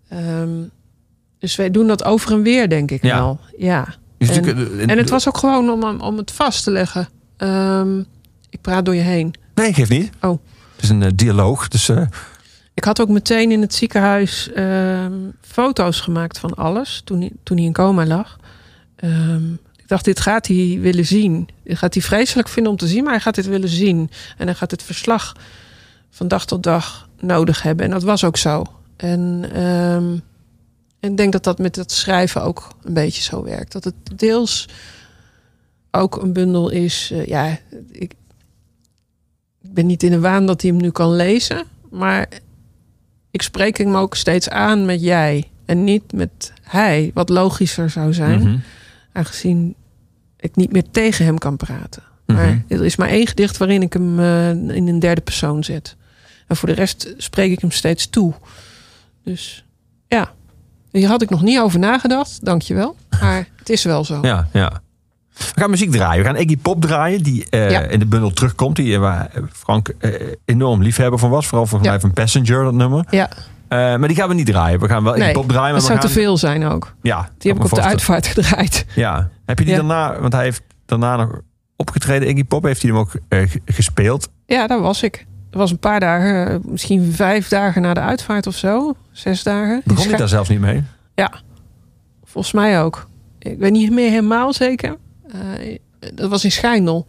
ehm, 0.10 0.50
dus 1.40 1.56
wij 1.56 1.72
doen 1.72 1.88
dat 1.88 2.04
over 2.04 2.32
en 2.32 2.42
weer, 2.42 2.70
denk 2.70 2.92
ik 2.92 3.04
Ja. 3.04 3.16
wel. 3.18 3.40
Ja. 3.58 3.96
Dus 4.28 4.86
En- 4.86 4.98
het 4.98 5.10
was 5.10 5.28
ook 5.28 5.38
gewoon 5.38 5.70
om, 5.70 6.02
om 6.02 6.18
het 6.18 6.32
vast 6.32 6.64
te 6.64 6.72
leggen. 6.72 7.08
Ehm, 7.38 8.00
ik 8.50 8.62
praat 8.62 8.86
door 8.86 8.96
je 8.96 9.02
heen. 9.02 9.34
Nee, 9.56 9.74
geeft 9.74 9.90
niet. 9.90 10.10
Oh. 10.22 10.40
Het 10.76 10.84
is 10.84 10.90
een 10.90 11.04
eh, 11.04 11.12
dialoog. 11.16 11.68
Dus 11.68 11.90
eh, 11.90 12.02
Ik 12.74 12.84
had 12.84 13.02
ook 13.02 13.10
meteen 13.10 13.52
in 13.52 13.62
het 13.62 13.74
ziekenhuis 13.74 14.52
ehm, 14.52 15.14
foto's 15.42 16.00
gemaakt 16.00 16.40
van 16.40 16.54
alles 16.54 17.02
toen 17.06 17.20
hij, 17.20 17.32
toen 17.44 17.58
hij 17.58 17.66
in 17.66 17.74
coma 17.74 18.06
lag. 18.06 18.38
Ehm, 18.96 19.54
ik 19.54 19.88
dacht, 19.88 20.06
dit 20.06 20.20
gaat 20.20 20.48
hij 20.48 20.78
willen 20.82 21.06
zien. 21.06 21.48
Dit 21.64 21.78
gaat 21.78 21.94
hij 21.94 22.04
vreselijk 22.04 22.48
vinden 22.48 22.72
om 22.72 22.78
te 22.78 22.88
zien, 22.88 23.04
maar 23.04 23.14
hij 23.14 23.22
gaat 23.22 23.36
dit 23.36 23.46
willen 23.48 23.70
zien. 23.70 24.10
En 24.38 24.46
hij 24.46 24.56
gaat 24.56 24.72
het 24.72 24.84
verslag 24.84 25.34
van 26.12 26.28
dag 26.28 26.46
tot 26.46 26.64
dag 26.64 27.10
nodig 27.20 27.62
hebben. 27.62 27.86
En 27.86 27.92
dat 27.92 28.04
was 28.04 28.24
ook 28.24 28.38
zo. 28.38 28.64
En, 28.96 29.46
en 31.04 31.12
ik 31.12 31.18
denk 31.18 31.32
dat 31.32 31.44
dat 31.44 31.58
met 31.58 31.76
het 31.76 31.92
schrijven 31.92 32.42
ook 32.44 32.68
een 32.84 32.94
beetje 32.94 33.22
zo 33.22 33.44
werkt. 33.44 33.72
Dat 33.72 33.84
het 33.84 33.96
deels 34.16 34.68
ook 35.92 36.22
een 36.22 36.34
bundel 36.34 36.70
is. 36.70 37.10
eh, 37.12 37.26
ja, 37.26 37.58
ik, 37.92 38.14
ben 39.62 39.86
niet 39.86 40.04
in 40.04 40.12
de 40.12 40.20
waan 40.20 40.46
dat 40.46 40.62
hij 40.62 40.72
hem 40.72 40.82
nu 40.82 40.92
kan 40.92 41.16
lezen. 41.16 41.66
Maar 41.90 42.28
ik 43.32 43.42
spreek 43.42 43.78
hem 43.78 43.96
ook 43.96 44.16
steeds 44.16 44.50
aan 44.50 44.86
met 44.86 45.02
jij. 45.02 45.50
En 45.66 45.84
niet 45.84 46.14
met 46.14 46.54
hij, 46.62 47.12
wat 47.14 47.30
logischer 47.30 47.90
zou 47.90 48.14
zijn. 48.14 48.40
Mhm. 48.40 48.58
Aangezien 49.12 49.76
ik 50.38 50.56
niet 50.56 50.72
meer 50.72 50.90
tegen 50.92 51.26
hem 51.26 51.38
kan 51.38 51.58
praten. 51.58 52.04
Mhm. 52.26 52.38
Maar 52.38 52.64
er 52.68 52.86
is 52.86 52.96
maar 52.96 53.10
één 53.10 53.28
gedicht 53.28 53.58
waarin 53.58 53.82
ik 53.82 53.94
hem 53.94 54.20
eh, 54.20 54.50
in 54.50 54.88
een 54.88 55.00
derde 55.00 55.22
persoon 55.22 55.64
zet. 55.64 55.96
En 56.48 56.56
voor 56.56 56.70
de 56.70 56.76
rest 56.76 57.14
spreek 57.18 57.52
ik 57.52 57.60
hem 57.60 57.72
steeds 57.72 58.10
toe. 58.10 58.34
Dus 59.24 59.66
ja, 60.08 60.34
hier 61.00 61.08
had 61.08 61.22
ik 61.22 61.30
nog 61.30 61.42
niet 61.42 61.60
over 61.60 61.80
nagedacht. 61.80 62.46
Dankjewel. 62.46 62.96
Maar 63.22 63.48
het 63.56 63.70
is 63.70 63.84
wel 63.84 64.04
zo. 64.06 64.20
Ja, 64.22 64.48
ja. 64.54 64.82
We 65.34 65.62
gaan 65.62 65.70
muziek 65.70 65.92
draaien. 65.92 66.24
We 66.24 66.30
gaan 66.30 66.40
Iggy 66.40 66.58
Pop 66.58 66.82
draaien, 66.82 67.24
die 67.24 67.46
eh, 67.50 67.70
Ja. 67.72 67.80
in 67.82 68.00
de 68.00 68.06
bundel 68.06 68.32
terugkomt. 68.32 68.76
Die, 68.76 69.00
waar 69.00 69.32
Frank 69.52 69.88
eh, 70.00 70.12
enorm 70.46 70.82
liefhebber 70.82 71.20
van 71.20 71.30
was. 71.30 71.48
Vooral 71.48 71.66
volgens 71.66 71.90
Ja. 71.90 71.96
mij 71.96 72.02
van 72.02 72.14
Passenger, 72.14 72.64
dat 72.64 72.74
nummer. 72.74 73.06
Ja, 73.10 73.30
Eh, 73.68 73.80
maar 73.80 74.08
die 74.08 74.18
gaan 74.18 74.28
we 74.28 74.34
niet 74.34 74.46
draaien. 74.46 74.80
We 74.80 74.88
gaan 74.88 75.04
wel 75.04 75.14
Iggy 75.14 75.24
nee, 75.26 75.34
Pop 75.34 75.48
draaien. 75.50 75.64
Maar 75.72 75.74
dat 75.80 75.84
zou 75.84 76.00
te 76.00 76.06
gaan, 76.08 76.16
veel 76.16 76.38
zijn 76.38 76.66
ook. 76.66 76.94
Ja, 77.02 77.30
Die 77.38 77.52
heb 77.52 77.64
ik 77.64 77.72
op 77.72 77.78
de 77.78 77.82
uitvaart 77.84 78.28
gedraaid. 78.28 78.86
Ja. 78.96 79.30
Heb 79.46 79.60
je 79.60 79.66
die 79.66 79.74
Ja. 79.74 79.80
daarna, 79.80 80.20
want 80.20 80.34
hij 80.34 80.44
heeft 80.44 80.62
daarna 80.86 81.16
nog 81.16 81.40
opgetreden, 81.76 82.30
Iggy 82.30 82.44
Pop, 82.44 82.64
heeft 82.64 82.82
hij 82.82 82.92
hem 82.92 83.00
ook 83.00 83.12
gespeeld? 83.66 84.30
Ja, 84.46 84.68
daar 84.68 84.82
was 84.82 85.04
ik. 85.04 85.26
Was 85.54 85.72
een 85.72 85.80
paar 85.80 86.00
dagen, 86.00 86.50
eh, 86.50 86.56
misschien 86.66 87.12
vijf 87.12 87.48
dagen 87.48 87.82
na 87.82 87.94
de 87.94 88.00
uitvaart 88.00 88.48
of 88.48 88.56
zo. 88.56 88.96
Zes 89.12 89.44
dagen. 89.44 89.82
Begon 89.84 89.96
hij 89.98 90.06
Scha- 90.08 90.18
daar 90.18 90.28
zelfs 90.28 90.50
niet 90.50 90.60
mee? 90.60 90.84
Volgens 92.26 92.54
mij 92.54 92.82
ook. 92.82 93.08
Ik 93.40 93.58
weet 93.58 93.72
niet 93.72 93.92
meer 93.92 94.10
helemaal 94.10 94.54
zeker. 94.54 94.98
Eh, 95.32 95.78
dat 96.14 96.30
was 96.30 96.44
in 96.44 96.52
Schijndel. 96.52 97.06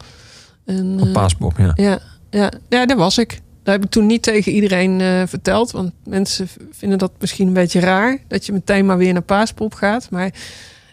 En, 0.65 1.09
Paaspop, 1.13 1.57
ja. 1.57 1.71
Ja, 1.75 1.99
ja, 2.29 2.51
ja, 2.69 2.85
daar 2.85 2.97
was 2.97 3.17
ik. 3.17 3.29
Dat 3.63 3.73
heb 3.73 3.83
ik 3.83 3.89
toen 3.89 4.05
niet 4.05 4.21
tegen 4.23 4.51
iedereen 4.51 5.27
verteld. 5.27 5.71
Want 5.71 5.91
mensen 6.03 6.47
vinden 6.71 6.97
dat 6.97 7.11
misschien 7.19 7.47
een 7.47 7.53
beetje 7.53 7.79
raar. 7.79 8.17
Dat 8.27 8.45
je 8.45 8.51
meteen 8.51 8.85
maar 8.85 8.97
weer 8.97 9.13
naar 9.13 9.21
Paaspop 9.21 9.73
gaat. 9.73 10.09
Maar 10.09 10.33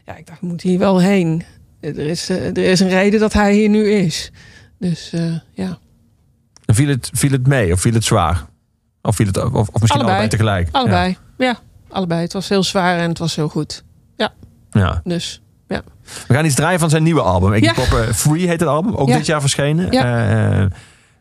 ja, 0.07 0.17
ik 0.17 0.27
dacht, 0.27 0.43
ik 0.43 0.49
moet 0.49 0.63
hier 0.63 0.79
wel 0.79 1.01
heen. 1.01 1.43
Er 1.81 1.99
is, 1.99 2.29
er 2.29 2.59
is 2.59 2.81
een 2.81 2.89
reden 2.89 3.21
dat 3.21 3.33
hij 3.33 3.55
hier 3.55 3.69
nu 3.69 3.91
is. 3.91 4.31
Dus 4.79 5.13
ja, 5.53 5.79
viel 6.65 6.89
het, 6.89 7.11
viel 7.13 7.31
het 7.31 7.47
mee 7.47 7.73
of 7.73 7.81
viel 7.81 7.93
het 7.93 8.05
zwaar? 8.05 8.45
Of, 9.03 9.17
viel 9.17 9.27
het, 9.27 9.37
of, 9.37 9.53
of 9.53 9.81
misschien 9.81 10.01
Allebei. 10.01 10.09
allebei 10.09 10.29
tegelijk? 10.29 10.69
allebei. 10.73 11.17
Ja. 11.39 11.59
allebei. 11.89 12.21
Het 12.21 12.33
was 12.33 12.49
heel 12.49 12.63
zwaar 12.63 12.99
en 12.99 13.09
het 13.09 13.19
was 13.19 13.37
heel 13.37 13.49
goed. 13.49 13.85
Ja. 14.17 14.33
ja. 14.71 15.01
Dus 15.05 15.41
We 16.27 16.35
gaan 16.35 16.45
iets 16.45 16.55
draaien 16.55 16.81
van 16.81 16.91
zijn 16.91 17.03
nieuwe 17.03 17.21
album. 17.21 17.55
Ja. 17.55 17.73
Pop 17.73 17.85
eh, 17.85 18.13
Free 18.15 18.47
heet 18.47 18.61
het 18.61 18.69
album. 18.69 18.95
Ook 18.95 19.09
Ja. 19.09 19.17
dit 19.17 19.27
jaar 19.27 19.41
verschenen. 19.41 19.93
Ja. 19.93 20.29
Eh, 20.61 20.67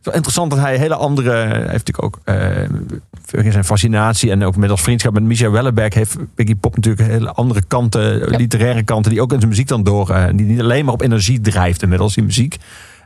wel 0.02 0.14
interessant 0.14 0.52
dat 0.52 0.60
hij 0.60 0.78
hele 0.78 0.96
andere... 0.96 1.46
Heeft 1.46 1.88
natuurlijk 1.88 2.04
ook 2.04 2.20
uh, 2.26 3.52
zijn 3.52 3.66
fascinatie... 3.66 4.32
en 4.32 4.44
ook 4.44 4.56
met 4.56 4.70
als 4.70 4.82
vriendschap 4.82 5.14
met 5.14 5.24
Michel 5.24 5.52
Welleberg... 5.52 5.94
heeft 5.94 6.16
Iggy 6.36 6.56
Pop 6.56 6.76
natuurlijk 6.76 7.08
hele 7.08 7.32
andere 7.32 7.62
kanten... 7.68 8.20
Ja. 8.20 8.38
literaire 8.38 8.84
kanten... 8.84 9.12
die 9.12 9.22
ook 9.22 9.32
in 9.32 9.38
zijn 9.38 9.50
muziek 9.50 9.68
dan 9.68 9.84
door... 9.84 10.32
die 10.36 10.46
niet 10.46 10.60
alleen 10.60 10.86
maar 10.86 10.94
op 10.94 11.02
energie 11.02 11.42
drijft 11.42 11.82
inmiddels, 11.82 12.14
die 12.14 12.24
muziek. 12.24 12.58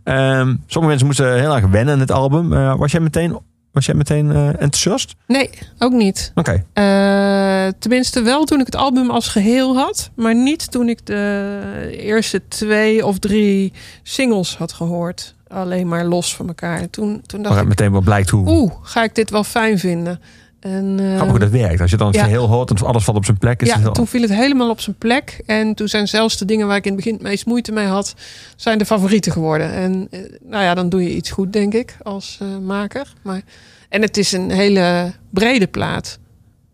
Ehm, 0.06 0.56
sommige 0.66 0.88
mensen 0.88 1.06
moesten 1.06 1.40
heel 1.40 1.56
erg 1.56 1.68
wennen 1.68 1.94
aan 1.94 2.00
het 2.00 2.12
album. 2.12 2.54
Eh, 2.54 2.76
was 2.76 2.92
jij 2.92 3.02
meteen, 3.02 3.40
was 3.72 3.86
jij 3.86 3.96
meteen 3.96 4.32
eh, 4.32 4.48
enthousiast? 4.48 5.16
nee, 5.28 5.50
ook 5.80 5.92
niet. 5.92 6.32
Oké. 6.36 6.64
Eh, 6.74 7.68
tenminste 7.80 8.22
wel 8.22 8.44
toen 8.46 8.60
ik 8.60 8.66
het 8.66 8.76
album 8.76 9.10
als 9.10 9.28
geheel 9.28 9.78
had. 9.78 10.10
Maar 10.16 10.36
niet 10.36 10.72
toen 10.72 10.90
ik 10.90 11.06
de 11.06 11.98
eerste 11.98 12.42
twee 12.48 13.06
of 13.06 13.20
drie 13.20 13.74
singles 14.04 14.58
had 14.58 14.74
gehoord. 14.74 15.36
Alleen 15.48 15.88
maar 15.88 16.06
los 16.06 16.36
van 16.36 16.48
elkaar. 16.48 16.90
Toen, 16.90 17.22
toen 17.26 17.42
dacht 17.42 17.56
Waaruit 17.56 17.62
ik, 17.62 17.68
meteen 17.80 17.92
wel 17.92 18.02
blijkt 18.02 18.30
hoe 18.30 18.50
oeh, 18.50 18.72
ga 18.82 19.04
ik 19.04 19.16
dit 19.16 19.30
wel 19.30 19.44
fijn 19.44 19.80
vinden? 19.80 20.20
En, 20.66 21.00
grappig 21.00 21.30
hoe 21.30 21.40
dat 21.40 21.50
werkt. 21.50 21.82
Als 21.82 21.92
je 21.92 21.98
dan 21.98 22.08
het 22.08 22.16
ja. 22.16 22.24
geheel 22.24 22.48
hoort 22.48 22.70
en 22.70 22.86
alles 22.86 23.04
valt 23.04 23.18
op 23.18 23.26
zijn 23.26 23.38
plek. 23.38 23.62
Is 23.62 23.68
ja, 23.68 23.92
toen 23.92 24.08
viel 24.08 24.22
het 24.22 24.34
helemaal 24.34 24.70
op 24.70 24.80
zijn 24.80 24.96
plek. 24.98 25.42
En 25.46 25.74
toen 25.74 25.88
zijn 25.88 26.08
zelfs 26.08 26.38
de 26.38 26.46
dingen 26.46 26.68
waar 26.68 26.78
ik 26.78 26.86
in 26.86 26.92
het 26.92 26.98
begin 26.98 27.14
het 27.14 27.24
meest 27.24 27.46
moeite 27.46 27.72
mee 27.72 27.86
had... 27.86 28.16
zijn 28.56 28.78
de 28.78 28.86
favorieten 28.86 29.32
geworden. 29.32 29.72
En 29.72 30.08
eh, 30.12 30.20
nou 30.44 30.64
ja, 30.64 30.74
dan 30.74 30.90
doe 30.90 31.04
je 31.04 31.16
iets 31.16 31.32
goed, 31.32 31.54
denk 31.54 31.74
ik, 31.74 31.98
als 32.04 32.38
eh, 32.42 32.48
maker. 32.58 33.14
Maar, 33.24 33.42
en 33.90 34.02
het 34.02 34.18
is 34.18 34.32
een 34.32 34.52
hele 34.52 35.14
brede 35.30 35.68
plaat. 35.68 36.20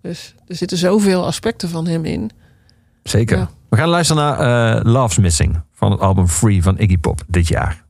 Dus 0.02 0.36
er 0.48 0.56
zitten 0.56 0.78
zoveel 0.78 1.26
aspecten 1.26 1.70
van 1.70 1.88
hem 1.88 2.06
in. 2.06 2.32
Zeker. 3.04 3.38
Ja. 3.38 3.50
We 3.70 3.78
gaan 3.78 3.90
luisteren 3.90 4.24
naar 4.24 4.84
Love's 4.86 5.18
Missing 5.18 5.62
van 5.72 5.92
het 5.92 6.00
album 6.00 6.28
Free 6.28 6.64
van 6.64 6.80
Iggy 6.80 6.98
Pop 6.98 7.24
dit 7.28 7.48
jaar. 7.48 7.84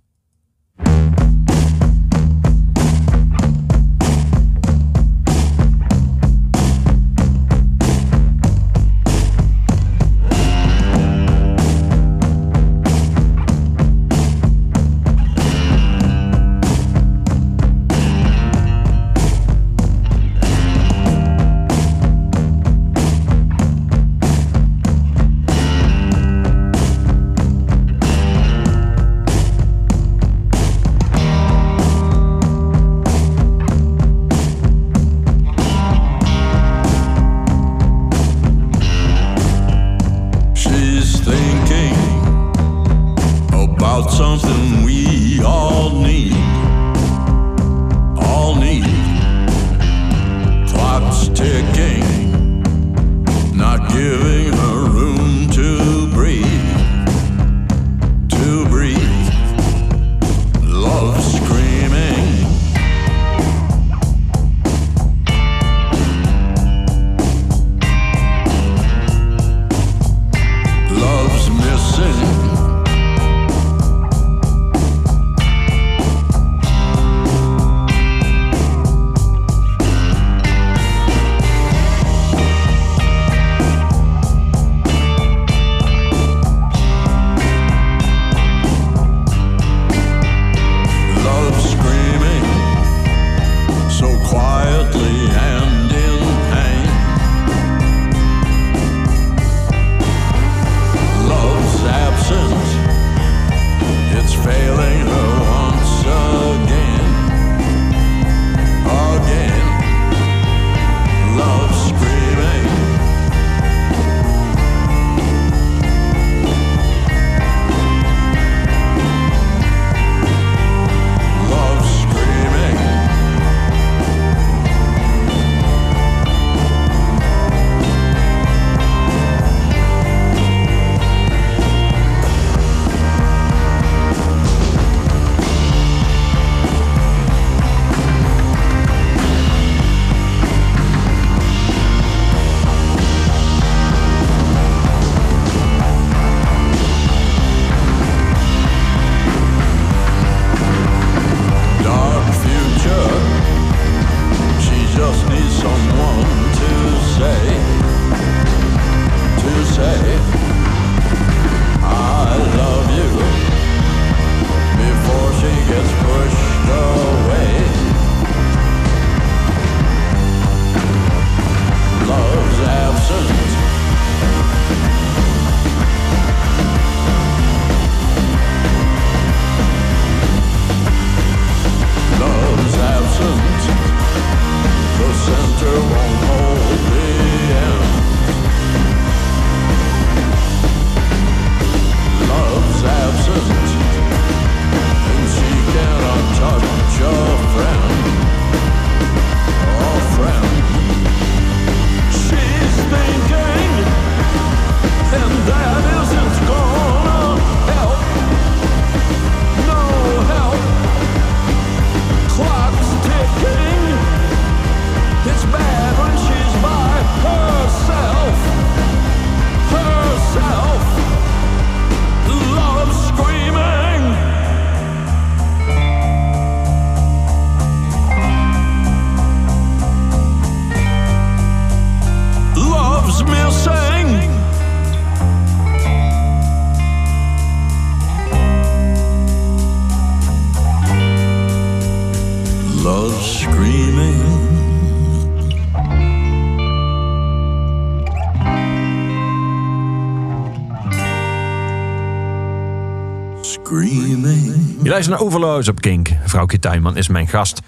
Luistert 255.07 255.31
naar 255.31 255.41
Oeverloos 255.43 255.67
op 255.67 255.81
Kink. 255.81 256.09
Vrouwtje 256.23 256.59
Tuinman 256.59 256.97
is 256.97 257.07
mijn 257.07 257.27
gast. 257.27 257.61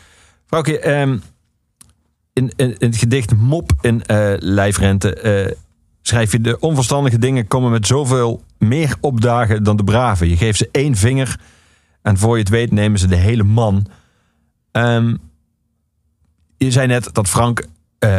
Vrouwtje, 0.45 0.79
ehm, 0.79 1.17
in, 2.33 2.51
in, 2.55 2.77
in 2.77 2.87
het 2.87 2.97
gedicht 2.97 3.35
Mop 3.35 3.71
in 3.81 4.03
eh, 4.05 4.33
Lijfrente 4.37 5.13
eh, 5.15 5.51
schrijf 6.01 6.31
je... 6.31 6.41
de 6.41 6.59
onverstandige 6.59 7.17
dingen 7.17 7.47
komen 7.47 7.71
met 7.71 7.87
zoveel 7.87 8.43
meer 8.57 8.95
opdagen 9.01 9.63
dan 9.63 9.75
de 9.77 9.83
brave. 9.83 10.29
Je 10.29 10.37
geeft 10.37 10.57
ze 10.57 10.69
één 10.71 10.95
vinger 10.95 11.39
en 12.01 12.17
voor 12.17 12.35
je 12.35 12.39
het 12.41 12.49
weet 12.51 12.71
nemen 12.71 12.99
ze 12.99 13.07
de 13.07 13.15
hele 13.15 13.43
man. 13.43 13.85
Ehm, 14.71 15.15
je 16.57 16.71
zei 16.71 16.87
net 16.87 17.09
dat 17.13 17.29
Frank, 17.29 17.65
eh, 17.99 18.09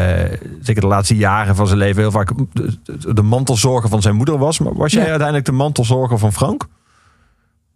zeker 0.60 0.80
de 0.82 0.86
laatste 0.86 1.16
jaren 1.16 1.56
van 1.56 1.66
zijn 1.66 1.78
leven... 1.78 2.00
heel 2.02 2.10
vaak 2.10 2.32
de, 2.52 2.78
de- 2.82 3.14
de 3.14 3.22
mantelzorger 3.22 3.88
van 3.90 4.02
zijn 4.02 4.14
moeder 4.16 4.38
was. 4.38 4.58
Maar 4.58 4.74
was 4.74 4.92
jij 4.92 5.02
Ja. 5.02 5.08
uiteindelijk 5.08 5.46
de 5.46 5.52
mantelzorger 5.52 6.18
van 6.18 6.32
Frank? 6.32 6.66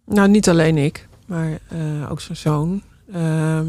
Nou, 0.05 0.29
niet 0.29 0.49
alleen 0.49 0.77
ik, 0.77 1.07
maar 1.29 1.59
eh, 1.67 2.11
ook 2.11 2.21
zijn 2.21 2.37
zoon. 2.37 2.81
Ehm, 3.13 3.67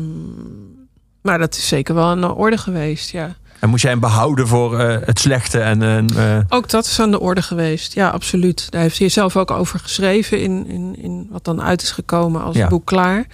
maar 1.23 1.38
dat 1.38 1.55
is 1.57 1.68
zeker 1.68 1.94
wel 1.94 2.05
aan 2.05 2.20
de 2.20 2.35
orde 2.35 2.59
geweest, 2.59 3.11
ja. 3.11 3.35
En 3.61 3.68
moest 3.68 3.83
jij 3.83 3.90
hem 3.90 4.01
behouden 4.01 4.46
voor 4.49 4.79
eh, 4.79 5.07
het 5.07 5.18
slechte 5.18 5.61
en... 5.61 5.83
eh, 6.16 6.38
Ook 6.49 6.68
dat 6.68 6.85
is 6.87 7.01
aan 7.01 7.11
de 7.11 7.20
orde 7.20 7.42
geweest, 7.42 7.94
ja, 7.94 8.09
absoluut. 8.09 8.70
Daar 8.70 8.81
heeft 8.83 8.99
hij 8.99 9.09
zelf 9.09 9.37
ook 9.37 9.51
over 9.51 9.79
geschreven 9.79 10.40
in, 10.42 10.66
in, 10.66 10.96
in 10.99 11.27
wat 11.31 11.44
dan 11.44 11.62
uit 11.62 11.83
is 11.83 11.90
gekomen 11.90 12.42
als 12.42 12.57
Ja. 12.57 12.68
boek 12.68 12.85
klaar. 12.87 13.27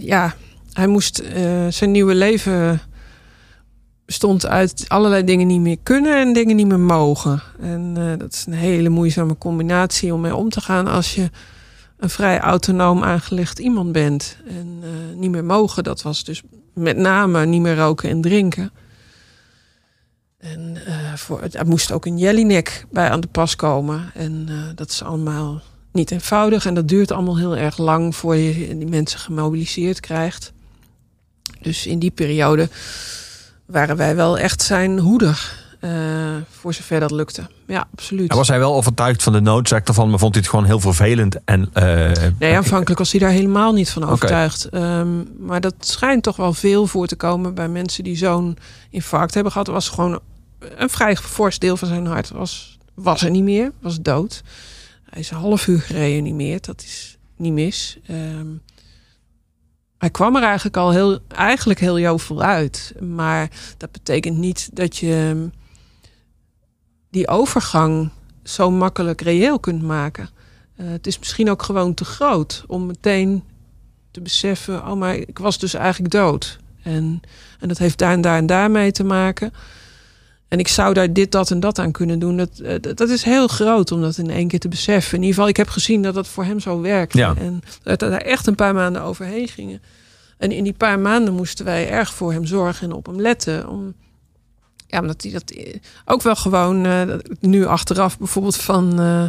Ja, 0.00 0.34
hij 0.72 0.86
moest 0.86 1.22
zijn 1.68 1.90
nieuwe 1.90 2.14
leven 2.14 2.80
bestond 4.06 4.46
uit 4.46 4.84
allerlei 4.88 5.24
dingen 5.24 5.46
niet 5.46 5.60
meer 5.60 5.76
kunnen 5.82 6.16
en 6.20 6.32
dingen 6.32 6.56
niet 6.56 6.66
meer 6.68 6.80
mogen. 6.80 7.42
En 7.60 7.94
dat 8.18 8.32
is 8.32 8.44
een 8.46 8.52
hele 8.52 8.88
moeizame 8.88 9.38
combinatie 9.38 10.14
om 10.14 10.20
mee 10.20 10.34
om 10.36 10.48
te 10.48 10.60
gaan 10.60 10.86
als 10.86 11.14
je 11.14 11.30
een 11.98 12.10
vrij 12.10 12.40
autonoom 12.40 13.04
aangelegd 13.04 13.58
iemand 13.58 13.92
bent. 13.92 14.36
En 14.46 14.78
eh, 14.82 15.16
niet 15.16 15.30
meer 15.30 15.44
mogen, 15.44 15.84
dat 15.84 16.02
was 16.02 16.24
dus 16.24 16.42
met 16.74 16.96
name 16.96 17.46
niet 17.46 17.60
meer 17.60 17.76
roken 17.76 18.10
en 18.10 18.20
drinken. 18.20 18.72
En 20.38 20.86
eh, 20.86 21.14
voor, 21.14 21.40
er 21.52 21.66
moest 21.66 21.92
ook 21.92 22.06
een 22.06 22.18
jellyneck 22.18 22.84
bij 22.90 23.10
aan 23.10 23.20
de 23.20 23.26
pas 23.26 23.56
komen. 23.56 24.10
En 24.14 24.46
eh, 24.48 24.54
dat 24.74 24.90
is 24.90 25.02
allemaal 25.02 25.60
niet 25.92 26.10
eenvoudig. 26.10 26.66
En 26.66 26.74
dat 26.74 26.88
duurt 26.88 27.10
allemaal 27.10 27.38
heel 27.38 27.56
erg 27.56 27.78
lang 27.78 28.16
voor 28.16 28.36
je 28.36 28.78
die 28.78 28.88
mensen 28.88 29.18
gemobiliseerd 29.18 30.00
krijgt. 30.00 30.52
Dus 31.60 31.86
in 31.86 31.98
die 31.98 32.10
periode 32.10 32.68
waren 33.66 33.96
wij 33.96 34.16
wel 34.16 34.38
echt 34.38 34.62
zijn 34.62 34.98
hoeder. 34.98 35.66
Eh, 35.78 35.90
voor 36.50 36.74
zover 36.74 37.00
dat 37.00 37.10
lukte. 37.10 37.46
Ja, 37.66 37.88
absoluut. 37.92 38.30
En 38.30 38.36
was 38.36 38.48
hij 38.48 38.58
wel 38.58 38.74
overtuigd 38.74 39.22
van 39.22 39.32
de 39.32 39.40
noodzaak 39.40 39.88
ervan, 39.88 40.10
maar 40.10 40.18
vond 40.18 40.34
hij 40.34 40.42
het 40.42 40.50
gewoon 40.50 40.64
heel 40.66 40.80
vervelend? 40.80 41.44
En, 41.44 41.70
eh, 41.72 42.10
Nee, 42.38 42.56
aanvankelijk 42.56 42.98
was 42.98 43.10
hij 43.10 43.20
daar 43.20 43.30
helemaal 43.30 43.72
niet 43.72 43.90
van 43.90 44.04
overtuigd. 44.04 44.64
Ehm, 44.64 45.08
maar 45.38 45.60
dat 45.60 45.74
schijnt 45.78 46.22
toch 46.22 46.36
wel 46.36 46.52
veel 46.52 46.86
voor 46.86 47.06
te 47.06 47.16
komen 47.16 47.54
bij 47.54 47.68
mensen 47.68 48.04
die 48.04 48.16
zo'n 48.16 48.58
infarct 48.90 49.34
hebben 49.34 49.52
gehad. 49.52 49.66
Er 49.66 49.72
was 49.72 49.88
gewoon 49.88 50.20
een 50.58 50.90
vrij 50.90 51.16
fors 51.16 51.58
deel 51.58 51.76
van 51.76 51.88
zijn 51.88 52.06
hart 52.06 52.30
was, 52.30 52.78
was 52.94 53.22
er 53.22 53.30
niet 53.30 53.44
meer, 53.44 53.72
was 53.80 54.00
dood. 54.00 54.42
Hij 55.10 55.20
is 55.20 55.30
een 55.30 55.36
half 55.36 55.66
uur 55.66 55.80
gereanimeerd, 55.80 56.64
dat 56.64 56.82
is 56.82 57.18
niet 57.36 57.52
mis. 57.52 57.98
Ehm, 58.06 58.46
hij 59.98 60.10
kwam 60.10 60.36
er 60.36 60.42
eigenlijk 60.42 60.76
al 60.76 60.90
heel, 60.90 61.18
eigenlijk 61.28 61.80
heel 61.80 61.98
jovel 61.98 62.42
uit. 62.42 62.94
Maar 63.00 63.50
dat 63.76 63.92
betekent 63.92 64.36
niet 64.36 64.70
dat 64.72 64.96
je 64.96 65.48
die 67.18 67.28
overgang 67.28 68.10
zo 68.44 68.70
makkelijk 68.70 69.20
reëel 69.20 69.58
kunt 69.58 69.82
maken. 69.82 70.28
Eh, 70.76 70.86
het 70.88 71.06
is 71.06 71.18
misschien 71.18 71.50
ook 71.50 71.62
gewoon 71.62 71.94
te 71.94 72.04
groot 72.04 72.64
om 72.66 72.86
meteen 72.86 73.42
te 74.10 74.20
beseffen: 74.20 74.86
oh, 74.86 74.92
maar 74.92 75.16
ik 75.16 75.38
was 75.38 75.58
dus 75.58 75.74
eigenlijk 75.74 76.12
dood. 76.12 76.58
En, 76.82 77.20
en 77.60 77.68
dat 77.68 77.78
heeft 77.78 77.98
daar 77.98 78.12
en 78.12 78.20
daar 78.20 78.36
en 78.36 78.46
daar 78.46 78.70
mee 78.70 78.92
te 78.92 79.04
maken. 79.04 79.52
En 80.48 80.58
ik 80.58 80.68
zou 80.68 80.94
daar 80.94 81.12
dit, 81.12 81.32
dat 81.32 81.50
en 81.50 81.60
dat 81.60 81.78
aan 81.78 81.92
kunnen 81.92 82.18
doen. 82.18 82.36
Dat, 82.36 82.58
eh, 82.58 82.74
dat, 82.80 82.96
dat 82.96 83.08
is 83.08 83.22
heel 83.22 83.48
groot 83.48 83.92
om 83.92 84.00
dat 84.00 84.18
in 84.18 84.30
één 84.30 84.48
keer 84.48 84.58
te 84.58 84.68
beseffen. 84.68 85.14
In 85.14 85.22
ieder 85.22 85.34
geval, 85.34 85.48
ik 85.48 85.56
heb 85.56 85.68
gezien 85.68 86.02
dat 86.02 86.14
dat 86.14 86.28
voor 86.28 86.44
hem 86.44 86.60
zo 86.60 86.80
werkte. 86.80 87.18
Ja. 87.18 87.34
En 87.38 87.60
dat 87.82 88.00
daar 88.00 88.20
echt 88.20 88.46
een 88.46 88.54
paar 88.54 88.74
maanden 88.74 89.02
overheen 89.02 89.48
gingen. 89.48 89.82
En 90.36 90.52
in 90.52 90.64
die 90.64 90.72
paar 90.72 90.98
maanden 90.98 91.34
moesten 91.34 91.64
wij 91.64 91.90
erg 91.90 92.14
voor 92.14 92.32
hem 92.32 92.44
zorgen 92.44 92.90
en 92.90 92.96
op 92.96 93.06
hem 93.06 93.20
letten. 93.20 93.68
Om, 93.68 93.94
ja, 94.88 95.00
omdat 95.00 95.22
hij 95.22 95.32
dat 95.32 95.50
eh, 95.50 95.74
ook 96.04 96.22
wel 96.22 96.36
gewoon 96.36 96.86
eh, 96.86 97.02
nu 97.40 97.66
achteraf 97.66 98.18
bijvoorbeeld 98.18 98.56
van, 98.56 99.00
eh, 99.00 99.24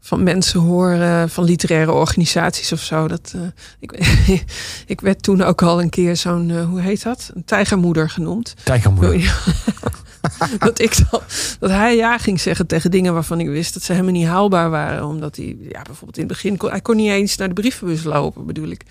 van 0.00 0.22
mensen 0.22 0.60
horen, 0.60 1.30
van 1.30 1.44
literaire 1.44 1.92
organisaties 1.92 2.72
of 2.72 2.80
zo. 2.80 3.08
Dat, 3.08 3.34
ik, 3.78 3.92
ik 4.86 5.00
werd 5.00 5.22
toen 5.22 5.42
ook 5.42 5.62
al 5.62 5.80
een 5.80 5.90
keer 5.90 6.16
zo'n, 6.16 6.60
hoe 6.60 6.80
heet 6.80 7.02
dat? 7.02 7.30
Een 7.34 7.44
tijgermoeder 7.44 8.10
genoemd. 8.10 8.54
Tijgermoeder. 8.64 9.42
dat, 10.58 10.78
ik 10.78 11.10
dan, 11.10 11.20
dat 11.58 11.70
hij 11.70 11.96
ja 11.96 12.18
ging 12.18 12.40
zeggen 12.40 12.66
tegen 12.66 12.90
dingen 12.90 13.12
waarvan 13.12 13.40
ik 13.40 13.48
wist 13.48 13.74
dat 13.74 13.82
ze 13.82 13.92
helemaal 13.92 14.12
niet 14.12 14.26
haalbaar 14.26 14.70
waren. 14.70 15.06
Omdat 15.06 15.36
hij, 15.36 15.56
ja, 15.60 15.82
bijvoorbeeld 15.82 16.18
in 16.18 16.24
het 16.24 16.32
begin, 16.32 16.56
kon, 16.56 16.70
hij 16.70 16.80
kon 16.80 16.96
niet 16.96 17.10
eens 17.10 17.36
naar 17.36 17.48
de 17.48 17.54
brievenbus 17.54 18.04
lopen, 18.04 18.46
bedoel 18.46 18.68
ik. 18.68 18.84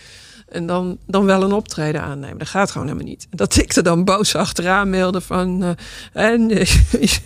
En 0.50 0.66
dan, 0.66 0.98
dan 1.06 1.26
wel 1.26 1.44
een 1.44 1.52
optreden 1.52 2.02
aannemen. 2.02 2.38
Dat 2.38 2.48
gaat 2.48 2.72
gewoon 2.72 2.88
helemaal 2.88 3.10
niet. 3.10 3.28
Dat 3.30 3.56
ik 3.58 3.74
er 3.76 3.84
dan 3.84 4.04
boos 4.04 4.36
achteraan 4.36 4.90
mailde 4.90 5.22
van... 5.22 5.64
eh, 5.64 6.34
en 6.34 6.52
eh, 6.52 6.68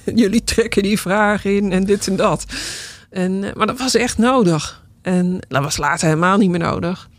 jullie 0.15 0.43
trekken 0.43 0.83
die 0.83 0.99
vraag 0.99 1.45
in 1.45 1.71
en 1.71 1.83
dit 1.83 2.07
en 2.07 2.15
dat. 2.15 2.45
En, 3.09 3.43
eh, 3.43 3.53
maar 3.53 3.67
dat 3.67 3.77
was 3.77 3.95
echt 3.95 4.17
nodig. 4.17 4.85
En 5.01 5.39
dat 5.47 5.63
was 5.63 5.77
later 5.77 6.07
helemaal 6.07 6.37
niet 6.37 6.49
meer 6.49 6.59
nodig. 6.59 7.09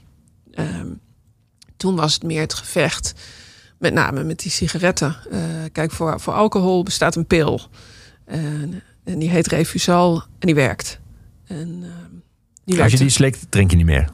Ehm, 0.53 0.89
toen 1.77 1.97
was 1.97 2.15
het 2.15 2.23
meer 2.23 2.41
het 2.41 2.55
gevecht. 2.55 3.15
Met 3.79 3.95
name 3.95 4.25
met 4.25 4.39
die 4.39 4.51
sigaretten. 4.51 5.17
Kijk, 5.73 5.91
voor, 5.91 6.21
voor 6.21 6.33
alcohol 6.33 6.83
bestaat 6.83 7.17
een 7.17 7.27
pil. 7.27 7.61
En, 8.25 8.83
en 9.05 9.19
die 9.19 9.31
heet 9.31 9.47
Refusal 9.47 10.23
en 10.39 10.47
die 10.47 10.55
werkt. 10.55 11.01
En, 11.47 11.81
ehm, 11.83 12.15
die 12.65 12.83
Als 12.83 12.93
je 12.93 12.99
die 12.99 13.09
slikt, 13.09 13.47
drink 13.49 13.71
je 13.71 13.77
niet 13.77 13.87
meer. 13.87 14.09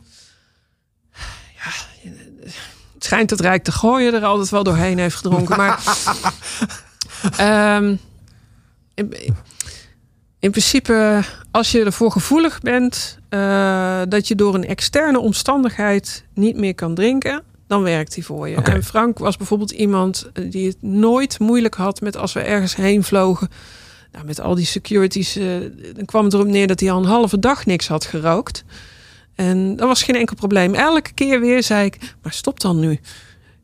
Het 2.99 3.07
schijnt 3.07 3.29
dat 3.29 3.41
Rijk 3.41 3.65
de 3.65 3.73
Gooien 3.73 4.15
er 4.15 4.25
altijd 4.25 4.49
wel 4.49 4.63
doorheen 4.63 4.99
heeft 4.99 5.17
gedronken. 5.17 5.57
Maar 5.57 5.83
ehm, 7.37 7.97
in, 8.95 9.15
in 10.39 10.51
principe, 10.51 11.23
als 11.51 11.73
je 11.73 11.85
ervoor 11.85 12.13
gevoelig 12.13 12.61
bent 12.61 13.19
eh, 13.29 14.01
dat 14.09 14.29
je 14.29 14.35
door 14.35 14.55
een 14.55 14.67
externe 14.67 15.19
omstandigheid 15.19 16.25
niet 16.35 16.57
meer 16.57 16.75
kan 16.75 16.95
drinken, 16.95 17.43
dan 17.67 17.83
werkt 17.83 18.15
die 18.15 18.25
voor 18.25 18.49
je. 18.49 18.57
En 18.57 18.85
Frank 18.85 19.19
was 19.19 19.37
bijvoorbeeld 19.37 19.71
iemand 19.71 20.31
eh, 20.33 20.51
die 20.51 20.67
het 20.67 20.83
nooit 20.83 21.39
moeilijk 21.39 21.75
had 21.75 22.01
met 22.01 22.17
als 22.17 22.33
we 22.33 22.41
ergens 22.41 22.77
heen 22.77 23.05
vlogen. 23.05 23.49
Nou, 24.13 24.25
met 24.25 24.41
al 24.41 24.55
die 24.55 24.67
securities, 24.67 25.37
eh, 25.37 25.47
dan 25.95 26.05
kwam 26.05 26.25
het 26.25 26.35
erop 26.35 26.47
neer 26.47 26.67
dat 26.67 26.81
hij 26.81 26.91
al 26.91 26.99
een 26.99 27.09
halve 27.09 27.39
dag 27.39 27.67
niks 27.67 27.89
had 27.89 28.05
gerookt. 28.05 28.65
En 29.39 29.77
dat 29.77 29.89
was 29.89 30.03
geen 30.03 30.17
enkel 30.17 30.37
probleem. 30.37 30.75
Elke 30.75 31.13
keer 31.13 31.41
weer 31.41 31.63
zei 31.63 31.85
ik, 31.85 31.99
maar 32.23 32.33
stop 32.33 32.61
dan 32.61 32.79
nu. 32.79 33.01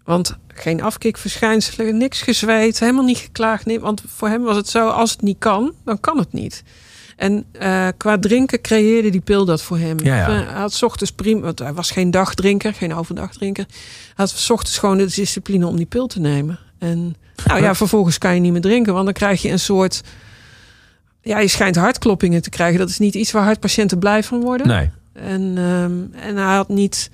Want 0.05 0.37
geen 0.49 0.83
afkikverschijnselen, 0.83 1.97
niks 1.97 2.23
gezweet, 2.23 2.81
helemaal 2.81 3.05
niet 3.05 3.19
geklaagd. 3.19 3.67
Nee, 3.67 3.81
want 3.81 4.03
voor 4.07 4.29
hem 4.29 4.43
was 4.43 4.57
het 4.57 4.69
zo, 4.69 4.89
als 4.89 5.11
het 5.11 5.23
niet 5.23 5.39
kan, 5.39 5.73
dan 5.85 6.01
kan 6.01 6.19
het 6.19 6.33
niet. 6.33 6.63
En 7.17 7.45
eh, 7.53 7.89
qua 7.97 8.19
drinken 8.19 8.61
creëerde 8.61 9.11
die 9.11 9.21
pil 9.21 9.45
dat 9.45 9.63
voor 9.63 9.79
hem. 9.79 9.97
Ja, 10.03 10.17
ja. 10.17 10.31
Hij 10.31 10.61
had 10.61 10.73
's 10.73 10.83
ochtends 10.83 11.13
prima, 11.13 11.41
want 11.41 11.59
hij 11.59 11.73
was 11.73 11.91
geen 11.91 12.11
dagdrinker, 12.11 12.75
geen 12.75 12.95
overdagdrinker. 12.95 13.65
Hij 13.69 14.13
had 14.15 14.31
's 14.31 14.51
ochtends 14.51 14.79
gewoon 14.79 14.99
de 14.99 15.07
discipline 15.07 15.67
om 15.67 15.77
die 15.77 15.87
pil 15.87 16.07
te 16.07 16.21
nemen. 16.21 16.59
En 16.79 17.17
nou 17.47 17.63
ja, 17.63 17.75
vervolgens 17.75 18.19
kan 18.19 18.35
je 18.35 18.41
niet 18.41 18.53
meer 18.53 18.61
drinken, 18.61 18.93
want 18.93 19.05
dan 19.05 19.15
krijg 19.15 19.43
je 19.43 19.51
een 19.51 19.59
soort... 19.59 20.03
Ja, 21.23 21.39
je 21.39 21.49
schijnt 21.49 21.77
hartkloppingen 21.77 22.43
te 22.43 22.51
krijgen. 22.51 22.79
Dat 22.79 22.89
is 22.89 22.99
niet 22.99 23.15
iets 23.15 23.33
waar 23.33 23.45
hartpatiënten 23.45 23.99
blij 23.99 24.23
van 24.23 24.41
worden. 24.41 24.67
Nee. 24.67 24.91
En, 25.15 25.53
ehm, 25.57 26.23
en 26.29 26.37
hij 26.37 26.55
had 26.55 26.69
niet 26.69 27.11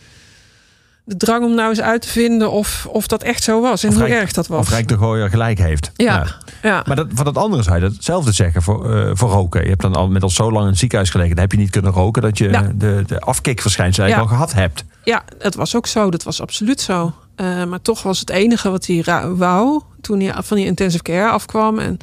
de 1.05 1.17
drang 1.17 1.45
om 1.45 1.55
nou 1.55 1.69
eens 1.69 1.81
uit 1.81 2.03
te 2.03 2.09
vinden 2.09 2.51
of, 2.51 2.87
of 2.91 3.07
dat 3.07 3.23
echt 3.23 3.43
zo 3.43 3.61
was. 3.61 3.83
En 3.83 3.89
Of 3.89 3.95
hoe 3.95 4.05
Rijk- 4.05 4.21
erg 4.21 4.33
dat 4.33 4.47
was. 4.47 4.61
Of 4.61 4.71
Rijk 4.71 4.89
de 4.89 4.97
Gooier 4.99 5.31
gelijk 5.31 5.59
heeft. 5.59 5.91
Ja, 5.95 6.27
ja. 6.63 6.83
Maar 6.87 6.97
dat, 6.97 7.07
van 7.15 7.25
dat 7.25 7.37
andere 7.37 7.63
zou 7.63 7.79
je 7.79 7.85
hetzelfde 7.85 8.33
zeggen 8.33 8.63
voor, 8.63 8.95
eh, 8.97 9.11
voor 9.15 9.31
roken. 9.31 9.63
Je 9.63 9.69
hebt 9.69 9.81
dan 9.83 9.95
al 9.95 10.09
met 10.09 10.23
al 10.23 10.31
zo 10.31 10.51
lang 10.53 10.65
in 10.65 10.71
het 10.71 10.79
ziekenhuis 10.79 11.11
gelegen. 11.11 11.33
Dan 11.35 11.43
heb 11.45 11.53
je 11.53 11.59
niet 11.59 11.71
kunnen 11.71 11.93
roken 11.93 12.23
dat 12.23 12.39
je 12.39 12.49
Ja. 12.51 12.73
de, 12.75 13.03
de 13.07 13.21
afkikverschijnselen 13.21 14.09
eigenlijk 14.09 14.41
al 14.41 14.47
gehad 14.47 14.63
hebt. 14.63 14.85
ja, 15.05 15.25
het 15.39 15.55
was 15.55 15.77
ook 15.77 15.87
zo. 15.87 16.11
Dat 16.11 16.23
was 16.23 16.41
absoluut 16.41 16.81
zo. 16.81 17.15
Eh, 17.35 17.65
maar 17.65 17.83
toch 17.83 18.03
was 18.03 18.21
het 18.21 18.31
enige 18.31 18.71
wat 18.71 18.87
hij 18.87 19.05
wou 19.37 19.83
toen 20.01 20.21
hij 20.21 20.35
van 20.43 20.57
die 20.57 20.67
intensive 20.67 21.03
care 21.03 21.31
afkwam. 21.31 21.79
En, 21.79 21.97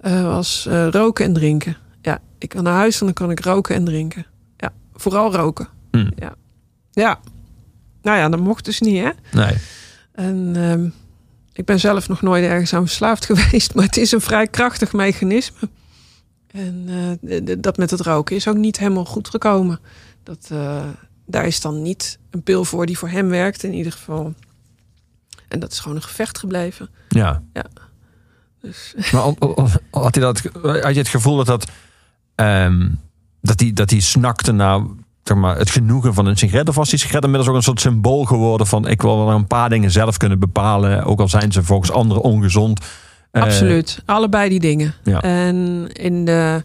eh, 0.00 0.22
was 0.22 0.66
roken 0.90 1.24
en 1.24 1.32
drinken. 1.32 1.76
Ja, 2.02 2.18
ik 2.38 2.48
kan 2.48 2.62
naar 2.64 2.74
huis 2.74 2.98
en 3.00 3.04
dan 3.04 3.14
kan 3.14 3.30
ik 3.30 3.40
roken 3.44 3.74
en 3.74 3.84
drinken. 3.84 4.26
Ja, 4.98 5.02
vooral 5.02 5.34
roken. 5.34 5.68
Hm. 5.90 6.10
Ja. 6.16 6.34
ja. 6.90 7.20
Nou 8.02 8.18
ja, 8.18 8.28
dat 8.28 8.40
mocht 8.40 8.64
dus 8.64 8.80
niet, 8.80 9.02
hè? 9.02 9.10
Nee. 9.32 9.56
En 10.12 10.52
ehm, 10.56 10.88
ik 11.52 11.64
ben 11.64 11.80
zelf 11.80 12.08
nog 12.08 12.22
nooit 12.22 12.44
ergens 12.44 12.74
aan 12.74 12.86
verslaafd 12.86 13.24
geweest, 13.30 13.74
maar 13.74 13.84
het 13.84 13.96
is 13.96 14.12
een 14.12 14.20
vrij 14.20 14.46
krachtig 14.46 14.92
mechanisme. 14.92 15.68
En 16.50 16.88
eh, 17.28 17.54
dat 17.58 17.76
met 17.76 17.90
het 17.90 18.00
roken 18.00 18.36
is 18.36 18.48
ook 18.48 18.56
niet 18.56 18.78
helemaal 18.78 19.04
goed 19.04 19.28
gekomen. 19.28 19.80
Dat, 20.22 20.48
eh, 20.52 20.86
daar 21.26 21.46
is 21.46 21.60
dan 21.60 21.82
niet 21.82 22.18
een 22.30 22.42
pil 22.42 22.64
voor 22.64 22.86
die 22.86 22.98
voor 22.98 23.08
hem 23.08 23.28
werkt 23.28 23.62
in 23.62 23.72
ieder 23.72 23.92
geval. 23.92 24.34
En 25.48 25.60
dat 25.60 25.72
is 25.72 25.78
gewoon 25.78 25.96
een 25.96 26.02
gevecht 26.02 26.38
gebleven. 26.38 26.88
Ja. 27.08 27.42
Dus 28.60 28.94
Maar 29.12 29.22
had, 29.90 30.14
hij 30.14 30.24
dat, 30.24 30.42
had 30.62 30.94
je 30.94 31.00
het 31.00 31.08
gevoel 31.08 31.36
dat 31.36 31.46
dat, 31.46 31.70
ehm, 32.34 32.88
dat, 33.40 33.60
hij, 33.60 33.72
dat 33.72 33.90
hij 33.90 34.00
snakte 34.00 34.52
naar 34.52 34.80
zeg 35.22 35.36
maar, 35.36 35.58
het 35.58 35.70
genoegen 35.70 36.14
van 36.14 36.26
een 36.26 36.36
sigaret? 36.36 36.68
Of 36.68 36.74
was 36.74 36.90
die 36.90 36.98
sigaret 36.98 37.24
inmiddels 37.24 37.50
ook 37.50 37.56
een 37.56 37.62
soort 37.62 37.80
symbool 37.80 38.24
geworden 38.24 38.66
van 38.66 38.88
ik 38.88 39.02
wil 39.02 39.26
wel 39.26 39.34
een 39.34 39.46
paar 39.46 39.68
dingen 39.68 39.90
zelf 39.90 40.16
kunnen 40.16 40.38
bepalen, 40.38 41.04
ook 41.04 41.20
al 41.20 41.28
zijn 41.28 41.52
ze 41.52 41.62
volgens 41.62 41.90
anderen 41.90 42.22
ongezond? 42.22 42.80
Eh, 43.30 43.42
Absoluut. 43.42 44.02
Allebei 44.04 44.48
die 44.48 44.60
dingen. 44.60 44.94
Ja. 45.02 45.22
En 45.22 45.88
in 45.92 46.24
de 46.24 46.64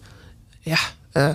ja, 0.59 0.77
eh 1.11 1.29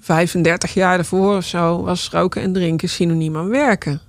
35 0.00 0.74
jaar 0.74 0.98
ervoor 0.98 1.36
of 1.36 1.44
zo 1.44 1.82
was 1.82 2.08
roken 2.10 2.42
en 2.42 2.52
drinken 2.52 2.88
synoniem 2.88 3.36
aan 3.36 3.48
werken. 3.48 4.00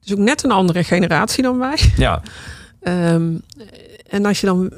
Dus 0.00 0.12
ook 0.12 0.18
net 0.18 0.44
een 0.44 0.50
andere 0.50 0.84
generatie 0.84 1.42
dan 1.42 1.58
wij. 1.58 1.78
Ja, 1.96 2.22
Ehm, 2.80 3.34
en 4.08 4.24
als 4.24 4.40
je 4.40 4.46
dan, 4.46 4.72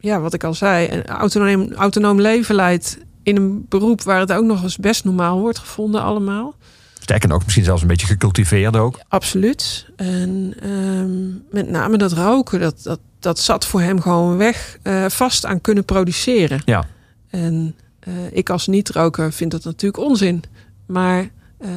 ja, 0.00 0.20
wat 0.20 0.34
ik 0.34 0.44
al 0.44 0.54
zei, 0.54 0.88
een 0.88 1.06
autonoom, 1.06 1.72
autonoom 1.72 2.20
leven 2.20 2.54
leidt 2.54 2.98
in 3.28 3.36
een 3.36 3.66
beroep 3.68 4.02
waar 4.02 4.20
het 4.20 4.32
ook 4.32 4.44
nog 4.44 4.62
eens 4.62 4.76
best 4.76 5.04
normaal 5.04 5.40
wordt 5.40 5.58
gevonden 5.58 6.02
allemaal. 6.02 6.54
sterker 7.00 7.28
nog, 7.28 7.44
misschien 7.44 7.64
zelfs 7.64 7.82
een 7.82 7.88
beetje 7.88 8.06
gecultiveerd 8.06 8.76
ook. 8.76 9.00
Absoluut. 9.08 9.86
En 9.96 10.54
ehm, 10.60 11.28
met 11.50 11.70
name 11.70 11.96
dat 11.96 12.12
roken, 12.12 12.60
dat, 12.60 12.82
dat, 12.82 13.00
dat 13.18 13.38
zat 13.38 13.66
voor 13.66 13.80
hem 13.80 14.00
gewoon 14.00 14.36
weg, 14.36 14.78
eh, 14.82 15.04
vast 15.08 15.46
aan 15.46 15.60
kunnen 15.60 15.84
produceren. 15.84 16.62
Ja. 16.64 16.86
En 17.28 17.76
eh, 18.00 18.32
ik 18.32 18.50
als 18.50 18.66
niet-roker 18.66 19.32
vind 19.32 19.50
dat 19.50 19.64
natuurlijk 19.64 20.02
onzin. 20.02 20.42
Maar 20.86 21.30
eh, 21.58 21.70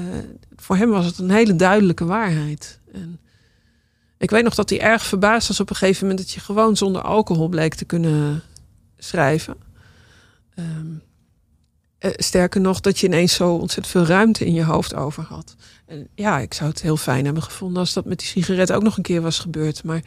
voor 0.56 0.76
hem 0.76 0.90
was 0.90 1.06
het 1.06 1.18
een 1.18 1.32
hele 1.32 1.56
duidelijke 1.56 2.06
waarheid. 2.06 2.80
En 2.94 3.20
ik 4.18 4.30
weet 4.30 4.44
nog 4.44 4.56
dat 4.56 4.70
hij 4.70 4.82
erg 4.82 5.04
verbaasd 5.04 5.48
was 5.48 5.60
op 5.60 5.70
een 5.70 5.76
gegeven 5.76 6.08
moment 6.08 6.26
dat 6.26 6.32
je 6.32 6.40
gewoon 6.40 6.78
zonder 6.78 7.02
alcohol 7.02 7.48
bleek 7.48 7.74
te 7.74 7.86
kunnen 7.86 8.44
schrijven. 8.98 9.56
Ehm, 10.56 10.88
eh, 12.02 12.12
sterker 12.16 12.62
nog, 12.62 12.80
dat 12.80 13.00
je 13.00 13.08
ineens 13.08 13.34
zo 13.34 13.54
ontzettend 13.54 13.88
veel 13.88 14.06
ruimte 14.16 14.46
in 14.46 14.54
je 14.54 14.64
hoofd 14.64 14.96
over 14.96 15.24
had. 15.24 15.56
En 15.86 16.08
ja, 16.16 16.40
ik 16.40 16.54
zou 16.54 16.70
het 16.70 16.82
heel 16.82 16.98
fijn 16.98 17.26
hebben 17.26 17.44
gevonden 17.44 17.80
als 17.80 17.94
dat 17.94 18.06
met 18.06 18.20
die 18.20 18.28
sigaret 18.28 18.72
ook 18.72 18.84
nog 18.84 18.98
een 18.98 19.04
keer 19.04 19.22
was 19.22 19.40
gebeurd. 19.40 19.84
Maar 19.84 20.02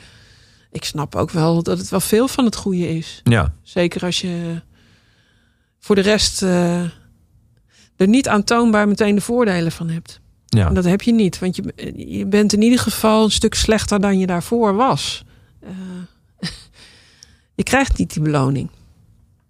ik 0.71 0.85
snap 0.85 1.15
ook 1.15 1.31
wel 1.31 1.63
dat 1.63 1.79
het 1.79 1.89
wel 1.89 2.01
veel 2.01 2.29
van 2.29 2.45
het 2.45 2.57
goede 2.57 2.97
is. 2.97 3.21
Ja, 3.25 3.55
Zeker 3.63 4.05
als 4.05 4.21
je 4.21 4.63
voor 5.79 5.95
de 5.95 6.01
rest 6.01 6.43
eh, 6.43 6.81
er 7.97 8.09
niet 8.09 8.29
aantoonbaar 8.29 8.89
meteen 8.89 9.15
de 9.15 9.21
voordelen 9.21 9.73
van 9.73 9.89
hebt. 9.89 10.21
ja. 10.47 10.69
En 10.69 10.75
dat 10.75 10.85
heb 10.85 11.03
je 11.03 11.13
niet, 11.13 11.39
want 11.39 11.57
je, 11.57 11.93
je 11.97 12.27
bent 12.27 12.53
in 12.53 12.63
ieder 12.63 12.79
geval 12.79 13.25
een 13.25 13.31
stuk 13.31 13.55
slechter 13.55 14.01
dan 14.01 14.19
je 14.19 14.27
daarvoor 14.27 14.75
was. 14.75 15.25
Eh, 15.61 15.71
je 17.55 17.63
krijgt 17.63 17.99
niet 17.99 18.13
die 18.13 18.23
beloning. 18.23 18.69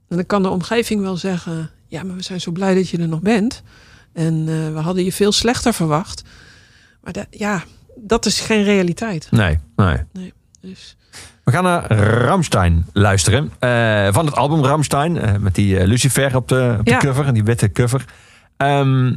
En 0.08 0.16
dan 0.16 0.26
kan 0.26 0.42
de 0.42 0.48
omgeving 0.48 1.00
wel 1.00 1.16
zeggen: 1.16 1.70
Ja, 1.94 2.02
maar 2.02 2.16
we 2.16 2.22
zijn 2.22 2.40
zo 2.40 2.50
blij 2.50 2.74
dat 2.74 2.88
je 2.88 2.98
er 2.98 3.08
nog 3.08 3.20
bent. 3.20 3.62
En 4.12 4.34
eh, 4.48 4.72
we 4.72 4.78
hadden 4.80 5.04
je 5.04 5.12
veel 5.12 5.32
slechter 5.32 5.74
verwacht. 5.74 6.22
Maar 7.02 7.12
da- 7.12 7.26
ja, 7.30 7.62
dat 7.96 8.26
is 8.26 8.40
geen 8.40 8.62
realiteit. 8.64 9.28
Nee, 9.30 9.58
nee. 9.76 10.32
Dus 10.60 10.96
We 11.44 11.50
gaan 11.52 11.64
naar 11.64 11.92
Ramstein 12.24 12.86
luisteren. 12.92 13.52
Eh, 13.58 14.08
van 14.12 14.26
het 14.26 14.34
album 14.36 14.64
Ramstein. 14.64 15.16
eh, 15.18 15.36
met 15.36 15.54
die 15.54 15.86
Lucifer 15.86 16.36
op 16.36 16.48
de, 16.48 16.76
op 16.78 16.84
de 16.84 16.90
Ja. 16.90 16.98
cover. 16.98 17.26
En 17.26 17.34
die 17.34 17.44
witte 17.44 17.72
cover. 17.72 18.04
Ze 18.58 19.14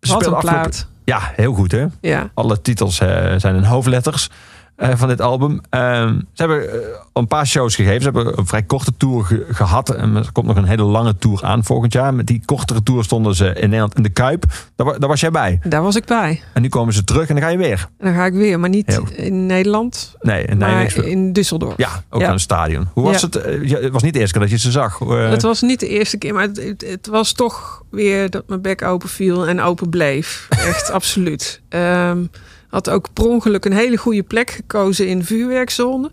wat 0.00 0.26
een 0.26 0.38
plaat. 0.38 0.86
Ja, 1.04 1.32
heel 1.36 1.52
goed 1.54 1.72
hè. 1.72 1.86
Ja. 2.00 2.30
Alle 2.34 2.60
titels 2.62 2.96
zijn 3.36 3.54
in 3.56 3.62
hoofdletters 3.62 4.30
eh, 4.78 4.90
van 4.96 5.08
dit 5.08 5.20
album. 5.20 5.60
Ehm, 5.70 6.14
ze 6.32 6.42
hebben 6.42 6.70
eh, 6.72 6.78
een 7.12 7.26
paar 7.26 7.46
shows 7.46 7.74
gegeven. 7.74 8.00
Ze 8.02 8.10
hebben 8.10 8.38
een 8.38 8.46
vrij 8.46 8.62
korte 8.62 8.92
tour 8.96 9.24
ge- 9.24 9.46
gehad. 9.50 9.88
En 9.94 10.16
er 10.16 10.32
komt 10.32 10.46
nog 10.46 10.56
een 10.56 10.64
hele 10.64 10.82
lange 10.82 11.16
tour 11.18 11.44
aan 11.44 11.64
volgend 11.64 11.92
jaar. 11.92 12.14
Met 12.14 12.26
die 12.26 12.42
kortere 12.44 12.82
tour 12.82 13.04
stonden 13.04 13.34
ze 13.34 13.46
in 13.46 13.60
Nederland 13.68 13.94
in 13.96 14.02
de 14.02 14.08
Kuip. 14.08 14.44
Daar, 14.76 14.86
wa- 14.86 14.98
daar 14.98 15.08
was 15.08 15.20
jij 15.20 15.30
bij. 15.30 15.60
Daar 15.62 15.82
was 15.82 15.96
ik 15.96 16.04
bij. 16.04 16.42
En 16.54 16.62
nu 16.62 16.68
komen 16.68 16.94
ze 16.94 17.04
terug 17.04 17.28
en 17.28 17.34
dan 17.34 17.44
ga 17.44 17.50
je 17.50 17.58
weer. 17.58 17.88
En 17.98 18.04
dan 18.06 18.14
ga 18.14 18.24
ik 18.26 18.32
weer, 18.32 18.60
maar 18.60 18.68
niet 18.70 18.86
Heel 18.86 19.08
in 19.16 19.46
Nederland, 19.46 20.14
Nee, 20.20 20.44
in 20.44 20.58
maar 20.58 20.96
in 21.04 21.32
Düsseldorf. 21.38 21.76
Ja, 21.76 22.02
ook 22.10 22.20
Ja. 22.20 22.26
aan 22.26 22.32
het 22.32 22.40
stadion. 22.40 22.88
Hoe 22.92 23.04
was 23.04 23.20
Ja. 23.20 23.26
het? 23.26 23.36
Eh, 23.36 23.64
ja, 23.68 23.78
het 23.78 23.92
was 23.92 24.02
niet 24.02 24.12
de 24.12 24.18
eerste 24.18 24.38
keer 24.38 24.48
dat 24.48 24.50
je 24.50 24.58
ze 24.58 24.70
zag. 24.70 24.98
Het 25.08 25.42
was 25.42 25.60
niet 25.60 25.80
de 25.80 25.88
eerste 25.88 26.18
keer, 26.18 26.34
maar 26.34 26.42
het, 26.42 26.56
het, 26.62 26.84
het 26.88 27.06
was 27.06 27.32
toch 27.32 27.82
weer 27.90 28.30
dat 28.30 28.42
mijn 28.48 28.62
bek 28.62 28.82
open 28.82 29.08
viel 29.08 29.46
en 29.46 29.60
open 29.60 29.88
bleef. 29.88 30.46
Echt, 30.48 30.90
absoluut. 30.98 31.60
Ehm, 31.68 32.24
had 32.68 32.90
ook 32.90 33.12
per 33.12 33.26
ongeluk 33.26 33.64
een 33.64 33.72
hele 33.72 33.96
goede 33.96 34.22
plek 34.22 34.50
gekozen 34.50 35.08
in 35.08 35.18
de 35.18 35.24
vuurwerkzone. 35.24 36.10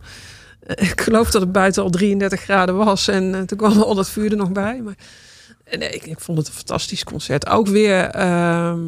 Eh, 0.59 0.89
Ik 0.89 1.01
geloof 1.01 1.31
dat 1.31 1.41
het 1.41 1.51
buiten 1.51 1.83
al 1.83 1.89
33 1.89 2.41
graden 2.41 2.75
was 2.75 3.07
en 3.07 3.35
eh, 3.35 3.41
toen 3.41 3.57
kwam 3.57 3.81
al 3.81 3.95
dat 3.95 4.09
vuur 4.09 4.31
er 4.31 4.37
nog 4.37 4.51
bij. 4.51 4.81
Maar 4.81 4.95
eh, 5.63 5.79
nee, 5.79 5.89
ik, 5.89 6.05
ik 6.05 6.19
vond 6.19 6.37
het 6.37 6.47
een 6.47 6.53
fantastisch 6.53 7.03
concert. 7.03 7.47
Ook 7.47 7.67
weer, 7.67 8.05
ehm, 8.05 8.81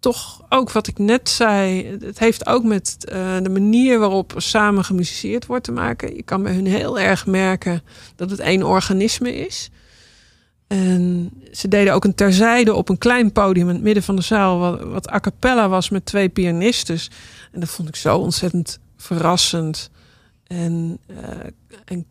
toch 0.00 0.42
ook 0.48 0.72
wat 0.72 0.86
ik 0.86 0.98
net 0.98 1.28
zei. 1.28 1.86
Het 2.00 2.18
heeft 2.18 2.46
ook 2.46 2.64
met 2.64 2.96
de 3.42 3.50
manier 3.50 3.98
waarop 3.98 4.32
samen 4.36 4.84
gemusiceerd 4.84 5.46
wordt 5.46 5.64
te 5.64 5.72
maken. 5.72 6.16
Je 6.16 6.22
kan 6.22 6.42
bij 6.42 6.52
hun 6.52 6.66
heel 6.66 6.98
erg 6.98 7.26
merken 7.26 7.82
dat 8.16 8.30
het 8.30 8.40
één 8.40 8.62
organisme 8.62 9.34
is. 9.34 9.70
En 10.72 11.30
ze 11.52 11.68
deden 11.68 11.94
ook 11.94 12.04
een 12.04 12.14
terzijde 12.14 12.74
op 12.74 12.88
een 12.88 12.98
klein 12.98 13.32
podium 13.32 13.68
in 13.68 13.74
het 13.74 13.82
midden 13.82 14.02
van 14.02 14.16
de 14.16 14.22
zaal, 14.22 14.58
wat, 14.58 14.82
wat 14.82 15.12
a 15.12 15.20
cappella 15.20 15.68
was 15.68 15.90
met 15.90 16.06
twee 16.06 16.28
pianistes. 16.28 17.10
En 17.52 17.60
dat 17.60 17.68
vond 17.68 17.88
ik 17.88 17.96
zo 17.96 18.18
ontzettend 18.18 18.78
verrassend 18.96 19.90
en, 20.46 20.98
eh, 21.06 21.16
en 21.84 22.06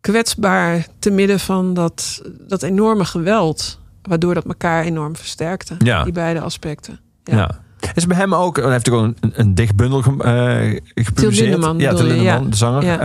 kwetsbaar 0.00 0.86
te 0.98 1.10
midden 1.10 1.40
van 1.40 1.74
dat, 1.74 2.22
dat 2.40 2.62
enorme 2.62 3.04
geweld, 3.04 3.78
waardoor 4.02 4.34
dat 4.34 4.44
elkaar 4.44 4.84
enorm 4.84 5.16
versterkte. 5.16 5.74
Ja. 5.78 6.04
Die 6.04 6.12
beide 6.12 6.40
aspecten. 6.40 7.00
ja. 7.24 7.36
ja. 7.36 7.60
Is 7.94 8.06
bij 8.06 8.16
hem 8.16 8.34
ook, 8.34 8.56
hij 8.56 8.70
heeft 8.70 8.90
ook 8.90 9.02
een, 9.02 9.16
een, 9.20 9.32
een 9.34 9.54
dicht 9.54 9.76
bundel 9.76 10.02
ge, 10.02 10.10
eh, 10.22 10.80
gepubliceerd. 11.04 11.48
Lindeman 11.48 11.78
ja, 11.78 11.94
Til 11.94 12.06
je, 12.06 12.12
Lindeman, 12.12 12.42
ja. 12.42 12.50
de 12.50 12.56
zanger. 12.56 12.84
Ja. 12.84 12.98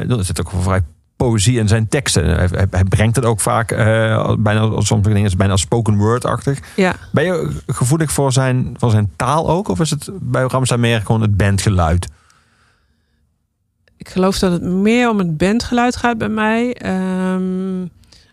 Eh, 0.00 0.10
er 0.10 0.24
zit 0.24 0.40
ook 0.40 0.50
wel 0.50 0.62
vrij 0.62 0.82
poëzie 1.16 1.58
in 1.58 1.68
zijn 1.68 1.88
teksten. 1.88 2.24
Hij, 2.24 2.48
hij, 2.50 2.66
hij 2.70 2.84
brengt 2.84 3.16
het 3.16 3.24
ook 3.24 3.40
vaak, 3.40 3.70
eh, 3.70 4.34
bijna, 4.38 4.80
sommige 4.80 5.10
dingen 5.10 5.24
is 5.24 5.36
bijna 5.36 5.56
spoken 5.56 5.96
word-achtig. 5.96 6.58
ja. 6.76 6.94
Ben 7.12 7.24
je 7.24 7.60
gevoelig 7.66 8.12
voor 8.12 8.32
zijn, 8.32 8.74
voor 8.78 8.90
zijn 8.90 9.12
taal 9.16 9.48
ook? 9.48 9.68
Of 9.68 9.80
is 9.80 9.90
het 9.90 10.08
bij 10.12 10.42
Ramstein 10.42 10.80
meer 10.80 11.00
gewoon 11.00 11.20
het 11.20 11.36
bandgeluid? 11.36 12.08
Ik 13.96 14.08
geloof 14.08 14.38
dat 14.38 14.52
het 14.52 14.62
meer 14.62 15.10
om 15.10 15.18
het 15.18 15.36
bandgeluid 15.36 15.96
gaat 15.96 16.18
bij 16.18 16.28
mij. 16.28 16.74
Ehm, 16.74 17.86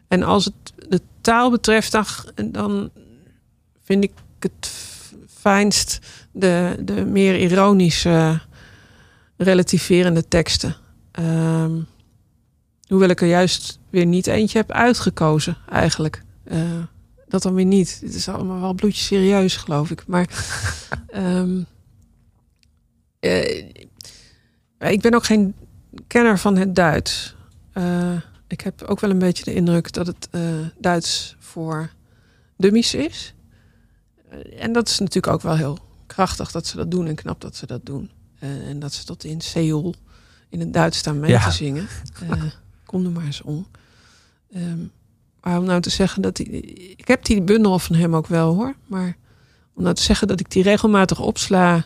en 0.08 0.24
als 0.24 0.46
het 0.46 0.74
de 0.90 1.02
taal 1.22 1.52
betreft, 1.52 1.92
dan, 1.92 2.06
dan 2.46 2.90
vind 3.84 4.04
ik 4.04 4.12
het 4.40 4.72
fijnst 5.40 6.00
de, 6.32 6.76
de 6.80 7.06
meer 7.06 7.40
ironische, 7.40 8.42
relativerende 9.38 10.28
teksten. 10.28 10.76
Ehm, 11.12 11.72
hoewel 12.94 13.10
ik 13.12 13.22
er 13.22 13.28
juist 13.28 13.80
weer 13.90 14.06
niet 14.06 14.28
eentje 14.28 14.58
heb 14.58 14.72
uitgekozen, 14.72 15.58
eigenlijk. 15.70 16.24
Eh, 16.44 16.62
dat 17.28 17.42
dan 17.42 17.54
weer 17.54 17.66
niet. 17.66 18.00
Het 18.02 18.14
is 18.14 18.28
allemaal 18.30 18.60
wel 18.60 18.74
bloedje 18.74 19.04
serieus, 19.04 19.56
geloof 19.56 19.92
ik. 19.92 20.08
Maar 20.08 20.28
ehm, 21.08 21.62
eh, 23.20 23.60
ik 24.80 25.02
ben 25.02 25.14
ook 25.14 25.24
geen 25.24 25.56
kenner 26.08 26.40
van 26.40 26.58
het 26.58 26.76
Duits. 26.76 27.36
Eh, 27.72 28.16
ik 28.48 28.62
heb 28.62 28.82
ook 28.82 29.00
wel 29.00 29.10
een 29.10 29.20
beetje 29.20 29.44
de 29.44 29.54
indruk 29.54 29.92
dat 29.94 30.08
het 30.08 30.30
Duits 30.80 31.36
voor 31.40 31.90
dummies 32.58 32.94
is. 32.94 33.34
En 34.60 34.74
dat 34.74 34.88
is 34.90 35.00
natuurlijk 35.00 35.34
ook 35.34 35.42
wel 35.42 35.56
heel 35.56 35.78
krachtig 36.06 36.52
dat 36.52 36.68
ze 36.68 36.76
dat 36.76 36.92
doen 36.92 37.08
en 37.08 37.16
knap 37.16 37.42
dat 37.42 37.56
ze 37.56 37.66
dat 37.66 37.86
doen. 37.86 38.12
En 38.40 38.80
dat 38.80 38.94
ze 38.94 39.06
tot 39.06 39.24
in 39.24 39.42
Seoul 39.42 39.96
in 40.54 40.60
het 40.60 40.74
Duits 40.74 40.98
staan 40.98 41.20
mee 41.20 41.32
Ja. 41.32 41.44
te 41.44 41.52
zingen. 41.52 41.88
Eh, 42.30 42.44
kom 42.94 43.06
er 43.06 43.12
maar 43.12 43.26
eens 43.26 43.42
om. 43.42 43.68
Ehm, 44.54 44.80
maar 45.42 45.58
om 45.58 45.66
nou 45.66 45.82
te 45.82 45.90
zeggen 45.90 46.22
dat 46.22 46.36
die, 46.36 46.48
ik 46.98 47.08
heb 47.08 47.26
die 47.26 47.42
bundel 47.42 47.80
van 47.80 47.96
hem 47.96 48.16
ook 48.16 48.28
wel 48.28 48.54
hoor. 48.54 48.74
Maar 48.88 49.16
om 49.74 49.84
nou 49.84 49.96
te 49.96 50.02
zeggen 50.02 50.28
dat 50.28 50.40
ik 50.40 50.52
die 50.52 50.64
regelmatig 50.64 51.20
opsla 51.20 51.86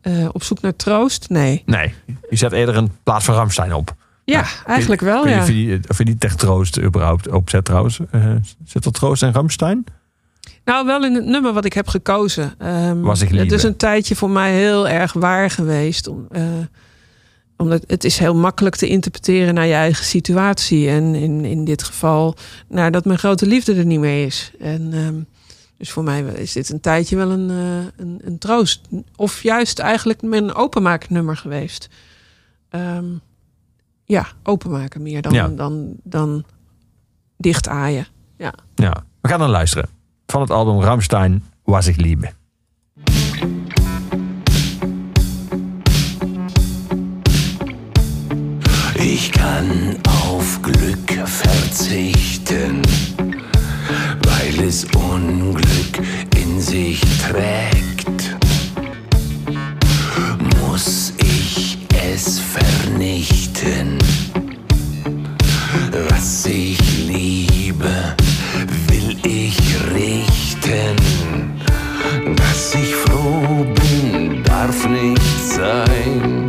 eh, 0.00 0.28
op 0.32 0.42
zoek 0.42 0.60
naar 0.60 0.76
troost, 0.76 1.28
nee. 1.28 1.62
Nee, 1.66 1.94
je 2.30 2.36
zet 2.36 2.52
eerder 2.52 2.76
een 2.76 2.90
plaat 3.02 3.24
van 3.24 3.34
Ramstein 3.34 3.72
op. 3.72 3.94
Ja, 4.24 4.38
Ja, 4.38 4.46
eigenlijk 4.66 5.00
wel, 5.00 5.18
Ik 5.18 5.24
weet 5.24 5.34
ja. 5.34 5.44
je 5.44 5.52
die, 5.52 5.88
of 5.88 5.98
je 5.98 6.04
die 6.04 6.18
tegen 6.18 6.38
troost 6.38 6.80
überhaupt 6.80 7.28
opzet 7.28 7.64
trouwens. 7.64 8.00
Eh, 8.10 8.34
zit 8.64 8.84
er 8.84 8.92
troost 8.92 9.22
in 9.22 9.32
Ramstein? 9.32 9.84
Nou, 10.64 10.86
wel 10.86 11.04
in 11.04 11.14
het 11.14 11.24
nummer 11.24 11.52
wat 11.52 11.64
ik 11.64 11.72
heb 11.72 11.88
gekozen. 11.88 12.54
Ehm, 12.58 13.00
Was 13.00 13.20
ik 13.20 13.28
het 13.28 13.52
is 13.52 13.62
een 13.62 13.76
tijdje 13.76 14.16
voor 14.16 14.30
mij 14.30 14.52
heel 14.52 14.88
erg 14.88 15.12
waar 15.12 15.50
geweest. 15.50 16.06
Om, 16.06 16.26
eh, 16.30 16.42
omdat 17.64 17.84
het 17.86 18.04
is 18.04 18.18
heel 18.18 18.34
makkelijk 18.34 18.76
te 18.76 18.88
interpreteren 18.88 19.54
naar 19.54 19.66
je 19.66 19.72
eigen 19.74 20.04
situatie. 20.04 20.88
En 20.88 21.14
in, 21.14 21.44
in 21.44 21.64
dit 21.64 21.82
geval, 21.82 22.34
naar 22.68 22.90
dat 22.90 23.04
mijn 23.04 23.18
grote 23.18 23.46
liefde 23.46 23.74
er 23.74 23.84
niet 23.84 24.00
meer 24.00 24.24
is. 24.26 24.52
En 24.58 24.92
ehm, 24.92 25.20
Dus 25.76 25.90
voor 25.90 26.02
mij 26.02 26.22
is 26.22 26.52
dit 26.52 26.70
een 26.70 26.80
tijdje 26.80 27.16
wel 27.16 27.30
een, 27.30 27.50
eh, 27.50 28.04
een, 28.04 28.20
een 28.24 28.38
troost. 28.38 28.80
Of 29.16 29.42
juist 29.42 29.78
eigenlijk 29.78 30.22
mijn 30.22 30.54
openmaaknummer 30.54 31.36
geweest. 31.36 31.88
Ehm, 32.68 33.04
ja, 34.04 34.26
openmaken 34.42 35.02
meer 35.02 35.22
dan, 35.22 35.32
Ja. 35.32 35.48
dan, 35.48 35.94
dan 36.02 36.44
dicht 37.36 37.68
aaien. 37.68 38.06
Ja. 38.38 38.54
Ja, 38.74 39.04
we 39.20 39.28
gaan 39.28 39.38
dan 39.38 39.50
luisteren. 39.50 39.88
Van 40.26 40.40
het 40.40 40.50
album 40.50 40.80
Ramstein, 40.80 41.44
Was 41.64 41.86
ich 41.86 41.96
liebe. 41.96 42.30
Ich 48.96 49.32
kann 49.32 49.96
auf 50.28 50.60
Glück 50.62 51.28
verzichten, 51.28 52.82
weil 54.22 54.66
es 54.66 54.84
Unglück 54.94 55.98
in 56.36 56.60
sich 56.60 57.00
trägt. 57.28 58.36
Muss 60.60 61.12
ich 61.18 61.78
es 62.12 62.38
vernichten, 62.38 63.98
was 66.10 66.46
ich 66.46 66.78
liebe, 67.06 68.14
will 68.88 69.16
ich 69.24 69.58
richten. 69.94 70.96
Dass 72.36 72.74
ich 72.74 72.94
froh 72.94 73.66
bin, 73.74 74.42
darf 74.44 74.88
nicht 74.88 75.22
sein. 75.44 76.43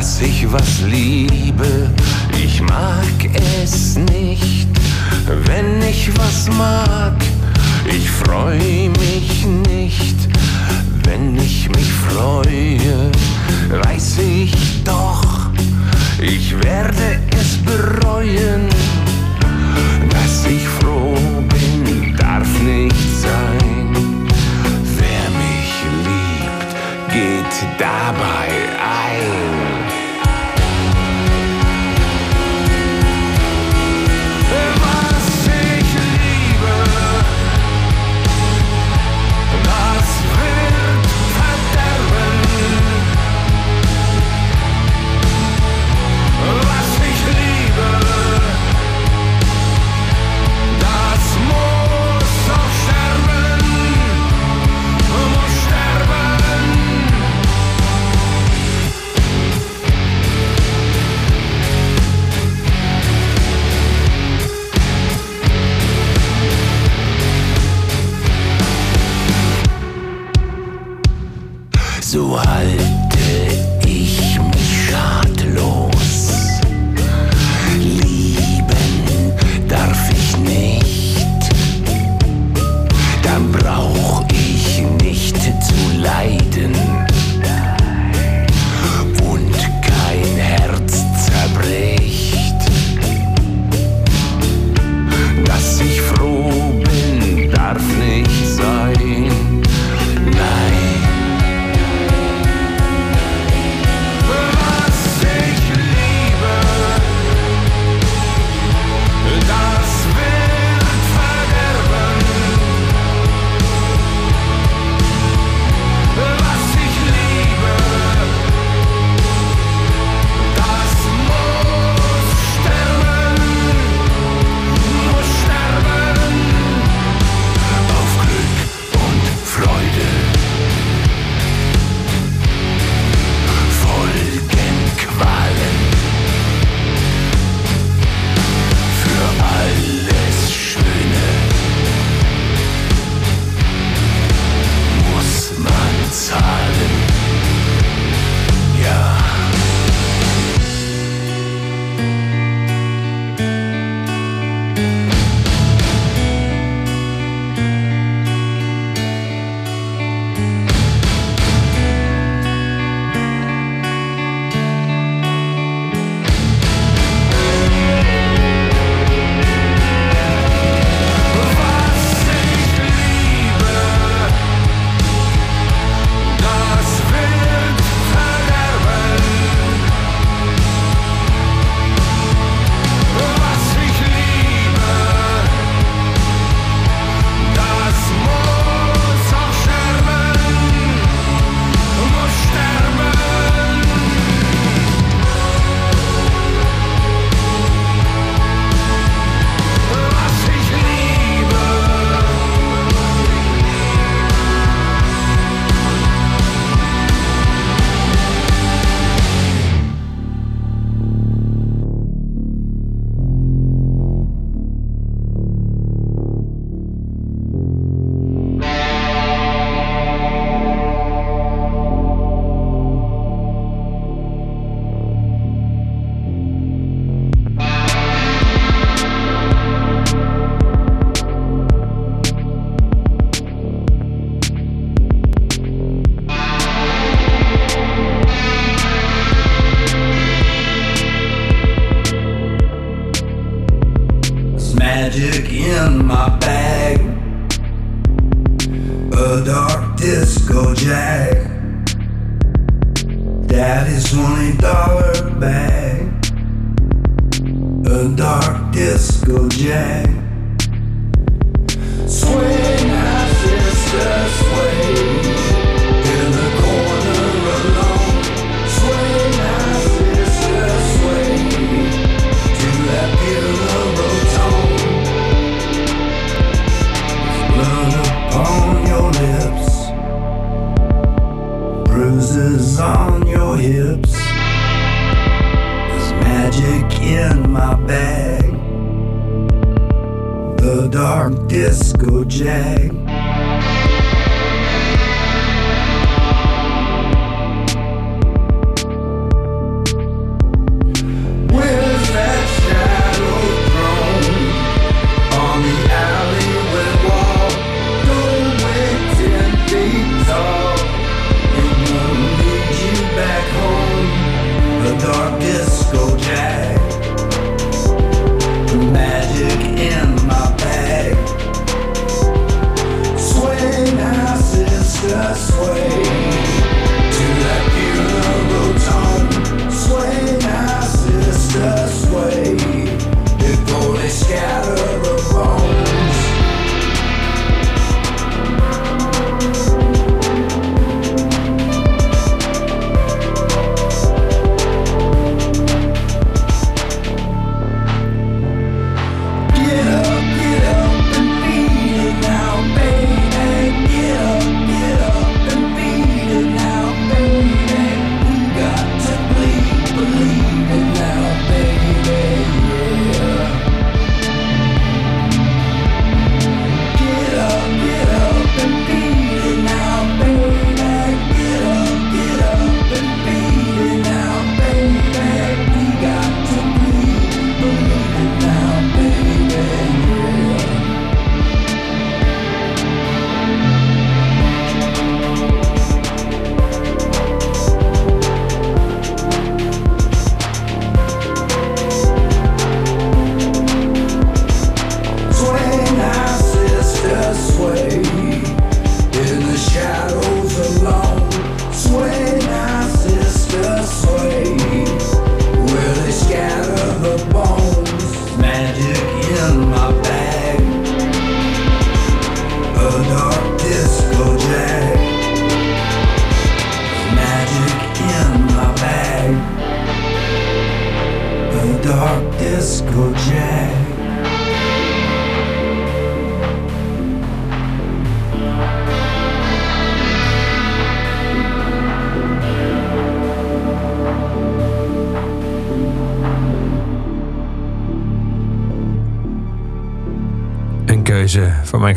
Dass 0.00 0.22
ich 0.22 0.50
was 0.50 0.80
liebe. 0.80 1.90
Ich 2.42 2.62
mag 2.62 3.18
es 3.62 3.96
nicht, 3.96 4.66
wenn 5.44 5.82
ich 5.82 6.10
was 6.16 6.48
mag. 6.56 7.16
Ich 7.84 8.08
freue 8.10 8.88
mich 8.98 9.44
nicht, 9.68 10.16
wenn 11.04 11.36
ich 11.36 11.68
mich 11.68 11.92
freue. 12.08 13.10
Weiß 13.84 14.16
ich 14.20 14.82
doch, 14.84 15.50
ich 16.18 16.54
werde 16.64 17.20
es 17.38 17.58
bereuen. 17.70 18.70
Dass 20.08 20.46
ich 20.46 20.66
froh 20.80 21.14
bin, 21.52 22.16
darf 22.16 22.48
nicht 22.62 23.20
sein. 23.20 24.26
Wer 24.96 25.26
mich 25.44 25.72
liebt, 26.06 27.12
geht 27.12 27.68
dabei 27.78 28.48
ein. 28.80 29.59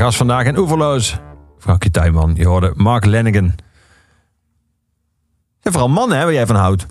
Gast 0.04 0.18
vandaag 0.18 0.46
en 0.46 0.58
oeverloos. 0.58 1.18
Frankje 1.60 1.92
Tuinman, 1.92 2.34
je 2.36 2.48
hoorde 2.48 2.72
Mark 2.76 3.06
Lennigan. 3.06 3.56
En 5.62 5.72
vooral 5.72 5.90
mannen, 5.90 6.18
hè, 6.18 6.24
waar 6.24 6.34
jij 6.34 6.46
van 6.46 6.56
houdt. 6.56 6.86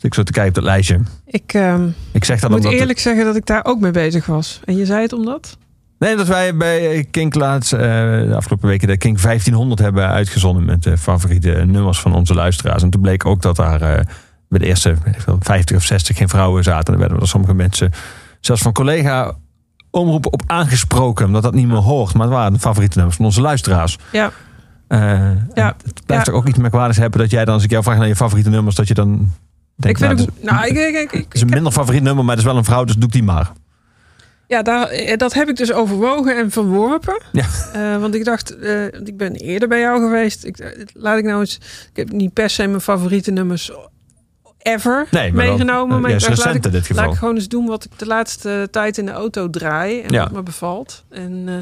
Ik 0.00 0.14
zo 0.14 0.22
te 0.22 0.32
kijken 0.32 0.48
op 0.48 0.54
dat 0.54 0.64
lijstje. 0.64 1.00
Ik 1.26 1.54
ehm, 1.54 1.88
Ik 2.12 2.24
zeg 2.24 2.40
dat 2.40 2.50
moet 2.50 2.64
eerlijk 2.64 2.98
zeggen 2.98 3.24
dat 3.24 3.36
ik 3.36 3.46
daar 3.46 3.64
ook 3.64 3.80
mee 3.80 3.90
bezig 3.90 4.26
was. 4.26 4.60
En 4.64 4.76
je 4.76 4.86
zei 4.86 5.02
het 5.02 5.12
omdat? 5.12 5.58
Nee, 5.98 6.16
dat 6.16 6.26
wij 6.26 6.56
bij 6.56 7.06
Kink 7.10 7.34
laatst, 7.34 7.72
eh, 7.72 7.80
de 7.80 8.32
afgelopen 8.36 8.68
weken, 8.68 8.88
de 8.88 8.96
Kink 8.96 9.18
1500 9.20 9.80
hebben 9.80 10.08
uitgezonden 10.08 10.64
met 10.64 10.82
de 10.82 10.98
favoriete 10.98 11.50
nummers 11.66 12.00
van 12.00 12.14
onze 12.14 12.34
luisteraars. 12.34 12.82
En 12.82 12.90
toen 12.90 13.00
bleek 13.00 13.26
ook 13.26 13.42
dat 13.42 13.56
daar 13.56 13.82
eh, 13.82 14.04
bij 14.48 14.58
de 14.58 14.66
eerste 14.66 14.94
weet 15.04 15.14
ik 15.14 15.20
veel, 15.20 15.36
50 15.40 15.76
of 15.76 15.84
60 15.84 16.16
geen 16.16 16.28
vrouwen 16.28 16.62
zaten. 16.62 16.84
En 16.84 16.92
dan 16.92 17.00
werden 17.00 17.20
er 17.20 17.28
sommige 17.28 17.54
mensen, 17.54 17.90
zelfs 18.40 18.62
van 18.62 18.72
collega 18.72 19.36
omroepen 19.98 20.32
op 20.32 20.42
aangesproken, 20.46 21.26
omdat 21.26 21.42
dat 21.42 21.54
niet 21.54 21.66
meer 21.68 21.76
hoort. 21.76 22.14
Maar 22.14 22.22
het 22.26 22.34
waren 22.34 22.52
de 22.52 22.58
favoriete 22.58 22.96
nummers 22.96 23.16
van 23.16 23.24
onze 23.26 23.40
luisteraars. 23.40 23.98
Ja. 24.12 24.30
Eh, 24.88 24.98
Ja. 25.54 25.76
Het 25.84 26.04
blijft 26.06 26.26
Ja. 26.26 26.32
toch 26.32 26.34
ook 26.34 26.48
iets 26.48 26.58
merkwaardigs 26.58 26.98
hebben 26.98 27.20
dat 27.20 27.30
jij 27.30 27.44
dan, 27.44 27.54
als 27.54 27.64
ik 27.64 27.70
jou 27.70 27.82
vraag 27.82 27.98
naar 27.98 28.06
je 28.08 28.16
favoriete 28.16 28.50
nummers, 28.50 28.76
dat 28.76 28.88
je 28.88 28.94
dan 28.94 29.08
denkt, 29.76 30.00
ik 30.00 30.06
vind 30.06 30.18
nou, 30.18 30.30
het, 30.34 30.44
nou, 30.44 30.66
ik, 30.66 30.76
ik, 30.76 31.12
ik, 31.12 31.24
het 31.24 31.34
is 31.34 31.40
een 31.40 31.48
minder 31.50 31.72
favoriet 31.72 32.02
nummer, 32.02 32.24
maar 32.24 32.34
het 32.36 32.44
is 32.44 32.50
wel 32.50 32.58
een 32.58 32.64
vrouw, 32.64 32.84
dus 32.84 32.94
doe 32.94 33.04
ik 33.06 33.12
die 33.12 33.22
maar. 33.22 33.52
Ja, 34.46 34.62
daar, 34.62 34.86
eh, 34.86 35.16
dat 35.16 35.34
heb 35.34 35.48
ik 35.48 35.56
dus 35.56 35.72
overwogen 35.72 36.36
en 36.38 36.50
verworpen. 36.50 37.22
Ja. 37.32 37.44
Eh, 37.72 38.00
want 38.00 38.14
ik 38.14 38.24
dacht, 38.24 38.56
ik 39.04 39.16
ben 39.16 39.34
eerder 39.34 39.68
bij 39.68 39.80
jou 39.80 40.00
geweest. 40.00 40.44
Ik, 40.44 40.86
laat 40.94 41.18
ik 41.18 41.24
nou 41.24 41.40
eens. 41.40 41.54
Ik 41.90 41.96
heb 41.96 42.10
niet 42.12 42.32
per 42.32 42.50
se 42.50 42.66
mijn 42.66 42.80
favoriete 42.80 43.30
nummers 43.30 43.70
ever 44.74 45.06
Nee, 45.10 45.32
meegenomen. 45.32 45.96
eh, 45.96 46.02
maar 46.02 46.10
ik 46.10 46.20
dacht, 46.20 46.44
laat 46.44 46.54
ik, 46.54 46.62
dit 46.72 46.86
geval. 46.86 47.04
laat 47.04 47.12
ik 47.12 47.18
gewoon 47.18 47.34
eens 47.34 47.48
doen 47.48 47.66
wat 47.66 47.84
ik 47.84 47.90
de 47.98 48.06
laatste 48.06 48.68
tijd 48.70 48.98
in 48.98 49.06
de 49.06 49.12
auto 49.12 49.50
draai. 49.50 50.00
En 50.00 50.12
Ja. 50.12 50.22
wat 50.22 50.32
me 50.32 50.42
bevalt. 50.42 51.04
En 51.10 51.42
eh, 51.46 51.54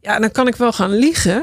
ja, 0.00 0.18
dan 0.18 0.30
kan 0.30 0.46
ik 0.46 0.56
wel 0.56 0.72
gaan 0.72 0.90
liegen. 0.98 1.42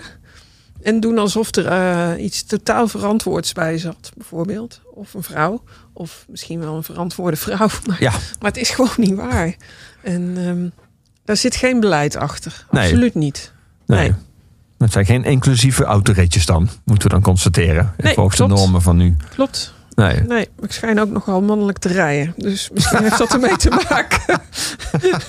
En 0.81 0.99
doen 0.99 1.17
alsof 1.17 1.55
er 1.55 1.65
eh, 1.67 2.23
iets 2.23 2.43
totaal 2.43 2.87
verantwoords 2.87 3.53
bij 3.53 3.77
zat, 3.77 4.11
bijvoorbeeld. 4.17 4.81
Of 4.93 5.13
een 5.13 5.23
vrouw. 5.23 5.63
Of 5.93 6.25
misschien 6.29 6.59
wel 6.59 6.75
een 6.75 6.83
verantwoorde 6.83 7.37
vrouw. 7.37 7.67
Maar, 7.87 8.01
Ja. 8.01 8.11
maar 8.11 8.51
het 8.51 8.57
is 8.57 8.69
gewoon 8.69 8.89
niet 8.95 9.15
waar. 9.15 9.55
En 10.03 10.33
ehm, 10.37 10.69
daar 11.25 11.37
zit 11.37 11.55
geen 11.55 11.79
beleid 11.79 12.15
achter. 12.15 12.65
Nee. 12.71 12.83
Absoluut 12.83 13.15
niet. 13.15 13.51
Nee. 13.85 13.99
Nee. 13.99 14.13
Het 14.77 14.91
zijn 14.91 15.05
geen 15.05 15.23
inclusieve 15.23 15.83
autoritjes 15.83 16.45
dan, 16.45 16.69
moeten 16.85 17.07
we 17.07 17.13
dan 17.13 17.23
constateren. 17.23 17.93
Nee, 17.97 18.13
volgens 18.13 18.37
de 18.37 18.47
normen 18.47 18.81
van 18.81 18.97
nu. 18.97 19.15
Klopt. 19.35 19.73
Nee. 19.95 20.19
Nee, 20.21 20.47
ik 20.61 20.71
schijn 20.71 20.99
ook 20.99 21.09
nogal 21.09 21.41
mannelijk 21.41 21.77
te 21.77 21.87
rijden. 21.87 22.33
Dus 22.37 22.69
misschien 22.73 23.01
heeft 23.03 23.17
dat 23.17 23.33
ermee 23.33 23.55
te 23.55 23.69
maken. 23.89 24.41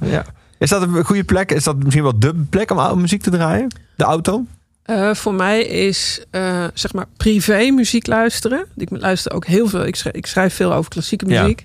Ja. 0.00 0.24
Is 0.58 0.70
dat 0.70 0.82
een 0.82 1.04
goede 1.04 1.24
plek? 1.24 1.52
Is 1.52 1.64
dat 1.64 1.76
misschien 1.76 2.02
wel 2.02 2.18
de 2.18 2.34
plek 2.50 2.70
om 2.70 3.00
muziek 3.00 3.22
te 3.22 3.30
draaien? 3.30 3.74
De 3.96 4.04
auto? 4.04 4.44
Eh, 4.82 5.14
voor 5.14 5.34
mij 5.34 5.62
is 5.62 6.24
eh, 6.30 6.64
zeg 6.74 6.92
maar 6.92 7.06
privé 7.16 7.70
muziek 7.70 8.06
luisteren. 8.06 8.66
Ik 8.76 8.88
luister 8.90 9.32
ook 9.32 9.46
heel 9.46 9.68
veel. 9.68 9.86
Ik 9.86 9.96
schrijf, 9.96 10.14
ik 10.14 10.26
schrijf 10.26 10.54
veel 10.54 10.72
over 10.72 10.90
klassieke 10.90 11.26
Ja. 11.28 11.42
muziek. 11.42 11.64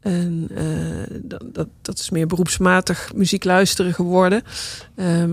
En 0.00 0.48
eh, 0.54 1.16
dat, 1.22 1.42
dat, 1.52 1.68
dat 1.82 1.98
is 1.98 2.10
meer 2.10 2.26
beroepsmatig 2.26 3.10
muziek 3.14 3.44
luisteren 3.44 3.94
geworden. 3.94 4.42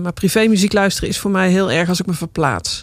Maar 0.02 0.12
privé 0.12 0.46
muziek 0.46 0.72
luisteren 0.72 1.08
is 1.08 1.18
voor 1.18 1.30
mij 1.30 1.50
heel 1.50 1.70
erg 1.70 1.88
als 1.88 2.00
ik 2.00 2.06
me 2.06 2.12
verplaats. 2.14 2.82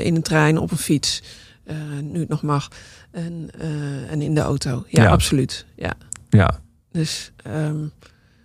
In 0.00 0.14
een 0.14 0.22
trein, 0.22 0.58
op 0.58 0.70
een 0.70 0.76
fiets. 0.78 1.22
Eh, 1.70 2.02
nu 2.02 2.20
het 2.20 2.28
nog 2.28 2.42
mag. 2.42 2.68
En, 3.10 3.48
eh, 3.58 4.12
en 4.12 4.22
in 4.22 4.34
de 4.34 4.40
auto. 4.40 4.84
Ja, 4.88 5.02
Ja. 5.02 5.08
absoluut. 5.10 5.66
Ja. 5.76 5.92
Ja. 6.30 6.58
Dus 6.92 7.32
ehm, 7.36 7.76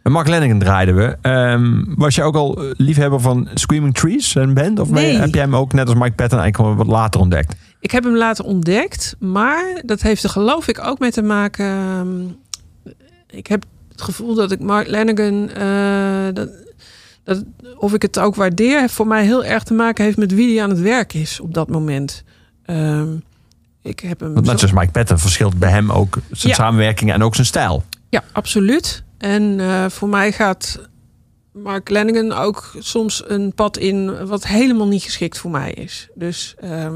En 0.03 0.11
Mark 0.11 0.28
Lennigan 0.28 0.59
draaiden 0.59 0.95
we. 0.95 1.17
Ehm, 1.21 1.84
was 1.95 2.15
je 2.15 2.23
ook 2.23 2.36
al 2.36 2.63
eh, 2.63 2.71
liefhebber 2.78 3.19
van 3.19 3.47
Screaming 3.53 3.93
Trees, 3.93 4.36
een 4.36 4.53
band? 4.53 4.80
Of 4.80 4.89
Nee. 4.89 5.17
heb 5.17 5.34
jij 5.34 5.43
hem 5.43 5.55
ook 5.55 5.73
net 5.73 5.88
als 5.88 5.97
Mike 5.97 6.15
Patton 6.15 6.39
eigenlijk 6.39 6.78
wat 6.78 6.88
later 6.88 7.19
ontdekt? 7.21 7.55
Ik 7.80 7.91
heb 7.91 8.03
hem 8.03 8.15
later 8.15 8.45
ontdekt, 8.45 9.15
maar 9.19 9.82
dat 9.86 10.01
heeft 10.01 10.23
er 10.23 10.30
geloof 10.30 10.67
ik 10.67 10.80
ook 10.86 10.99
mee 10.99 11.11
te 11.11 11.21
maken. 11.21 11.65
ehm, 11.65 12.23
ik 13.30 13.47
heb 13.47 13.63
het 13.91 14.01
gevoel 14.01 14.34
dat 14.36 14.51
ik 14.51 14.59
Mark 14.59 14.88
Lanigan, 14.88 15.49
eh, 15.49 16.34
dat, 16.34 16.49
dat, 17.23 17.43
of 17.78 17.93
ik 17.93 18.01
het 18.01 18.19
ook 18.19 18.36
waardeer, 18.36 18.89
voor 18.89 19.07
mij 19.07 19.23
heel 19.26 19.43
erg 19.45 19.63
te 19.63 19.73
maken 19.73 20.03
heeft 20.03 20.17
met 20.17 20.34
wie 20.34 20.53
hij 20.55 20.63
aan 20.63 20.69
het 20.69 20.80
werk 20.82 21.13
is 21.13 21.39
op 21.39 21.53
dat 21.53 21.69
moment. 21.69 22.23
Ehm, 22.66 23.07
ik 23.82 23.99
heb 23.99 24.20
hem. 24.20 24.34
Want 24.34 24.45
net 24.45 24.59
zo- 24.59 24.68
zoals 24.68 24.82
Mike 24.82 24.91
Patton 24.91 25.20
verschilt 25.20 25.59
bij 25.59 25.70
hem 25.70 25.91
ook 25.91 26.18
zijn 26.32 26.49
Ja. 26.53 26.57
samenwerking 26.59 27.11
en 27.13 27.24
ook 27.24 27.36
zijn 27.36 27.47
stijl. 27.47 27.84
Ja, 28.09 28.24
absoluut. 28.32 29.03
En 29.18 29.59
eh, 29.59 29.86
voor 29.89 30.09
mij 30.09 30.32
gaat 30.32 30.80
Mark 31.53 31.89
Lanigan 31.89 32.32
ook 32.32 32.76
soms 32.80 33.24
een 33.28 33.53
pad 33.53 33.78
in 33.78 34.26
wat 34.28 34.47
helemaal 34.47 34.88
niet 34.88 35.03
geschikt 35.03 35.38
voor 35.38 35.51
mij 35.51 35.72
is. 35.72 36.07
Dus 36.16 36.55
ehm, 36.59 36.95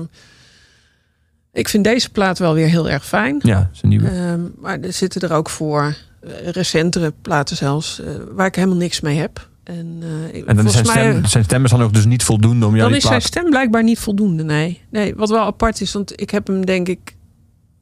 ik 1.53 1.69
vind 1.69 1.83
deze 1.83 2.09
plaat 2.09 2.39
wel 2.39 2.53
weer 2.53 2.67
heel 2.67 2.89
erg 2.89 3.05
fijn. 3.05 3.39
Ja, 3.43 3.69
zijn 3.71 3.91
nieuwe. 3.91 4.07
Ehm, 4.09 4.41
maar 4.57 4.79
er 4.79 4.93
zitten 4.93 5.21
er 5.21 5.33
ook 5.33 5.49
voor, 5.49 5.95
eh, 6.21 6.47
recentere 6.49 7.13
platen 7.21 7.55
zelfs, 7.55 7.99
eh, 7.99 8.07
waar 8.31 8.47
ik 8.47 8.55
helemaal 8.55 8.77
niks 8.77 8.99
mee 9.01 9.17
heb. 9.17 9.48
En, 9.69 9.97
eh, 10.01 10.39
en 10.47 10.55
dan 10.55 10.55
volgens 10.55 10.73
zijn 10.73 10.85
mij, 10.85 11.11
stem, 11.11 11.25
zijn 11.25 11.43
stem 11.43 11.63
is 11.63 11.71
dan 11.71 11.81
ook 11.81 11.93
dus 11.93 12.05
niet 12.05 12.23
voldoende 12.23 12.65
om 12.65 12.75
jou 12.75 12.87
dan 12.89 12.97
is 12.97 13.03
zijn 13.05 13.21
stem 13.21 13.49
blijkbaar 13.49 13.83
niet 13.83 13.99
voldoende, 13.99 14.43
nee. 14.43 14.81
nee. 14.89 15.15
Wat 15.15 15.29
wel 15.29 15.43
apart 15.43 15.81
is, 15.81 15.93
want 15.93 16.21
ik 16.21 16.29
heb 16.29 16.47
hem 16.47 16.65
denk 16.65 16.87
ik 16.87 17.15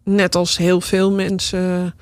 net 0.04 0.36
als 0.36 0.58
heel 0.58 0.82
veel 0.82 1.12
mensen 1.12 1.96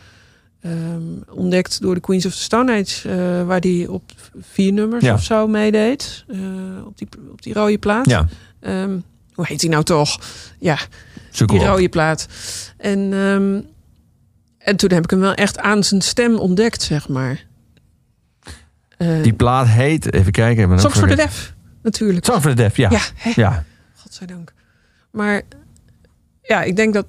ehm, 0.62 1.02
ontdekt 1.30 1.82
door 1.82 1.94
de 1.94 2.02
Queens 2.02 2.26
of 2.26 2.34
the 2.34 2.42
Stone 2.42 2.72
Age, 2.72 3.10
eh, 3.10 3.46
waar 3.46 3.62
die 3.62 3.92
op 3.92 4.12
vier 4.40 4.74
nummers 4.74 5.04
Ja. 5.06 5.14
of 5.14 5.24
zo 5.24 5.48
meedeed, 5.48 6.26
eh, 6.28 6.38
op, 6.86 6.98
die, 6.98 7.08
op 7.32 7.42
die 7.42 7.54
rode 7.54 7.78
plaat. 7.78 8.10
Ja, 8.10 8.28
Ehm, 8.60 8.98
hoe 9.34 9.46
heet 9.48 9.60
die 9.60 9.70
nou 9.70 9.84
toch? 9.84 10.20
Ja, 10.60 10.78
zoek 11.32 11.50
die 11.50 11.66
rode 11.66 11.90
plaat. 11.90 12.28
En, 12.78 13.14
ehm, 13.14 13.62
en 14.58 14.76
toen 14.76 14.92
heb 14.92 15.04
ik 15.04 15.10
hem 15.10 15.20
wel 15.20 15.34
echt 15.34 15.60
aan 15.60 15.84
zijn 15.84 16.02
stem 16.02 16.36
ontdekt, 16.36 16.82
zeg 16.82 17.08
maar. 17.08 17.46
Eh 18.98 19.24
Die 19.24 19.34
plaat 19.34 19.68
heet, 19.68 20.14
even 20.14 20.32
kijken. 20.32 20.68
Songs 20.80 20.82
the 20.94 21.00
vergeten. 21.00 21.18
Deaf, 21.26 21.54
natuurlijk. 21.84 22.26
Songs 22.26 22.42
for 22.42 22.50
the 22.50 22.56
Deaf, 22.56 22.78
ja. 22.78 22.90
Ja, 22.92 23.00
hè? 23.16 23.32
ja. 23.36 23.64
godzijdank. 23.96 24.54
Maar 25.12 25.42
ja, 26.42 26.64
ik 26.64 26.76
denk 26.76 26.94
dat 26.94 27.06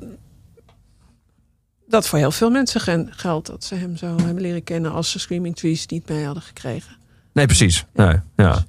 dat 1.89 2.07
voor 2.09 2.18
heel 2.18 2.30
veel 2.30 2.51
mensen 2.51 3.11
geldt. 3.11 3.47
Dat 3.47 3.64
ze 3.64 3.74
hem 3.74 3.97
zo 3.97 4.07
hebben 4.16 4.41
leren 4.43 4.62
kennen 4.64 4.93
als 4.93 5.11
ze 5.11 5.18
Screaming 5.18 5.57
Trees 5.57 5.87
niet 5.87 6.09
mee 6.09 6.24
hadden 6.24 6.43
gekregen. 6.43 6.97
Nee, 7.32 7.47
precies. 7.47 7.84
Nee, 7.95 8.16
ja. 8.37 8.64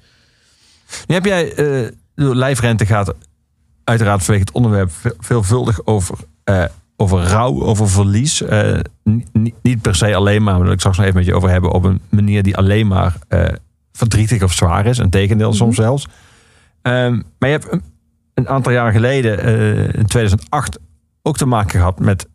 Nu 1.06 1.14
heb 1.14 1.24
jij, 1.24 1.54
de 1.54 1.94
lijfrente 2.36 2.86
gaat 2.86 3.14
uiteraard 3.84 4.22
vanwege 4.22 4.44
het 4.46 4.54
onderwerp 4.54 4.90
ve- 4.90 5.14
veelvuldig 5.18 5.86
over, 5.86 6.18
eh, 6.44 6.64
over 7.00 7.18
rouw, 7.22 7.62
over 7.62 7.88
verlies. 7.88 8.42
Eh, 8.42 8.78
ni- 9.04 9.24
ni- 9.32 9.54
niet 9.62 9.82
per 9.82 9.94
se 9.94 10.14
alleen 10.14 10.42
maar, 10.42 10.54
maar 10.54 10.62
wil 10.62 10.72
ik 10.72 10.78
straks 10.78 10.96
nog 10.96 11.06
even 11.06 11.18
met 11.18 11.26
je 11.28 11.34
over 11.34 11.50
hebben, 11.50 11.72
op 11.72 11.84
een 11.84 12.00
manier 12.08 12.42
die 12.42 12.56
alleen 12.56 12.86
maar 12.86 13.16
eh, 13.28 13.44
verdrietig 13.92 14.42
of 14.42 14.52
zwaar 14.52 14.86
is. 14.86 14.98
Een 14.98 15.10
tegendeel 15.10 15.52
soms 15.52 15.76
zelfs. 15.76 16.08
Ehm, 16.82 17.12
maar 17.38 17.48
je 17.50 17.56
hebt 17.58 17.72
een, 17.72 17.82
een 18.34 18.48
aantal 18.48 18.72
jaar 18.72 18.92
geleden, 18.92 19.38
eh, 19.42 19.94
in 19.94 20.06
2008, 20.06 20.78
ook 21.22 21.36
te 21.36 21.46
maken 21.46 21.70
gehad 21.70 21.98
met 21.98 22.26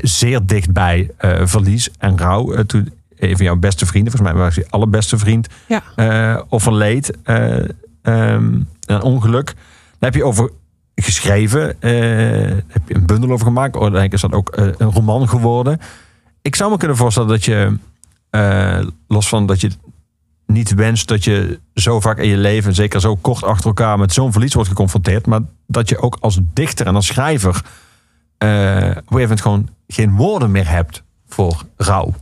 zeer 0.00 0.46
dichtbij 0.46 1.10
verlies 1.44 1.90
en 1.98 2.18
rouw. 2.18 2.64
Toen 2.64 2.92
een 3.16 3.36
van 3.36 3.44
jouw 3.44 3.56
beste 3.56 3.86
vrienden, 3.86 4.12
volgens 4.12 4.32
mij 4.32 4.42
was 4.42 4.54
je 4.54 4.66
allerbeste 4.70 5.18
vriend, 5.18 5.46
Ja. 5.68 6.44
overleed. 6.48 7.16
ehm, 7.22 8.60
een 8.86 9.02
ongeluk. 9.02 9.46
Daar 9.98 10.10
heb 10.10 10.14
je 10.14 10.24
over 10.24 10.50
geschreven. 10.94 11.80
eh, 11.80 11.90
heb 12.68 12.82
je 12.88 12.94
een 12.94 13.06
bundel 13.06 13.30
over 13.30 13.46
gemaakt. 13.46 13.74
Uiteindelijk 13.74 14.12
is 14.12 14.20
dat 14.20 14.32
ook 14.32 14.48
eh, 14.50 14.66
een 14.78 14.90
roman 14.90 15.28
geworden. 15.28 15.80
Ik 16.42 16.56
zou 16.56 16.70
me 16.70 16.76
kunnen 16.76 16.96
voorstellen 16.96 17.28
dat 17.28 17.44
je, 17.44 17.76
eh, 18.30 18.80
los 19.08 19.28
van 19.28 19.46
dat 19.46 19.60
je 19.60 19.70
niet 20.46 20.74
wenst 20.74 21.08
dat 21.08 21.24
je 21.24 21.60
zo 21.74 22.00
vaak 22.00 22.18
in 22.18 22.28
je 22.28 22.36
leven, 22.36 22.74
zeker 22.74 23.00
zo 23.00 23.16
kort 23.16 23.42
achter 23.42 23.66
elkaar, 23.66 23.98
met 23.98 24.12
zo'n 24.12 24.32
verlies 24.32 24.54
wordt 24.54 24.68
geconfronteerd, 24.68 25.26
maar 25.26 25.40
dat 25.66 25.88
je 25.88 25.98
ook 25.98 26.16
als 26.20 26.38
dichter 26.52 26.86
en 26.86 26.94
als 26.94 27.06
schrijver 27.06 27.56
op 27.56 28.50
een 28.50 28.94
gegeven 28.94 29.20
moment 29.20 29.40
gewoon 29.40 29.68
geen 29.86 30.16
woorden 30.16 30.50
meer 30.50 30.68
hebt 30.68 31.02
voor 31.26 31.62
rouw. 31.76 32.14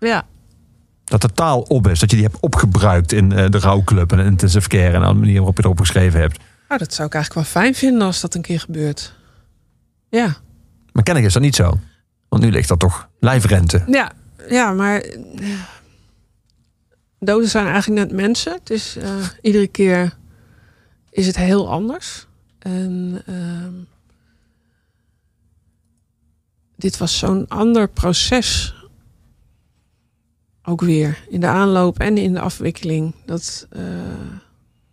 Ja, 0.00 0.26
Dat 1.04 1.20
de 1.20 1.32
taal 1.32 1.60
op 1.60 1.88
is, 1.88 2.00
dat 2.00 2.10
je 2.10 2.16
die 2.16 2.24
hebt 2.24 2.40
opgebruikt 2.40 3.12
in 3.12 3.28
de 3.28 3.58
rouwclub 3.58 4.12
en 4.12 4.18
intensive 4.18 4.68
care 4.68 4.92
en 4.92 5.00
de 5.00 5.14
manier 5.14 5.36
waarop 5.36 5.56
je 5.56 5.64
erop 5.64 5.78
geschreven 5.78 6.20
hebt. 6.20 6.40
Nou, 6.70 6.82
dat 6.82 6.94
zou 6.94 7.08
ik 7.08 7.14
eigenlijk 7.14 7.34
wel 7.34 7.62
fijn 7.62 7.74
vinden 7.74 8.02
als 8.02 8.20
dat 8.20 8.34
een 8.34 8.42
keer 8.42 8.60
gebeurt. 8.60 9.14
Ja, 10.08 10.36
Maar 10.92 11.02
kennelijk 11.02 11.26
is 11.26 11.32
dat 11.32 11.42
niet 11.42 11.54
zo. 11.54 11.78
Want 12.28 12.42
nu 12.42 12.50
ligt 12.50 12.68
dat 12.68 12.78
toch 12.78 13.08
lijfrente. 13.18 13.84
ja, 13.86 14.12
ja 14.48 14.72
maar 14.72 15.00
eh, 15.00 15.60
doden 17.18 17.48
zijn 17.48 17.66
eigenlijk 17.66 18.06
net 18.06 18.16
mensen. 18.20 18.52
Het 18.52 18.70
is 18.70 18.96
eh, 18.96 19.26
iedere 19.42 19.66
keer 19.66 20.16
is 21.10 21.26
het 21.26 21.36
heel 21.36 21.70
anders. 21.70 22.26
En 22.58 23.22
ehm, 23.26 23.74
dit 26.76 26.98
was 26.98 27.18
zo'n 27.18 27.48
ander 27.48 27.88
proces. 27.88 28.74
Ook 30.62 30.80
weer 30.80 31.24
in 31.28 31.40
de 31.40 31.46
aanloop 31.46 31.98
en 31.98 32.18
in 32.18 32.32
de 32.32 32.40
afwikkeling. 32.40 33.14
Dat, 33.24 33.66
eh, 33.70 33.82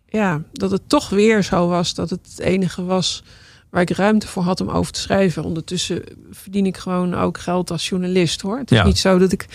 ja, 0.08 0.42
dat 0.52 0.70
het 0.70 0.88
toch 0.88 1.08
weer 1.08 1.42
zo 1.42 1.68
was 1.68 1.94
dat 1.94 2.10
het 2.10 2.26
het 2.28 2.38
enige 2.38 2.84
was 2.84 3.22
waar 3.70 3.82
ik 3.82 3.90
ruimte 3.90 4.26
voor 4.26 4.42
had 4.42 4.60
om 4.60 4.68
over 4.68 4.92
te 4.92 5.00
schrijven. 5.00 5.44
Ondertussen 5.44 6.02
verdien 6.30 6.66
ik 6.66 6.76
gewoon 6.76 7.14
ook 7.14 7.38
geld 7.38 7.70
als 7.70 7.88
journalist 7.88 8.40
hoor. 8.40 8.58
Het 8.58 8.70
is 8.70 8.76
Ja. 8.76 8.84
niet 8.84 8.98
zo 8.98 9.18
dat 9.18 9.32
ik 9.32 9.46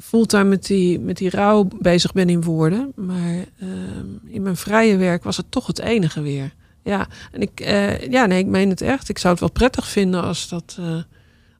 fulltime 0.00 0.44
met 0.44 0.66
die, 0.66 1.00
met 1.00 1.16
die 1.16 1.30
rouw 1.30 1.68
bezig 1.80 2.12
ben 2.12 2.28
in 2.28 2.42
woorden. 2.42 2.92
Maar 2.96 3.44
ehm, 3.58 4.06
in 4.26 4.42
mijn 4.42 4.56
vrije 4.56 4.96
werk 4.96 5.24
was 5.24 5.36
het 5.36 5.50
toch 5.50 5.66
het 5.66 5.78
enige 5.78 6.20
weer. 6.20 6.54
Ja, 6.84 7.08
en 7.32 7.40
ik, 7.40 7.60
eh, 7.60 8.10
ja, 8.10 8.26
nee, 8.26 8.38
ik 8.38 8.46
meen 8.46 8.68
het 8.68 8.80
echt. 8.80 9.08
Ik 9.08 9.18
zou 9.18 9.32
het 9.32 9.40
wel 9.40 9.50
prettig 9.52 9.88
vinden 9.88 10.22
als, 10.22 10.48
dat, 10.48 10.76
eh, 10.80 11.02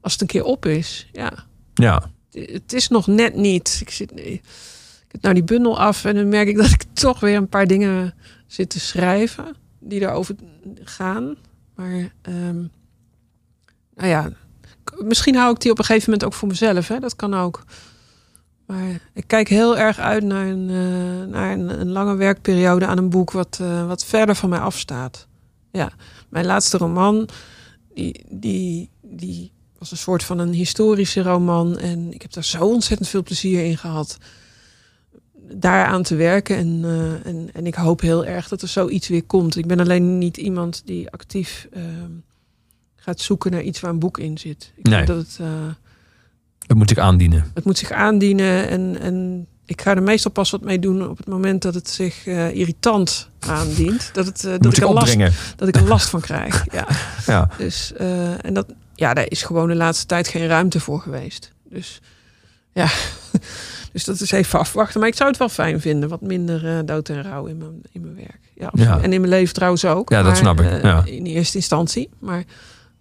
als 0.00 0.12
het 0.12 0.20
een 0.20 0.26
keer 0.26 0.44
op 0.44 0.66
is. 0.66 1.09
Ja, 1.12 1.32
Ja, 1.74 2.11
het 2.30 2.72
is 2.72 2.88
nog 2.88 3.07
net 3.07 3.34
niet. 3.36 3.78
Ik 3.80 3.90
zit 3.90 4.12
ik 4.14 4.42
heb 5.12 5.22
nou 5.22 5.34
die 5.34 5.44
bundel 5.44 5.78
af 5.78 6.04
en 6.04 6.14
dan 6.14 6.28
merk 6.28 6.48
ik 6.48 6.56
dat 6.56 6.70
ik 6.70 6.82
toch 7.06 7.20
weer 7.20 7.36
een 7.36 7.48
paar 7.48 7.66
dingen 7.66 8.14
zit 8.46 8.70
te 8.70 8.80
schrijven 8.80 9.54
die 9.78 10.00
daarover 10.00 10.34
gaan. 10.84 11.36
Maar 11.74 12.12
naar 12.22 12.54
nou 13.94 14.08
ja, 14.08 14.30
misschien 15.04 15.36
hou 15.36 15.54
ik 15.54 15.60
die 15.60 15.70
op 15.70 15.78
een 15.78 15.84
gegeven 15.84 16.10
moment 16.10 16.28
ook 16.28 16.34
voor 16.34 16.48
mezelf. 16.48 16.88
Hè? 16.88 16.98
Dat 16.98 17.16
kan 17.16 17.34
ook. 17.34 17.64
Maar 18.66 19.00
ik 19.12 19.24
kijk 19.26 19.48
heel 19.48 19.78
erg 19.78 19.98
uit 19.98 20.24
naar 20.24 20.46
een, 20.46 20.70
eh, 20.70 21.32
naar 21.32 21.52
een, 21.52 21.80
een 21.80 21.90
lange 21.90 22.14
werkperiode 22.14 22.86
aan 22.86 22.98
een 22.98 23.10
boek 23.10 23.30
wat, 23.30 23.58
eh, 23.60 23.86
wat 23.86 24.04
verder 24.04 24.34
van 24.34 24.48
mij 24.48 24.58
afstaat. 24.58 25.26
Ja, 25.70 25.92
mijn 26.28 26.46
laatste 26.46 26.76
roman, 26.76 27.28
die, 27.94 28.24
die, 28.28 28.90
die 29.02 29.52
was 29.78 29.90
een 29.90 29.96
soort 29.96 30.24
van 30.24 30.38
een 30.38 30.52
historische 30.52 31.22
roman. 31.22 31.78
En 31.78 32.12
ik 32.12 32.22
heb 32.22 32.32
daar 32.32 32.44
zo 32.44 32.64
ontzettend 32.64 33.08
veel 33.08 33.22
plezier 33.22 33.64
in 33.64 33.78
gehad. 33.78 34.18
Daaraan 35.55 36.03
te 36.03 36.14
werken. 36.14 36.57
En, 36.57 36.80
eh, 36.84 37.30
en, 37.30 37.50
en 37.53 37.66
ik 37.66 37.74
hoop 37.74 38.00
heel 38.00 38.24
erg 38.24 38.48
dat 38.48 38.62
er 38.62 38.68
zoiets 38.68 39.09
weer 39.09 39.24
komt. 39.24 39.57
Ik 39.57 39.66
ben 39.66 39.80
alleen 39.80 40.18
niet 40.18 40.36
iemand 40.36 40.82
die 40.84 41.11
actief 41.11 41.68
ehm, 41.72 42.11
gaat 42.96 43.20
zoeken 43.20 43.50
naar 43.50 43.62
iets 43.62 43.80
waar 43.80 43.90
een 43.90 43.98
boek 43.98 44.18
in 44.18 44.38
zit. 44.38 44.72
Ik 44.76 44.88
Nee. 44.88 45.05
dat 45.05 45.16
het, 45.16 45.38
eh, 45.40 45.46
dat 46.66 46.76
moet 46.76 46.90
ik 46.90 46.98
aandienen. 46.98 47.50
het 47.55 47.64
moet 47.64 47.78
zich 47.78 47.90
aandienen. 47.90 48.68
En, 48.68 49.00
en 49.00 49.46
ik 49.66 49.82
ga 49.82 49.94
er 49.94 50.03
meestal 50.03 50.30
pas 50.30 50.50
wat 50.50 50.61
mee 50.61 50.78
doen 50.78 51.09
op 51.09 51.16
het 51.16 51.26
moment 51.26 51.62
dat 51.62 51.74
het 51.74 51.88
zich 51.90 52.26
eh, 52.26 52.55
irritant 52.55 53.28
aandient. 53.38 54.11
Dat, 54.12 54.26
het, 54.26 54.44
eh, 54.44 54.50
dat, 54.50 54.62
moet 54.62 54.76
ik 54.76 54.82
er 54.82 54.92
last, 54.92 55.18
dat 55.57 55.68
ik 55.68 55.76
er 55.76 55.88
last 55.88 56.09
van 56.09 56.20
krijg. 56.20 56.64
Ja. 56.72 56.86
Ja. 57.26 57.48
Dus, 57.59 57.92
eh, 57.92 58.44
en 58.44 58.55
dat, 58.55 58.66
ja, 58.94 59.14
daar 59.14 59.30
is 59.30 59.42
gewoon 59.42 59.68
de 59.68 59.74
laatste 59.74 60.07
tijd 60.07 60.28
geen 60.28 60.46
ruimte 60.46 60.80
voor 60.80 61.00
geweest. 61.00 61.53
Dus 61.68 62.00
ja, 62.72 62.88
dus 63.93 64.05
dat 64.05 64.20
is 64.20 64.30
even 64.30 64.59
afwachten. 64.59 65.01
Maar 65.01 65.09
ik 65.09 65.14
zou 65.16 65.28
het 65.28 65.38
wel 65.38 65.49
fijn 65.49 65.80
vinden, 65.80 66.09
wat 66.09 66.20
minder 66.20 66.66
eh, 66.66 66.78
dood 66.84 67.09
en 67.09 67.22
rouw 67.22 67.47
in 67.47 67.57
mijn, 67.57 67.82
in 67.93 68.01
mijn 68.01 68.14
werk. 68.14 68.40
Ja. 68.55 69.01
En 69.01 69.12
in 69.12 69.20
mijn 69.20 69.32
leven 69.32 69.55
trouwens 69.55 69.84
ook. 69.84 70.11
Ja, 70.11 70.22
dat 70.22 70.36
snap 70.36 70.61
ik, 70.61 70.66
eh, 70.66 70.82
ja. 70.82 71.03
In 71.05 71.24
eerste 71.24 71.57
instantie, 71.57 72.11
maar 72.20 72.45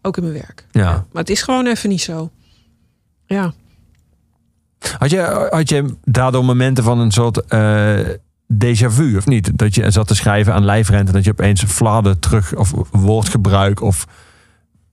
ook 0.02 0.18
in 0.18 0.24
mijn 0.24 0.36
werk. 0.36 0.66
Ja. 0.72 0.92
Maar 0.92 1.22
het 1.22 1.30
is 1.30 1.42
gewoon 1.42 1.68
even 1.68 1.90
niet 1.90 2.02
zo. 2.02 2.32
Ja, 3.26 3.54
Had 4.98 5.10
je, 5.10 5.48
had 5.50 5.70
je 5.70 5.96
daardoor 6.04 6.46
momenten 6.46 6.84
van 6.84 7.00
een 7.00 7.12
soort 7.12 7.46
eh 7.46 8.00
déjà 8.54 8.88
vu, 8.90 9.18
of 9.18 9.26
niet? 9.26 9.58
Dat 9.58 9.76
je 9.76 9.92
zat 9.92 10.08
te 10.08 10.16
schrijven 10.16 10.54
aan 10.54 10.66
lijfrente 10.66 11.08
en 11.08 11.14
dat 11.14 11.24
je 11.24 11.32
opeens 11.32 11.64
fladen 11.64 12.20
terug, 12.20 12.56
of 12.56 12.74
woordgebruik, 12.92 13.82
of 13.82 14.08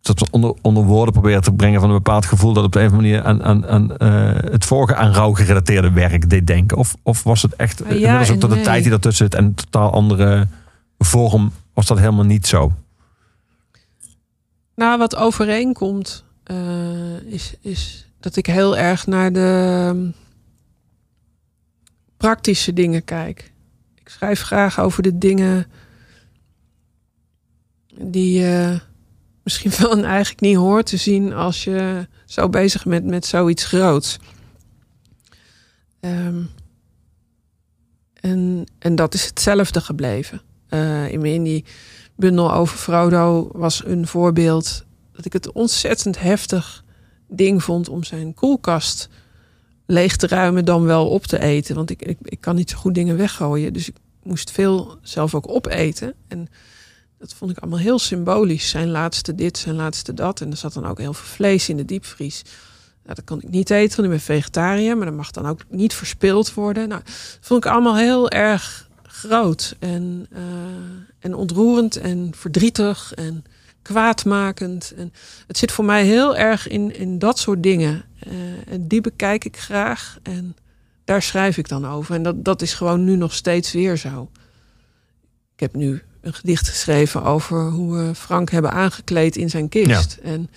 dat 0.00 0.30
onder, 0.30 0.54
onder 0.62 0.82
woorden 0.82 1.12
proberen 1.12 1.42
te 1.42 1.52
brengen 1.52 1.80
van 1.80 1.88
een 1.88 1.96
bepaald 1.96 2.26
gevoel 2.26 2.52
dat 2.52 2.64
op 2.64 2.72
de 2.72 2.80
een 2.80 2.86
of 2.86 2.92
andere 2.92 3.08
manier 3.10 3.26
aan, 3.26 3.42
aan, 3.42 3.66
aan 3.66 3.96
eh, 3.96 4.50
het 4.50 4.64
vorige 4.64 4.94
aan 4.94 5.12
rouw 5.12 5.32
gerelateerde 5.32 5.92
werk 5.92 6.30
deed 6.30 6.46
denken? 6.46 6.76
Of, 6.76 6.96
of 7.02 7.22
was 7.22 7.42
het 7.42 7.56
echt, 7.56 7.84
Ah, 7.84 7.98
ja 7.98 8.20
ook 8.20 8.40
tot 8.40 8.50
de 8.50 8.60
tijd 8.60 8.82
die 8.82 8.92
ertussen 8.92 9.24
zit 9.24 9.34
en 9.34 9.44
een 9.44 9.54
totaal 9.54 9.92
andere 9.92 10.48
vorm, 10.98 11.52
was 11.74 11.86
dat 11.86 11.98
helemaal 11.98 12.24
niet 12.24 12.46
zo? 12.46 12.72
Nou, 14.74 14.98
wat 14.98 15.16
overeenkomt, 15.16 16.24
eh, 16.44 17.22
is, 17.26 17.54
is 17.60 18.06
dat 18.20 18.36
ik 18.36 18.46
heel 18.46 18.76
erg 18.76 19.06
naar 19.06 19.32
de 19.32 19.84
ehm, 19.88 20.10
praktische 22.16 22.72
dingen 22.72 23.04
kijk. 23.04 23.52
Ik 23.94 24.08
schrijf 24.08 24.42
graag 24.42 24.80
over 24.80 25.02
de 25.02 25.18
dingen 25.18 25.66
die 28.00 28.40
je 28.40 28.80
misschien 29.48 29.72
wel 29.88 30.04
eigenlijk 30.04 30.40
niet 30.40 30.56
hoort 30.56 30.86
te 30.86 30.96
zien 30.96 31.32
als 31.32 31.64
je 31.64 32.06
zo 32.24 32.48
bezig 32.48 32.84
bent 32.84 33.04
met 33.04 33.26
zoiets 33.26 33.64
groots. 33.64 34.18
Ehm, 36.00 36.42
en, 38.14 38.66
en 38.78 38.94
dat 38.94 39.14
is 39.14 39.24
hetzelfde 39.24 39.80
gebleven. 39.80 40.40
Eh, 40.68 41.12
in, 41.12 41.24
in 41.24 41.42
die 41.42 41.64
bundel 42.16 42.52
over 42.52 42.78
Frodo 42.78 43.50
was 43.52 43.84
een 43.84 44.06
voorbeeld 44.06 44.84
dat 45.12 45.24
ik 45.24 45.32
het 45.32 45.52
ontzettend 45.52 46.20
heftig 46.20 46.84
ding 47.28 47.62
vond 47.62 47.88
om 47.88 48.04
zijn 48.04 48.34
koelkast 48.34 49.08
leeg 49.86 50.16
te 50.16 50.26
ruimen 50.26 50.64
dan 50.64 50.84
wel 50.84 51.08
op 51.08 51.26
te 51.26 51.40
eten. 51.40 51.74
Want 51.74 51.90
ik, 51.90 52.02
ik, 52.02 52.18
ik 52.22 52.40
kan 52.40 52.54
niet 52.54 52.70
zo 52.70 52.76
goed 52.76 52.94
dingen 52.94 53.16
weggooien. 53.16 53.72
Dus 53.72 53.88
ik 53.88 53.96
moest 54.22 54.50
veel 54.50 54.98
zelf 55.02 55.34
ook 55.34 55.48
opeten. 55.48 56.14
En 56.28 56.48
dat 57.18 57.34
vond 57.34 57.50
ik 57.50 57.58
allemaal 57.58 57.78
heel 57.78 57.98
symbolisch. 57.98 58.68
Zijn 58.68 58.90
laatste 58.90 59.34
dit, 59.34 59.58
zijn 59.58 59.74
laatste 59.74 60.14
dat. 60.14 60.40
En 60.40 60.50
er 60.50 60.56
zat 60.56 60.72
dan 60.72 60.86
ook 60.86 60.98
heel 60.98 61.14
veel 61.14 61.26
vlees 61.26 61.68
in 61.68 61.76
de 61.76 61.84
diepvries. 61.84 62.42
Nou, 63.02 63.14
dat 63.14 63.24
kan 63.24 63.40
ik 63.42 63.48
niet 63.48 63.70
eten, 63.70 63.96
want 63.96 64.08
ik 64.08 64.14
ben 64.14 64.36
vegetariër. 64.36 64.96
Maar 64.96 65.06
dat 65.06 65.16
mag 65.16 65.30
dan 65.30 65.46
ook 65.46 65.60
niet 65.68 65.94
verspild 65.94 66.54
worden. 66.54 66.88
Nou, 66.88 67.02
dat 67.04 67.38
vond 67.40 67.64
ik 67.64 67.70
allemaal 67.70 67.96
heel 67.96 68.30
erg 68.30 68.88
groot. 69.02 69.76
En, 69.78 70.26
eh, 70.30 70.42
en 71.18 71.34
ontroerend 71.34 71.96
en 71.96 72.32
verdrietig 72.34 73.14
en 73.14 73.44
kwaadmakend. 73.82 74.92
En 74.96 75.12
het 75.46 75.58
zit 75.58 75.72
voor 75.72 75.84
mij 75.84 76.04
heel 76.04 76.36
erg 76.36 76.68
in, 76.68 76.94
in 76.94 77.18
dat 77.18 77.38
soort 77.38 77.62
dingen. 77.62 78.04
Eh, 78.18 78.32
en 78.72 78.88
die 78.88 79.00
bekijk 79.00 79.44
ik 79.44 79.56
graag. 79.56 80.18
En 80.22 80.56
daar 81.04 81.22
schrijf 81.22 81.56
ik 81.56 81.68
dan 81.68 81.86
over. 81.86 82.14
En 82.14 82.22
dat, 82.22 82.44
dat 82.44 82.62
is 82.62 82.74
gewoon 82.74 83.04
nu 83.04 83.16
nog 83.16 83.34
steeds 83.34 83.72
weer 83.72 83.96
zo. 83.96 84.30
Ik 85.54 85.60
heb 85.60 85.74
nu 85.74 86.02
een 86.28 86.34
gedicht 86.34 86.68
geschreven 86.68 87.22
over 87.22 87.70
hoe 87.70 87.96
we 87.96 88.14
Frank 88.14 88.50
hebben 88.50 88.72
aangekleed 88.72 89.36
in 89.36 89.50
zijn 89.50 89.68
kist. 89.68 90.18
En 90.22 90.50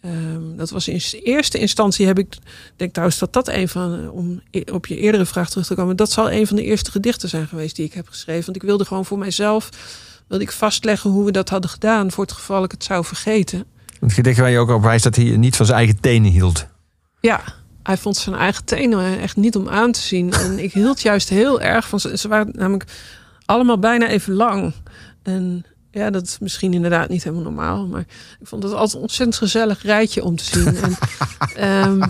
ehm, 0.00 0.56
dat 0.56 0.70
was 0.70 0.88
in 0.88 1.00
eerste 1.22 1.58
instantie 1.58 2.06
heb 2.06 2.18
ik, 2.18 2.36
denk 2.76 2.92
trouwens 2.92 3.18
dat 3.18 3.32
dat 3.32 3.48
een 3.48 3.68
van, 3.68 4.10
om 4.10 4.40
e- 4.50 4.72
op 4.72 4.86
je 4.86 4.96
eerdere 4.96 5.26
vraag 5.26 5.50
terug 5.50 5.66
te 5.66 5.74
komen, 5.74 5.96
dat 5.96 6.10
zal 6.10 6.30
een 6.30 6.46
van 6.46 6.56
de 6.56 6.64
eerste 6.64 6.90
gedichten 6.90 7.28
zijn 7.28 7.46
geweest 7.46 7.76
die 7.76 7.84
ik 7.84 7.94
heb 7.94 8.08
geschreven. 8.08 8.44
Want 8.44 8.56
ik 8.56 8.62
wilde 8.62 8.84
gewoon 8.84 9.04
voor 9.04 9.18
mijzelf, 9.18 9.68
wilde 10.26 10.44
ik 10.44 10.52
vastleggen 10.52 11.10
hoe 11.10 11.24
we 11.24 11.30
dat 11.30 11.48
hadden 11.48 11.70
gedaan, 11.70 12.10
voor 12.10 12.24
het 12.24 12.32
geval 12.32 12.64
ik 12.64 12.70
het 12.70 12.84
zou 12.84 13.04
vergeten. 13.04 13.64
Het 14.00 14.12
gedicht 14.12 14.38
waar 14.38 14.50
je 14.50 14.58
ook 14.58 14.70
op 14.70 14.82
wijst 14.82 15.04
dat 15.04 15.16
hij 15.16 15.24
niet 15.24 15.56
van 15.56 15.66
zijn 15.66 15.78
eigen 15.78 16.00
tenen 16.00 16.30
hield. 16.30 16.66
Ja, 17.20 17.42
hij 17.82 17.96
vond 17.96 18.16
zijn 18.16 18.36
eigen 18.36 18.64
tenen 18.64 19.20
echt 19.20 19.36
niet 19.36 19.56
om 19.56 19.68
aan 19.68 19.92
te 19.92 20.00
zien. 20.00 20.32
En 20.32 20.58
ik 20.58 20.72
hield 20.72 21.00
juist 21.00 21.28
heel 21.28 21.60
erg 21.60 21.88
van 21.88 22.00
ze. 22.00 22.16
Ze 22.16 22.28
waren 22.28 22.52
namelijk 22.52 22.84
allemaal 23.44 23.78
bijna 23.78 24.08
even 24.08 24.34
lang. 24.34 24.72
En 25.22 25.64
ja, 25.90 26.10
dat 26.10 26.22
is 26.22 26.38
misschien 26.38 26.74
inderdaad 26.74 27.08
niet 27.08 27.22
helemaal 27.24 27.44
normaal. 27.44 27.86
Maar 27.86 28.04
ik 28.40 28.46
vond 28.46 28.62
het 28.62 28.72
altijd 28.72 28.94
een 28.94 29.00
ontzettend 29.00 29.36
gezellig 29.36 29.82
rijtje 29.82 30.24
om 30.24 30.36
te 30.36 30.44
zien. 30.44 30.76
En, 31.54 32.00
ehm, 32.00 32.08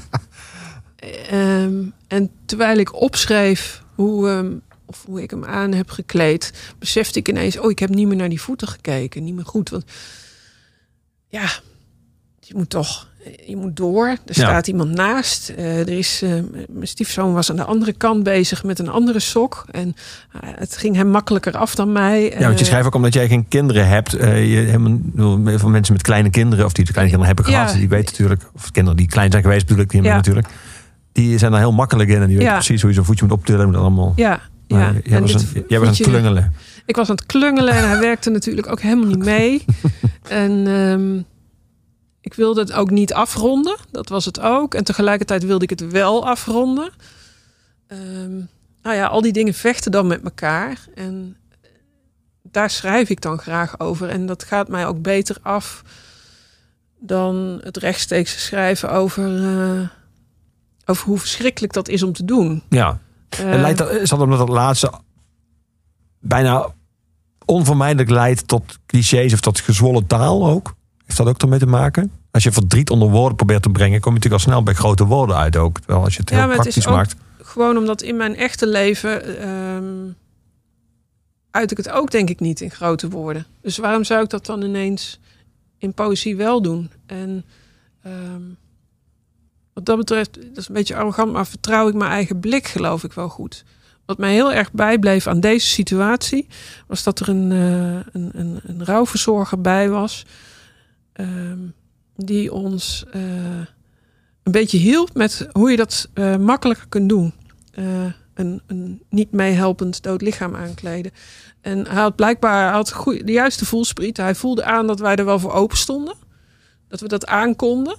ehm, 1.29 1.85
en 2.07 2.31
terwijl 2.45 2.79
ik 2.79 2.95
opschreef 2.95 3.83
hoe, 3.95 4.29
ehm, 4.29 4.57
of 4.87 5.05
hoe 5.07 5.23
ik 5.23 5.31
hem 5.31 5.45
aan 5.45 5.73
heb 5.73 5.91
gekleed, 5.91 6.73
besefte 6.79 7.19
ik 7.19 7.29
ineens: 7.29 7.59
oh, 7.59 7.71
ik 7.71 7.79
heb 7.79 7.91
niet 7.91 8.07
meer 8.07 8.17
naar 8.17 8.29
die 8.29 8.41
voeten 8.41 8.69
gekeken. 8.69 9.25
Niet 9.25 9.35
meer 9.35 9.47
goed. 9.47 9.69
Want 9.69 9.85
ja, 11.29 11.51
je 12.41 12.55
moet 12.55 12.71
toch, 12.71 13.09
je 13.47 13.57
moet 13.57 13.77
door. 13.77 14.07
Er 14.09 14.35
staat 14.35 14.67
iemand 14.69 14.91
naast. 14.91 15.49
Eh, 15.57 15.79
er 15.81 15.89
is, 15.89 16.23
eh, 16.23 16.31
mijn 16.69 16.87
stiefzoon 16.89 17.33
was 17.33 17.51
aan 17.51 17.57
de 17.57 17.65
andere 17.65 17.93
kant 17.93 18.23
bezig 18.23 18.65
met 18.65 18.79
een 18.79 18.89
andere 18.89 19.19
sok. 19.21 19.65
En 19.71 19.95
eh, 20.33 20.41
het 20.55 20.77
ging 20.77 20.97
hem 20.97 21.09
makkelijker 21.09 21.57
af 21.57 21.75
dan 21.75 21.93
mij. 21.93 22.35
Ja, 22.39 22.47
want 22.47 22.59
je 22.59 22.65
schrijft 22.65 22.87
ook 22.87 22.95
omdat 22.95 23.15
jij 23.15 23.29
geen 23.29 23.49
kinderen 23.49 23.89
hebt. 23.89 24.11
je, 24.11 24.19
helemaal, 24.67 24.99
van 25.59 25.71
mensen 25.71 25.93
met 25.93 26.03
kleine 26.03 26.31
kinderen, 26.31 26.65
of 26.65 26.73
die 26.73 26.85
de 26.85 26.93
kleine 26.93 27.13
kinderen 27.13 27.37
hebben 27.37 27.55
Ja. 27.55 27.61
gehad, 27.65 27.79
die 27.79 27.89
weten 27.89 28.11
natuurlijk, 28.11 28.51
of 28.55 28.71
kinderen 28.71 28.99
die 28.99 29.09
klein 29.09 29.31
zijn 29.31 29.43
geweest, 29.43 29.67
bedoel 29.67 29.83
ik 29.83 29.91
die 29.91 30.03
Ja. 30.03 30.15
natuurlijk. 30.15 30.47
Die 31.13 31.39
zijn 31.39 31.51
daar 31.51 31.61
heel 31.61 31.73
makkelijk 31.73 32.09
in 32.11 32.21
en 32.21 32.29
die 32.29 32.37
weten 32.37 32.53
precies 32.53 32.81
hoe 32.81 32.91
je 32.91 32.97
zo'n 32.97 33.05
voetje 33.05 33.25
moet 33.27 33.35
optillen. 33.39 33.67
en 33.67 33.73
dat 33.73 33.81
allemaal. 33.81 34.13
Ja, 34.17 34.41
Maar 34.69 34.81
ja. 34.81 35.01
jij 35.05 35.21
was, 35.21 35.33
dit 35.33 35.57
een, 35.57 35.65
jij 35.69 35.79
was 35.79 35.89
aan 35.89 35.95
het 35.95 36.03
klungelen. 36.03 36.53
Ik 36.87 36.97
was 36.97 37.09
aan 37.11 37.17
het 37.17 37.27
klungelen 37.27 37.75
en 37.75 37.89
hij 37.89 37.99
werkte 38.01 38.31
natuurlijk 38.31 38.71
ook 38.71 38.81
helemaal 38.81 39.07
niet 39.07 39.25
mee. 39.35 39.65
en 40.29 40.67
ehm, 40.67 41.23
ik 42.21 42.35
wilde 42.35 42.61
het 42.61 42.73
ook 42.73 42.91
niet 42.91 43.13
afronden. 43.15 43.77
Dat 43.91 44.09
was 44.09 44.25
het 44.25 44.41
ook. 44.41 44.75
En 44.75 44.85
tegelijkertijd 44.85 45.45
wilde 45.45 45.65
ik 45.65 45.71
het 45.71 45.91
wel 45.91 46.27
afronden. 46.27 46.91
Ehm, 47.87 48.37
nou 48.83 48.97
ja, 48.97 49.07
al 49.07 49.21
die 49.21 49.33
dingen 49.33 49.55
vechten 49.55 49.91
dan 49.91 50.07
met 50.07 50.23
elkaar. 50.23 50.79
En 50.95 51.37
daar 52.43 52.71
schrijf 52.71 53.09
ik 53.09 53.21
dan 53.21 53.39
graag 53.39 53.81
over. 53.81 54.09
En 54.09 54.27
dat 54.27 54.45
gaat 54.45 54.69
mij 54.69 54.87
ook 54.87 55.03
beter 55.03 55.37
af 55.43 55.83
dan 56.99 57.61
het 57.63 57.77
rechtstreeks 57.77 58.45
schrijven 58.45 58.91
over, 58.91 59.45
eh, 59.45 59.89
over 60.85 61.07
hoe 61.07 61.19
verschrikkelijk 61.19 61.73
dat 61.73 61.89
is 61.89 62.03
om 62.03 62.13
te 62.13 62.25
doen. 62.25 62.63
Ja. 62.69 62.99
En 63.29 63.61
leidt 63.61 63.79
dat, 63.79 63.91
is 63.91 64.09
dat 64.09 64.21
omdat 64.21 64.39
dat 64.39 64.49
laatste 64.49 64.93
bijna 66.19 66.67
onvermijdelijk 67.45 68.11
leidt 68.11 68.49
tot 68.49 68.79
clichés 68.87 69.33
of 69.33 69.41
tot 69.41 69.61
gezwollen 69.61 70.07
taal 70.07 70.47
ook? 70.47 70.75
Heeft 71.11 71.23
dat 71.23 71.31
ook 71.35 71.43
ermee 71.43 71.59
te 71.59 71.67
maken? 71.67 72.13
Als 72.31 72.43
je 72.43 72.53
verdriet 72.53 72.91
onder 72.91 73.09
woorden 73.09 73.37
probeert 73.37 73.63
te 73.63 73.71
brengen, 73.71 74.01
kom 74.01 74.13
je 74.13 74.19
natuurlijk 74.19 74.45
al 74.45 74.51
snel 74.51 74.63
bij 74.63 74.75
grote 74.75 75.05
woorden 75.05 75.37
uit 75.37 75.57
ook. 75.57 75.79
Terwijl 75.79 76.05
als 76.05 76.15
je 76.15 76.21
het 76.21 76.31
heel 76.31 76.39
Ja, 76.39 76.47
maar 76.47 76.55
het 76.55 76.63
praktisch 76.63 76.87
is 76.87 76.93
maakt. 76.93 77.15
gewoon 77.43 77.77
omdat 77.77 78.03
in 78.03 78.17
mijn 78.17 78.37
echte 78.37 78.67
leven 78.67 79.39
ehm, 79.41 80.13
uit 81.51 81.71
ik 81.71 81.77
het 81.77 81.91
ook 81.91 82.11
denk 82.11 82.29
ik 82.29 82.41
niet 82.41 82.61
in 82.61 82.71
grote 82.71 83.09
woorden. 83.09 83.47
Dus 83.63 83.77
waarom 83.77 84.05
zou 84.05 84.23
ik 84.23 84.31
dat 84.31 84.47
dan 84.47 84.63
ineens 84.63 85.21
in 85.79 85.95
poëzie 85.95 86.37
wel 86.37 86.63
doen? 86.63 86.91
En 87.07 87.45
ehm, 88.03 88.43
wat 89.73 89.85
dat 89.85 89.97
betreft, 89.97 90.35
dat 90.35 90.57
is 90.57 90.69
een 90.69 90.75
beetje 90.75 90.97
arrogant, 90.97 91.33
maar 91.33 91.47
vertrouw 91.47 91.89
ik 91.89 91.95
mijn 91.95 92.11
eigen 92.11 92.41
blik 92.41 92.67
geloof 92.67 93.05
ik 93.05 93.13
wel 93.13 93.29
goed. 93.29 93.65
Wat 94.07 94.19
mij 94.19 94.33
heel 94.33 94.53
erg 94.53 94.73
bijbleef 94.73 95.27
aan 95.27 95.41
deze 95.41 95.67
situatie, 95.67 96.47
was 96.87 97.03
dat 97.03 97.21
er 97.21 97.29
een, 97.29 97.53
eh, 97.53 98.13
een, 98.13 98.31
een, 98.33 98.61
een 98.63 98.85
rouwverzorger 98.85 99.61
bij 99.61 99.89
was. 99.89 100.25
Ehm, 101.21 101.59
die 102.17 102.53
ons 102.53 103.05
eh, 103.13 103.23
een 104.43 104.53
beetje 104.53 104.79
hielp 104.79 105.15
met 105.15 105.49
hoe 105.53 105.71
je 105.71 105.77
dat 105.77 106.09
eh, 106.15 106.37
makkelijker 106.37 106.89
kunt 106.89 107.09
doen. 107.09 107.33
Eh, 107.73 107.85
een, 108.35 108.63
een 108.67 109.03
niet 109.09 109.33
meehelpend 109.33 110.03
dood 110.03 110.23
lichaam 110.23 110.57
aankleden. 110.57 111.13
En 111.61 111.87
hij 111.87 112.03
had 112.03 112.17
blijkbaar 112.17 112.73
had 112.73 112.95
de 113.05 113.33
juiste 113.33 113.67
voelspriet. 113.67 114.17
Hij 114.17 114.35
voelde 114.35 114.65
aan 114.65 114.87
dat 114.87 115.01
wij 115.01 115.17
er 115.17 115.25
wel 115.25 115.39
voor 115.39 115.53
open 115.53 115.77
stonden. 115.77 116.15
Dat 116.89 117.01
we 117.01 117.09
dat 117.09 117.27
aankonden. 117.27 117.97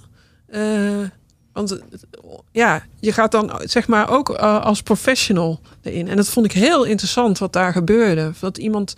Want 1.52 1.80
ja, 2.52 2.82
je 3.00 3.12
gaat 3.12 3.32
dan 3.32 3.60
zeg 3.64 3.88
maar 3.88 4.10
ook 4.10 4.30
als 4.30 4.82
professional 4.82 5.60
erin. 5.82 6.08
En 6.08 6.16
dat 6.16 6.28
vond 6.28 6.46
ik 6.46 6.52
heel 6.52 6.84
interessant 6.84 7.38
wat 7.38 7.52
daar 7.52 7.72
gebeurde. 7.72 8.32
Dat 8.40 8.58
iemand 8.58 8.94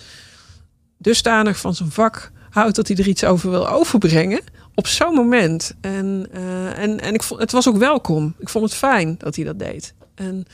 dusdanig 0.99 1.57
van 1.57 1.75
zijn 1.75 1.91
vak 1.91 2.33
houdt 2.55 2.76
dat 2.76 2.88
hij 2.88 2.96
er 2.96 3.09
iets 3.09 3.24
over 3.24 3.50
wil 3.50 3.68
overbrengen. 3.68 4.40
Op 4.74 4.86
zo'n 4.86 5.14
moment. 5.14 5.74
En, 5.80 6.26
eh, 6.32 6.78
en, 6.78 7.00
en 7.00 7.14
ik 7.14 7.22
vond, 7.22 7.40
het 7.40 7.52
was 7.52 7.68
ook 7.68 7.76
welkom. 7.76 8.34
Ik 8.38 8.48
vond 8.48 8.64
het 8.64 8.74
fijn 8.74 9.14
dat 9.18 9.36
hij 9.36 9.44
dat 9.44 9.59
deed. 9.59 9.94
En 10.14 10.44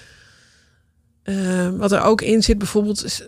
eh, 1.22 1.68
wat 1.68 1.92
er 1.92 2.02
ook 2.02 2.20
in 2.20 2.42
zit, 2.42 2.58
bijvoorbeeld, 2.58 3.04
is, 3.04 3.24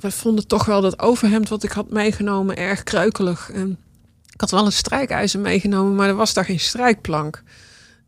we 0.00 0.10
vonden 0.10 0.46
toch 0.46 0.64
wel 0.64 0.80
dat 0.80 0.98
overhemd 0.98 1.48
wat 1.48 1.62
ik 1.62 1.72
had 1.72 1.90
meegenomen 1.90 2.56
erg 2.56 2.82
kreukelig. 2.82 3.50
En 3.50 3.78
ik 4.32 4.40
had 4.40 4.50
wel 4.50 4.66
een 4.66 4.72
strijkijzer 4.72 5.40
meegenomen, 5.40 5.94
maar 5.94 6.08
er 6.08 6.14
was 6.14 6.34
daar 6.34 6.44
geen 6.44 6.60
strijkplank. 6.60 7.42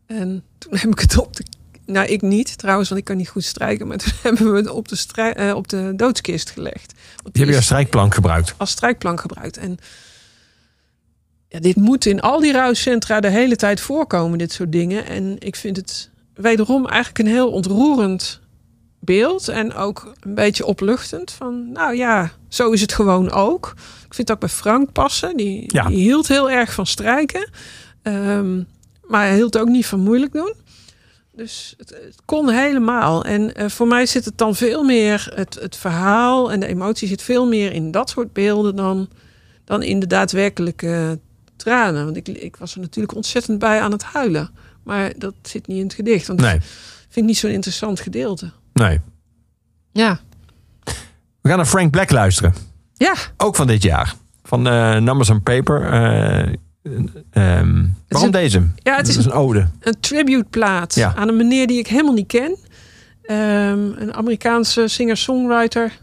En 0.05 0.43
toen 0.57 0.75
heb 0.75 0.91
ik 0.91 0.99
het 0.99 1.17
op 1.17 1.35
de. 1.35 1.43
Nou, 1.91 2.07
ik 2.07 2.21
niet 2.21 2.57
trouwens, 2.57 2.89
want 2.89 3.01
ik 3.01 3.07
kan 3.07 3.17
niet 3.17 3.29
goed 3.29 3.43
strijken. 3.43 3.87
Maar 3.87 3.97
toen 4.03 4.11
hebben 4.21 4.51
we 4.51 4.57
het 4.57 4.69
op 4.69 4.87
de, 4.87 4.95
strij, 4.95 5.33
eh, 5.33 5.55
op 5.55 5.67
de 5.67 5.93
doodskist 5.95 6.49
gelegd. 6.49 6.93
Die 7.23 7.31
die 7.31 7.41
heb 7.41 7.49
je 7.51 7.55
als 7.55 7.65
strijkplank 7.65 8.13
gebruikt. 8.13 8.53
als 8.57 8.69
strijkplank 8.71 9.21
gebruikt. 9.21 9.57
En 9.57 9.77
ja, 11.47 11.59
dit 11.59 11.75
moet 11.75 12.05
in 12.05 12.21
al 12.21 12.39
die 12.39 12.51
rouwcentra 12.51 13.19
de 13.19 13.29
hele 13.29 13.55
tijd 13.55 13.79
voorkomen, 13.81 14.37
dit 14.37 14.51
soort 14.51 14.71
dingen. 14.71 15.05
En 15.05 15.35
ik 15.39 15.55
vind 15.55 15.75
het 15.75 16.09
wederom 16.33 16.87
eigenlijk 16.87 17.19
een 17.19 17.33
heel 17.33 17.51
ontroerend 17.51 18.39
beeld. 18.99 19.47
En 19.47 19.73
ook 19.73 20.13
een 20.19 20.35
beetje 20.35 20.65
opluchtend. 20.65 21.31
Van, 21.31 21.71
nou 21.71 21.95
ja, 21.95 22.31
zo 22.49 22.71
is 22.71 22.81
het 22.81 22.93
gewoon 22.93 23.31
ook. 23.31 23.73
Ik 24.05 24.13
vind 24.13 24.27
het 24.27 24.31
ook 24.31 24.39
bij 24.39 24.49
Frank 24.49 24.91
passen. 24.91 25.37
Die, 25.37 25.63
Ja. 25.67 25.87
die 25.87 25.97
hield 25.97 26.27
heel 26.27 26.49
erg 26.51 26.73
van 26.73 26.85
strijken. 26.85 27.49
Ehm, 28.01 28.57
maar 29.07 29.25
hij 29.25 29.35
hield 29.35 29.57
ook 29.57 29.67
niet 29.67 29.85
van 29.85 29.99
moeilijk 29.99 30.33
doen. 30.33 30.53
Dus 31.39 31.73
het, 31.77 31.89
het 31.89 32.15
kon 32.25 32.49
helemaal. 32.49 33.23
En 33.25 33.55
eh, 33.55 33.69
voor 33.69 33.87
mij 33.87 34.05
zit 34.05 34.25
het 34.25 34.37
dan 34.37 34.55
veel 34.55 34.83
meer... 34.83 35.31
Het, 35.35 35.57
het 35.61 35.75
verhaal 35.75 36.51
en 36.51 36.59
de 36.59 36.65
emotie 36.67 37.07
zit 37.07 37.21
veel 37.21 37.47
meer 37.47 37.71
in 37.73 37.91
dat 37.91 38.09
soort 38.09 38.33
beelden... 38.33 38.75
dan, 38.75 39.09
dan 39.65 39.83
in 39.83 39.99
de 39.99 40.07
daadwerkelijke 40.07 41.19
tranen. 41.55 42.03
Want 42.05 42.17
ik, 42.17 42.27
ik 42.27 42.55
was 42.55 42.73
er 42.73 42.79
natuurlijk 42.79 43.15
ontzettend 43.15 43.59
bij 43.59 43.81
aan 43.81 43.91
het 43.91 44.03
huilen. 44.03 44.49
Maar 44.83 45.13
dat 45.17 45.33
zit 45.41 45.67
niet 45.67 45.77
in 45.77 45.83
het 45.83 45.93
gedicht. 45.93 46.27
Want 46.27 46.39
Nee, 46.39 46.55
ik 46.55 46.61
vind 46.99 47.15
het 47.15 47.25
niet 47.25 47.37
zo'n 47.37 47.51
interessant 47.51 47.99
gedeelte. 47.99 48.51
nee. 48.73 48.99
Ja. 49.91 50.19
We 51.41 51.49
gaan 51.49 51.57
naar 51.57 51.65
Frank 51.65 51.91
Black 51.91 52.11
luisteren. 52.11 52.53
Ja, 52.93 53.15
Ook 53.37 53.55
van 53.55 53.67
dit 53.67 53.83
jaar. 53.83 54.15
Van 54.43 54.67
eh, 54.67 54.97
Numbers 54.97 55.29
on 55.29 55.43
Paper. 55.43 55.91
Eh, 55.91 56.53
ehm, 56.83 57.85
waarom 58.07 58.27
een- 58.27 58.31
deze? 58.31 58.67
ja 58.75 58.95
het 58.95 59.07
is 59.07 59.25
een 59.25 59.31
ode. 59.31 59.67
een 59.79 59.99
tributeplaat 59.99 60.95
Ja. 60.95 61.15
aan 61.15 61.27
een 61.27 61.35
meneer 61.37 61.67
die 61.67 61.79
ik 61.79 61.87
helemaal 61.87 62.13
niet 62.13 62.27
ken. 62.27 62.57
Ehm, 63.21 63.91
een 63.95 64.13
Amerikaanse 64.13 64.87
singer-songwriter. 64.87 65.99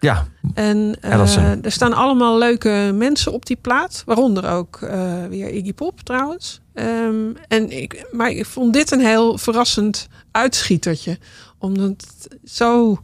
Ja, 0.00 0.26
En 0.54 0.96
eh, 1.00 1.64
er 1.64 1.72
staan 1.72 1.92
allemaal 1.92 2.38
leuke 2.38 2.90
mensen 2.94 3.32
op 3.32 3.46
die 3.46 3.56
plaat. 3.56 4.02
Waaronder 4.06 4.48
ook 4.50 4.76
eh, 4.82 5.24
weer 5.28 5.48
Iggy 5.50 5.72
Pop 5.74 6.00
trouwens. 6.00 6.60
Ehm, 6.74 7.32
en 7.48 7.70
ik, 7.82 8.06
maar 8.12 8.30
ik 8.30 8.46
vond 8.46 8.72
dit 8.72 8.90
een 8.90 9.00
heel 9.00 9.38
verrassend 9.38 10.08
uitschietertje. 10.30 11.18
Omdat 11.58 11.88
het 11.88 12.38
zo 12.50 13.00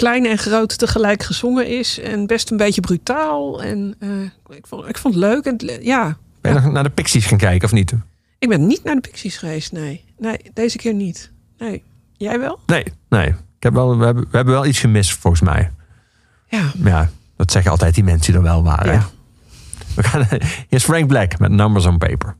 klein 0.00 0.26
en 0.26 0.38
groot 0.38 0.78
tegelijk 0.78 1.22
gezongen 1.22 1.66
is. 1.66 1.98
En 1.98 2.26
best 2.26 2.50
een 2.50 2.56
beetje 2.56 2.80
brutaal. 2.80 3.62
En 3.62 3.94
eh, 3.98 4.56
ik, 4.56 4.66
vond, 4.66 4.88
ik 4.88 4.98
vond 4.98 5.14
het 5.14 5.22
leuk. 5.22 5.44
En, 5.44 5.82
ja, 5.82 6.16
ben 6.40 6.54
je 6.54 6.60
naar 6.60 6.82
de 6.82 6.90
Pixies 6.90 7.26
gaan 7.26 7.38
kijken 7.38 7.64
of 7.64 7.72
niet? 7.72 7.92
ik 8.38 8.48
ben 8.48 8.66
niet 8.66 8.84
naar 8.84 8.94
de 8.94 9.00
Pixies 9.00 9.36
geweest, 9.36 9.72
nee. 9.72 10.04
Nee, 10.18 10.38
deze 10.54 10.76
keer 10.76 10.94
niet. 10.94 11.30
Nee. 11.58 11.82
Jij 12.16 12.38
wel? 12.38 12.58
Nee, 12.66 12.84
nee. 13.08 13.28
Ik 13.28 13.62
heb 13.66 13.72
wel, 13.72 13.98
we, 13.98 14.04
hebben, 14.04 14.24
we 14.30 14.36
hebben 14.36 14.54
wel 14.54 14.66
iets 14.66 14.80
gemist 14.80 15.12
volgens 15.12 15.42
mij. 15.42 15.70
Ja. 16.48 16.70
Ja, 16.84 17.10
dat 17.36 17.52
zeggen 17.52 17.70
altijd 17.70 17.94
die 17.94 18.04
mensen 18.04 18.32
die 18.32 18.42
er 18.42 18.48
wel 18.48 18.62
waren. 18.62 18.92
Ja. 18.92 19.08
We 19.94 20.02
gaan, 20.02 20.26
hier 20.28 20.66
is 20.68 20.84
Frank 20.84 21.06
Black 21.06 21.38
met 21.38 21.50
Numbers 21.50 21.86
on 21.86 21.98
Paper. 21.98 22.36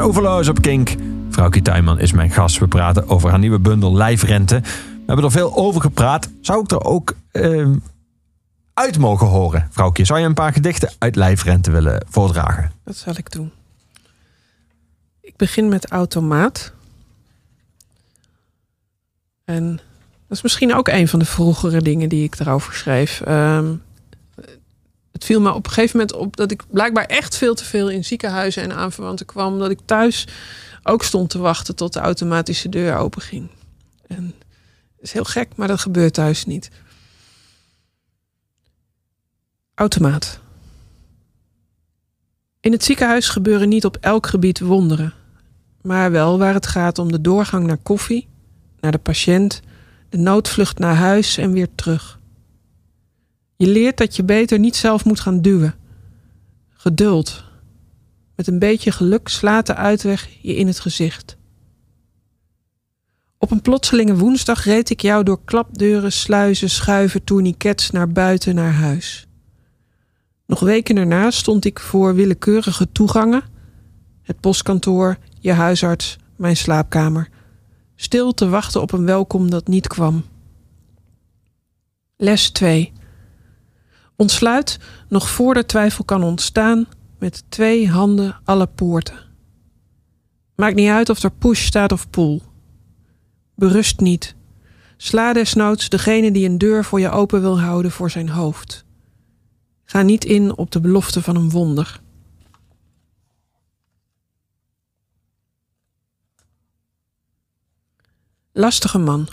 Overloos 0.00 0.48
op 0.48 0.60
Kink. 0.60 0.94
Vrouwkie 1.30 1.62
Tuinman 1.62 1.98
is 2.00 2.12
mijn 2.12 2.30
gast. 2.30 2.58
We 2.58 2.68
praten 2.68 3.08
over 3.08 3.30
haar 3.30 3.38
nieuwe 3.38 3.58
bundel 3.58 3.94
Lijfrente. 3.94 4.60
We 4.60 5.02
hebben 5.06 5.24
er 5.24 5.30
veel 5.30 5.56
over 5.56 5.80
gepraat. 5.80 6.30
Zou 6.40 6.62
ik 6.62 6.70
er 6.70 6.84
ook 6.84 7.14
ehm, 7.32 7.74
uit 8.74 8.98
mogen 8.98 9.26
horen, 9.26 9.68
vrouwtje? 9.70 10.04
Zou 10.04 10.18
je 10.20 10.26
een 10.26 10.34
paar 10.34 10.52
gedichten 10.52 10.90
uit 10.98 11.16
Lijfrente 11.16 11.70
willen 11.70 12.04
voordragen? 12.08 12.72
Dat 12.84 12.96
zal 12.96 13.14
ik 13.16 13.30
doen. 13.30 13.52
Ik 15.20 15.36
begin 15.36 15.68
met 15.68 15.90
automaat. 15.90 16.72
En 19.44 19.76
dat 20.26 20.36
is 20.36 20.42
misschien 20.42 20.74
ook 20.74 20.88
een 20.88 21.08
van 21.08 21.18
de 21.18 21.24
vroegere 21.24 21.82
dingen 21.82 22.08
die 22.08 22.24
ik 22.24 22.38
erover 22.38 22.74
schreef. 22.74 23.20
Ehm, 23.20 23.74
het 25.18 25.26
viel 25.26 25.40
me 25.40 25.52
op 25.52 25.66
een 25.66 25.72
gegeven 25.72 25.98
moment 25.98 26.16
op 26.16 26.36
dat 26.36 26.50
ik 26.50 26.62
blijkbaar 26.70 27.04
echt 27.04 27.36
veel 27.36 27.54
te 27.54 27.64
veel 27.64 27.90
in 27.90 28.04
ziekenhuizen 28.04 28.62
en 28.62 28.72
aanverwanten 28.72 29.26
kwam. 29.26 29.58
Dat 29.58 29.70
ik 29.70 29.78
thuis 29.84 30.26
ook 30.82 31.02
stond 31.02 31.30
te 31.30 31.38
wachten 31.38 31.74
tot 31.74 31.92
de 31.92 32.00
automatische 32.00 32.68
deur 32.68 32.96
open 32.96 33.22
ging. 33.22 33.48
En 34.06 34.34
dat 34.96 35.04
is 35.04 35.12
heel 35.12 35.24
gek, 35.24 35.48
maar 35.56 35.68
dat 35.68 35.80
gebeurt 35.80 36.14
thuis 36.14 36.44
niet. 36.44 36.70
Automaat. 39.74 40.40
In 42.60 42.72
het 42.72 42.84
ziekenhuis 42.84 43.28
gebeuren 43.28 43.68
niet 43.68 43.84
op 43.84 43.96
elk 44.00 44.26
gebied 44.26 44.60
wonderen, 44.60 45.14
maar 45.82 46.10
wel 46.10 46.38
waar 46.38 46.54
het 46.54 46.66
gaat 46.66 46.98
om 46.98 47.12
de 47.12 47.20
doorgang 47.20 47.66
naar 47.66 47.76
koffie, 47.76 48.28
naar 48.80 48.92
de 48.92 48.98
patiënt, 48.98 49.60
de 50.08 50.18
noodvlucht 50.18 50.78
naar 50.78 50.94
huis 50.94 51.36
en 51.36 51.52
weer 51.52 51.68
terug. 51.74 52.17
Je 53.58 53.66
leert 53.66 53.96
dat 53.96 54.16
je 54.16 54.24
beter 54.24 54.58
niet 54.58 54.76
zelf 54.76 55.04
moet 55.04 55.20
gaan 55.20 55.40
duwen. 55.42 55.74
Geduld. 56.68 57.44
Met 58.36 58.46
een 58.46 58.58
beetje 58.58 58.90
geluk 58.90 59.28
slaat 59.28 59.66
de 59.66 59.74
uitweg 59.74 60.28
je 60.40 60.56
in 60.56 60.66
het 60.66 60.80
gezicht. 60.80 61.36
Op 63.38 63.50
een 63.50 63.62
plotselinge 63.62 64.16
woensdag 64.16 64.64
reed 64.64 64.90
ik 64.90 65.00
jou 65.00 65.24
door 65.24 65.40
klapdeuren, 65.44 66.12
sluizen, 66.12 66.70
schuiven, 66.70 67.24
tourniquets 67.24 67.90
naar 67.90 68.08
buiten 68.08 68.54
naar 68.54 68.72
huis. 68.72 69.26
Nog 70.46 70.60
weken 70.60 70.94
daarna 70.94 71.30
stond 71.30 71.64
ik 71.64 71.80
voor 71.80 72.14
willekeurige 72.14 72.92
toegangen, 72.92 73.42
het 74.22 74.40
postkantoor, 74.40 75.18
je 75.40 75.52
huisarts, 75.52 76.16
mijn 76.36 76.56
slaapkamer, 76.56 77.28
stil 77.96 78.34
te 78.34 78.48
wachten 78.48 78.80
op 78.80 78.92
een 78.92 79.04
welkom 79.04 79.50
dat 79.50 79.66
niet 79.66 79.86
kwam. 79.86 80.24
Les 82.16 82.50
2. 82.50 82.92
Ontsluit 84.20 84.78
nog 85.08 85.28
voor 85.28 85.54
de 85.54 85.66
twijfel 85.66 86.04
kan 86.04 86.22
ontstaan 86.22 86.86
met 87.18 87.44
twee 87.48 87.88
handen 87.88 88.40
alle 88.44 88.66
poorten. 88.66 89.18
Maakt 90.54 90.74
niet 90.74 90.88
uit 90.88 91.08
of 91.08 91.22
er 91.22 91.30
push 91.30 91.66
staat 91.66 91.92
of 91.92 92.10
pull. 92.10 92.40
Berust 93.54 94.00
niet. 94.00 94.34
Sla 94.96 95.32
desnoods 95.32 95.88
degene 95.88 96.32
die 96.32 96.48
een 96.48 96.58
deur 96.58 96.84
voor 96.84 97.00
je 97.00 97.10
open 97.10 97.40
wil 97.40 97.60
houden 97.60 97.90
voor 97.90 98.10
zijn 98.10 98.28
hoofd. 98.28 98.84
Ga 99.84 100.02
niet 100.02 100.24
in 100.24 100.56
op 100.56 100.70
de 100.70 100.80
belofte 100.80 101.22
van 101.22 101.36
een 101.36 101.50
wonder. 101.50 102.00
Lastige 108.52 108.98
man. 108.98 109.28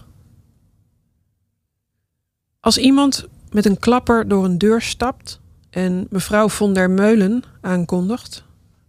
Als 2.59 2.77
iemand 2.77 3.27
met 3.55 3.65
een 3.65 3.79
klapper 3.79 4.27
door 4.27 4.45
een 4.45 4.57
deur 4.57 4.81
stapt 4.81 5.39
en 5.69 6.07
mevrouw 6.09 6.49
von 6.49 6.73
der 6.73 6.89
Meulen 6.89 7.43
aankondigt, 7.61 8.43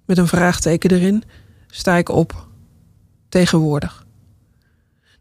met 0.04 0.18
een 0.18 0.26
vraagteken 0.26 0.90
erin, 0.90 1.22
sta 1.66 1.96
ik 1.96 2.08
op. 2.08 2.46
Tegenwoordig. 3.28 4.06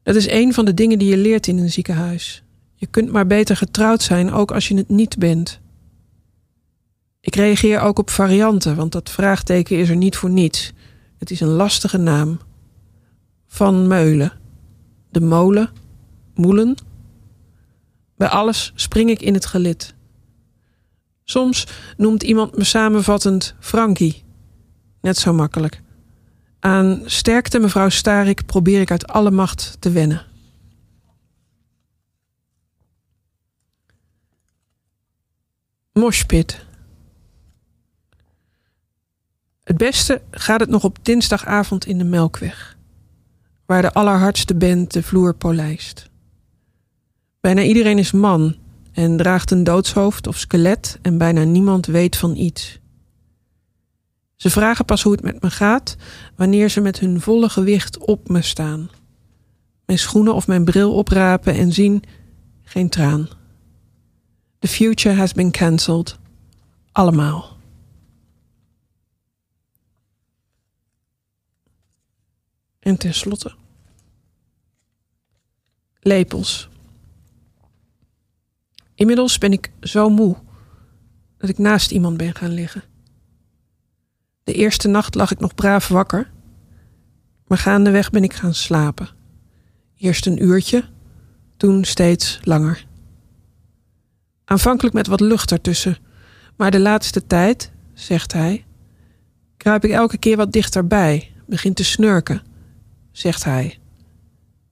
Dat 0.04 0.16
is 0.16 0.28
een 0.28 0.54
van 0.54 0.66
de 0.66 0.74
dingen 0.74 1.00
die 1.00 1.10
je 1.10 1.18
leert 1.18 1.48
in 1.48 1.58
een 1.58 1.72
ziekenhuis. 1.72 2.44
Je 2.76 2.86
kunt 2.86 3.12
maar 3.12 3.28
beter 3.28 3.58
getrouwd 3.58 4.02
zijn, 4.02 4.32
ook 4.32 4.52
als 4.52 4.68
je 4.68 4.76
het 4.76 4.90
niet 4.90 5.18
bent. 5.18 5.60
Ik 7.20 7.36
reageer 7.36 7.80
ook 7.80 8.00
op 8.00 8.10
varianten, 8.10 8.76
want 8.76 8.92
dat 8.92 9.10
vraagteken 9.10 9.78
is 9.78 9.90
er 9.90 9.96
niet 9.96 10.16
voor 10.16 10.30
niets. 10.30 10.74
Het 11.18 11.32
is 11.32 11.40
een 11.40 11.48
lastige 11.48 11.98
naam. 11.98 12.40
Van 13.48 13.88
Meulen. 13.88 14.34
De 15.10 15.22
molen. 15.22 15.70
Moelen. 16.34 16.76
Bij 18.16 18.28
alles 18.28 18.72
spring 18.76 19.10
ik 19.10 19.22
in 19.22 19.34
het 19.34 19.46
gelid. 19.46 19.94
Soms 21.24 21.68
noemt 21.98 22.24
iemand 22.24 22.58
me 22.58 22.64
samenvattend 22.64 23.56
Frankie. 23.60 24.24
Net 25.02 25.18
zo 25.18 25.34
makkelijk. 25.34 25.82
Aan 26.60 27.02
sterkte, 27.06 27.60
mevrouw 27.60 27.90
Starik, 27.90 28.46
probeer 28.46 28.82
ik 28.82 28.92
uit 28.92 29.08
alle 29.08 29.32
macht 29.32 29.78
te 29.80 29.92
wennen. 29.92 30.26
Moshpit. 35.94 36.66
Het 39.64 39.78
beste 39.78 40.22
gaat 40.32 40.60
het 40.60 40.70
nog 40.70 40.84
op 40.84 40.98
dinsdagavond 41.02 41.86
in 41.86 41.98
de 41.98 42.04
Melkweg, 42.04 42.78
waar 43.66 43.82
de 43.82 43.94
allerhardste 43.94 44.56
band 44.56 44.94
de 44.94 45.04
vloer 45.04 45.36
polijst. 45.36 46.10
Bijna 47.46 47.62
iedereen 47.62 47.98
is 47.98 48.12
man 48.12 48.56
en 48.92 49.18
draagt 49.18 49.52
een 49.52 49.64
doodshoofd 49.64 50.28
of 50.28 50.38
skelet 50.38 51.00
en 51.02 51.18
bijna 51.18 51.44
niemand 51.44 51.86
weet 51.86 52.18
van 52.18 52.36
iets. 52.36 52.80
Ze 54.36 54.50
vragen 54.50 54.86
pas 54.86 55.04
hoe 55.04 55.12
het 55.12 55.22
met 55.22 55.42
me 55.42 55.50
gaat 55.50 55.96
wanneer 56.36 56.70
ze 56.70 56.82
met 56.82 57.00
hun 57.00 57.22
volle 57.22 57.50
gewicht 57.50 57.98
op 57.98 58.30
me 58.30 58.42
staan. 58.42 58.90
Mijn 59.86 60.00
schoenen 60.00 60.34
of 60.36 60.48
mijn 60.48 60.64
bril 60.64 60.96
oprapen 60.96 61.54
en 61.56 61.74
zien 61.74 62.04
geen 62.64 62.90
traan. 62.90 63.30
The 64.60 64.68
future 64.68 65.16
has 65.16 65.34
been 65.34 65.52
cancelled. 65.52 66.18
Allemaal. 66.92 67.58
En 72.80 72.98
tenslotte. 72.98 73.56
Lepels. 76.00 76.70
Inmiddels 78.96 79.38
ben 79.38 79.52
ik 79.52 79.72
zo 79.82 80.10
moe 80.10 80.36
dat 81.38 81.50
ik 81.50 81.58
naast 81.58 81.92
iemand 81.92 82.18
ben 82.18 82.36
gaan 82.36 82.54
liggen. 82.54 82.84
De 84.44 84.54
eerste 84.54 84.88
nacht 84.88 85.16
lag 85.16 85.32
ik 85.32 85.40
nog 85.40 85.56
braaf 85.56 85.88
wakker, 85.88 86.32
maar 87.48 87.58
gaandeweg 87.58 88.10
ben 88.10 88.24
ik 88.24 88.34
gaan 88.34 88.54
slapen. 88.54 89.10
Eerst 89.98 90.26
een 90.26 90.44
uurtje, 90.44 90.84
toen 91.58 91.84
steeds 91.84 92.40
langer. 92.44 92.86
Aanvankelijk 94.46 94.96
met 94.96 95.08
wat 95.08 95.20
lucht 95.20 95.52
ertussen, 95.52 95.98
maar 96.56 96.72
de 96.72 96.80
laatste 96.80 97.28
tijd, 97.28 97.72
zegt 97.94 98.34
hij, 98.34 98.66
kruip 99.58 99.84
ik 99.84 99.92
elke 99.92 100.18
keer 100.18 100.38
wat 100.38 100.52
dichterbij, 100.52 101.32
begin 101.48 101.74
te 101.74 101.84
snurken, 101.84 102.42
zegt 103.12 103.44
hij. 103.44 103.80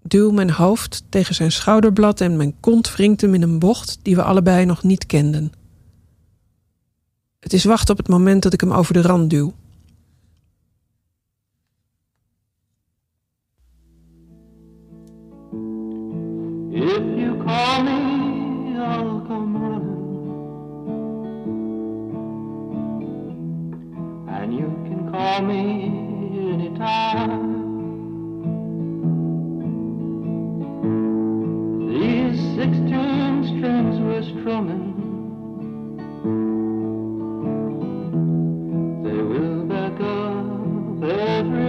Duw 0.04 0.32
mijn 0.32 0.52
hoofd 0.52 1.04
tegen 1.10 1.36
zijn 1.36 1.52
schouderblad 1.52 2.22
en 2.22 2.38
mijn 2.38 2.60
kont 2.60 2.96
wringt 2.96 3.22
hem 3.22 3.34
in 3.34 3.42
een 3.42 3.60
bocht 3.60 4.00
die 4.02 4.16
we 4.16 4.24
allebei 4.24 4.66
nog 4.66 4.84
niet 4.84 5.06
kenden. 5.06 5.52
Het 7.40 7.54
is 7.54 7.64
wachten 7.64 7.92
op 7.92 7.98
het 7.98 8.08
moment 8.08 8.44
dat 8.44 8.54
ik 8.54 8.62
hem 8.62 8.72
over 8.72 8.94
de 8.94 9.02
rand 9.02 9.30
duw. 9.30 9.54
If 16.72 17.04
you 17.20 17.44
call 17.46 17.84
me, 17.84 18.78
I'll 18.78 19.22
come 19.28 19.58
running. 19.58 20.02
And 24.28 24.54
you 24.54 24.68
can 24.88 25.12
call 25.12 25.42
me 25.42 25.62
anytime. 26.54 27.53
Sixteen 32.64 33.44
strings 33.58 34.00
were 34.00 34.24
strumming. 34.24 34.94
They 39.04 39.22
will 39.22 39.66
back 39.66 40.00
up 40.00 41.04
every 41.04 41.63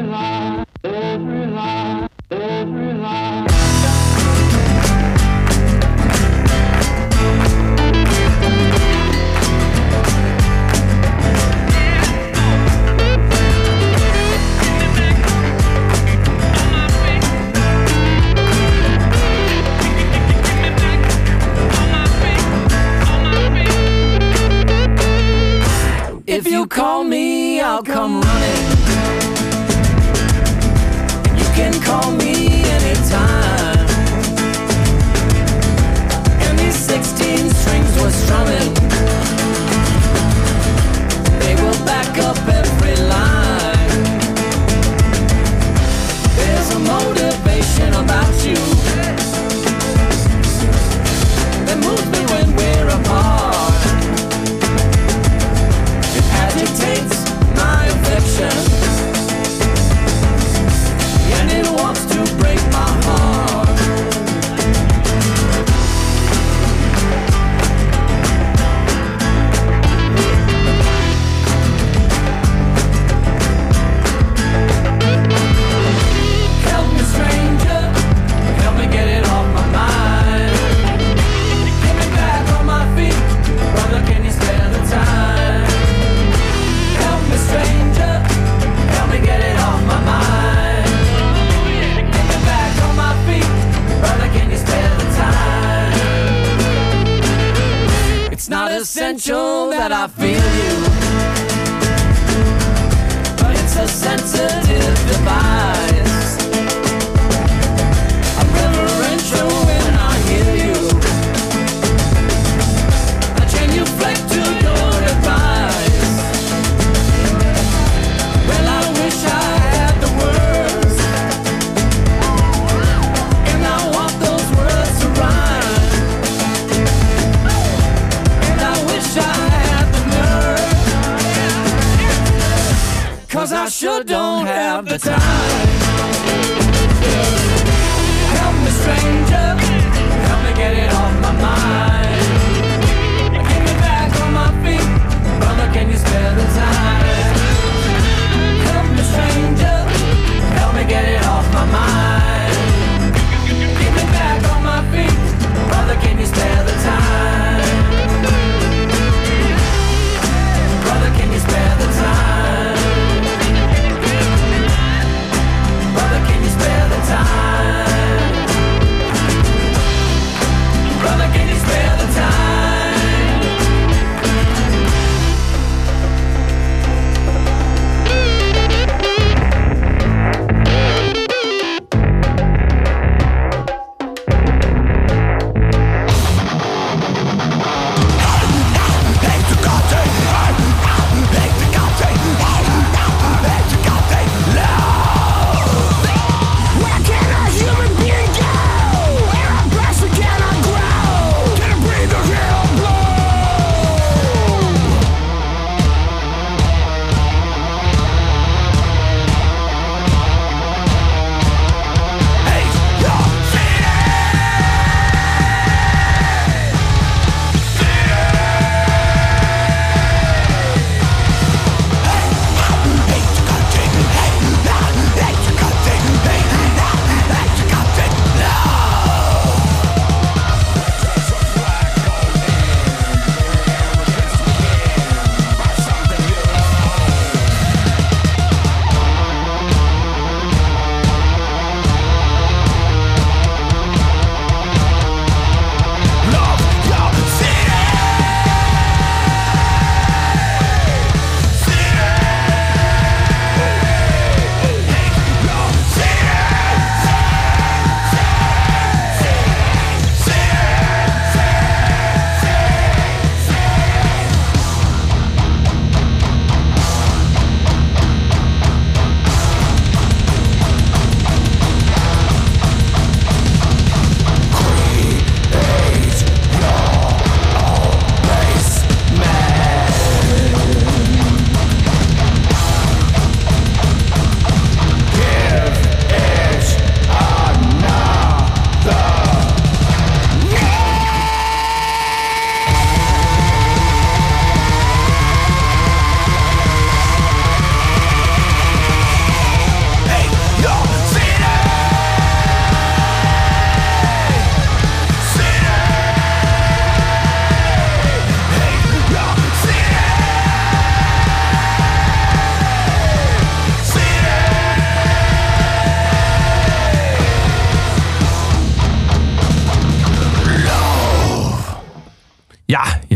you 26.65 26.69
call 26.69 27.05
me, 27.05 27.61
I'll 27.61 27.83
come 27.83 28.23
running. 28.23 28.65
You 31.41 31.47
can 31.59 31.75
call 31.83 32.11
me 32.13 32.65
anytime. 32.79 33.87
And 36.45 36.59
these 36.59 36.75
16 36.75 37.51
strings 37.51 37.93
were 38.01 38.11
strumming. 38.11 38.73
They 41.41 41.55
will 41.63 41.85
back 41.85 42.17
up 42.29 42.39
every 42.49 42.84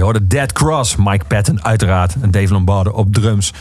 hoorde 0.08 0.26
Dead 0.26 0.52
Cross, 0.52 0.96
Mike 0.96 1.24
Patton 1.24 1.64
uiteraard 1.64 2.14
en 2.20 2.30
Dave 2.30 2.52
Lombardo 2.52 2.90
op 2.90 3.12
drums. 3.14 3.52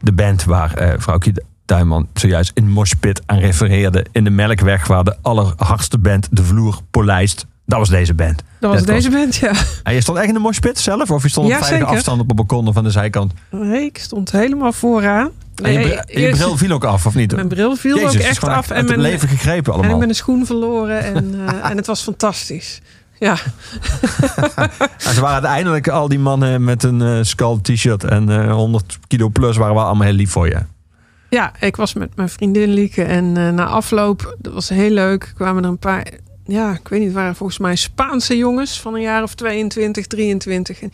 De 0.00 0.12
band 0.12 0.44
waar 0.44 0.74
eh 0.74 0.92
vrouwtje 0.98 1.42
Tuinman 1.64 2.08
zojuist 2.14 2.50
in 2.54 2.70
Moshpit 2.70 3.22
aan 3.26 3.38
refereerde. 3.38 4.06
In 4.12 4.24
de 4.24 4.30
Melkweg 4.30 4.86
waar 4.86 5.04
de 5.04 5.16
allerhardste 5.22 5.98
band 5.98 6.28
de 6.30 6.44
vloer 6.44 6.78
polijst. 6.90 7.46
Dat 7.66 7.78
was 7.78 7.88
deze 7.88 8.14
band. 8.14 8.42
Dat 8.60 8.70
was 8.72 8.82
Dead 8.82 8.96
deze 8.96 9.10
band, 9.10 9.36
ja. 9.36 9.52
En 9.82 9.94
je 9.94 10.00
stond 10.00 10.18
echt 10.18 10.28
in 10.28 10.34
de 10.34 10.40
Moshpit 10.40 10.78
zelf? 10.78 11.10
Of 11.10 11.22
je 11.22 11.28
stond 11.28 11.46
op 11.46 11.52
Ja, 11.52 11.58
veilige 11.58 11.82
zeker. 11.84 11.96
afstand 11.96 12.20
op 12.20 12.30
een 12.30 12.36
balkon 12.36 12.68
of 12.68 12.76
aan 12.76 12.84
de 12.84 12.90
zijkant? 12.90 13.32
Nee, 13.50 13.84
ik 13.84 13.98
stond 13.98 14.32
helemaal 14.32 14.72
vooraan. 14.72 15.30
En 15.62 15.72
je, 15.72 15.78
Nee, 15.78 15.88
br- 15.88 16.20
je 16.20 16.30
bril 16.30 16.56
viel 16.56 16.70
ook 16.70 16.84
af, 16.84 17.06
of 17.06 17.14
niet? 17.14 17.34
Mijn 17.34 17.48
bril 17.48 17.76
viel 17.76 17.96
Jezus, 17.98 18.14
ook 18.20 18.26
echt 18.26 18.44
af. 18.44 18.70
En, 18.70 18.84
mijn, 18.84 19.00
leven 19.00 19.28
gegrepen 19.28 19.72
en 19.72 19.78
allemaal. 19.78 19.94
ik 19.94 20.00
ben 20.00 20.08
een 20.08 20.14
schoen 20.14 20.46
verloren. 20.46 21.02
En, 21.02 21.34
eh, 21.46 21.70
en 21.70 21.76
het 21.76 21.86
was 21.86 22.02
fantastisch. 22.02 22.80
Ja, 23.18 23.36
En 25.06 25.14
ze 25.14 25.20
waren 25.20 25.34
uiteindelijk 25.34 25.88
al 25.88 26.08
die 26.08 26.18
mannen 26.18 26.64
met 26.64 26.82
een 26.82 27.02
eh 27.02 27.18
skull 27.22 27.58
t-shirt 27.62 28.04
en 28.04 28.28
eh 28.28 28.52
100 28.52 28.98
kilo 29.06 29.28
plus 29.28 29.56
waren 29.56 29.74
wel 29.74 29.84
allemaal 29.84 30.06
heel 30.06 30.16
lief 30.16 30.30
voor 30.30 30.48
je. 30.48 30.58
ja, 31.30 31.52
ik 31.60 31.76
was 31.76 31.94
met 31.94 32.16
mijn 32.16 32.28
vriendin 32.28 32.68
Lieke. 32.72 33.02
En 33.02 33.36
eh, 33.36 33.48
na 33.50 33.66
afloop, 33.66 34.36
dat 34.38 34.52
was 34.52 34.68
heel 34.68 34.90
leuk, 34.90 35.32
kwamen 35.34 35.62
er 35.62 35.68
een 35.68 35.78
paar... 35.78 36.06
Ja, 36.46 36.72
ik 36.72 36.88
weet 36.88 36.98
niet, 36.98 37.08
het 37.08 37.16
waren 37.18 37.36
volgens 37.36 37.58
mij 37.58 37.76
Spaanse 37.76 38.36
jongens 38.36 38.80
van 38.80 38.94
een 38.94 39.00
jaar 39.00 39.22
of 39.22 39.34
22, 39.34 40.06
23. 40.06 40.80
En 40.82 40.92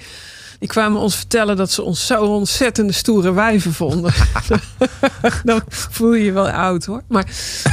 die 0.58 0.68
kwamen 0.68 1.00
ons 1.00 1.16
vertellen 1.16 1.56
dat 1.56 1.70
ze 1.70 1.82
ons 1.82 2.06
zo 2.06 2.22
ontzettende 2.24 2.92
stoere 2.92 3.32
wijven 3.32 3.72
vonden. 3.72 4.12
Dan 5.44 5.62
voel 5.68 6.14
je 6.14 6.24
je 6.24 6.32
wel 6.32 6.50
oud 6.50 6.84
hoor. 6.84 7.02
Maar 7.08 7.26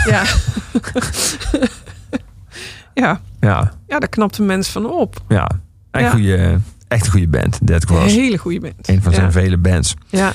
ja. 0.06 0.24
Ja, 3.02 3.22
Ja, 3.40 3.72
ja, 3.88 4.00
daar 4.00 4.10
knapt 4.10 4.38
een 4.38 4.46
mens 4.46 4.70
van 4.70 4.86
op. 4.92 5.22
ja. 5.28 5.50
Echt, 5.92 6.06
Ja. 6.06 6.12
Goede, 6.12 6.60
echt 6.88 7.06
een 7.06 7.12
goede 7.12 7.28
band, 7.28 7.68
Dead 7.68 7.82
Een 7.82 7.88
Cross. 7.88 8.16
hele 8.16 8.38
goede 8.38 8.60
band. 8.60 8.88
Een 8.90 9.02
van 9.02 9.14
zijn 9.14 9.26
ja. 9.26 9.32
vele 9.32 9.58
bands. 9.58 9.94
Ja. 10.08 10.34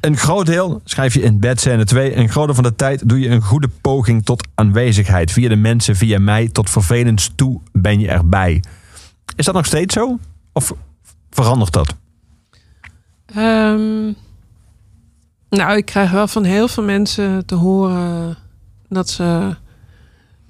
Een 0.00 0.16
groot 0.16 0.46
deel 0.46 0.80
schrijf 0.84 1.14
je 1.14 1.20
in 1.20 1.40
Bad 1.40 1.60
Scène 1.60 1.84
2. 1.84 2.16
Een 2.16 2.28
groot 2.28 2.44
deel 2.46 2.54
van 2.54 2.64
de 2.64 2.74
tijd 2.74 3.08
doe 3.08 3.20
je 3.20 3.28
een 3.28 3.42
goede 3.42 3.68
poging 3.80 4.24
tot 4.24 4.48
aanwezigheid. 4.54 5.32
Via 5.32 5.48
de 5.48 5.56
mensen, 5.56 5.96
via 5.96 6.18
mij, 6.18 6.48
tot 6.48 6.70
vervelends 6.70 7.32
toe 7.34 7.60
ben 7.72 8.00
je 8.00 8.08
erbij. 8.08 8.62
Is 9.36 9.44
dat 9.44 9.54
nog 9.54 9.66
steeds 9.66 9.94
zo? 9.94 10.18
Of 10.52 10.72
verandert 11.30 11.72
dat? 11.72 11.94
Ehm, 13.26 14.12
nou, 15.50 15.76
ik 15.76 15.84
krijg 15.84 16.10
wel 16.10 16.28
van 16.28 16.44
heel 16.44 16.68
veel 16.68 16.84
mensen 16.84 17.46
te 17.46 17.54
horen 17.54 18.36
dat 18.88 19.08
ze 19.10 19.56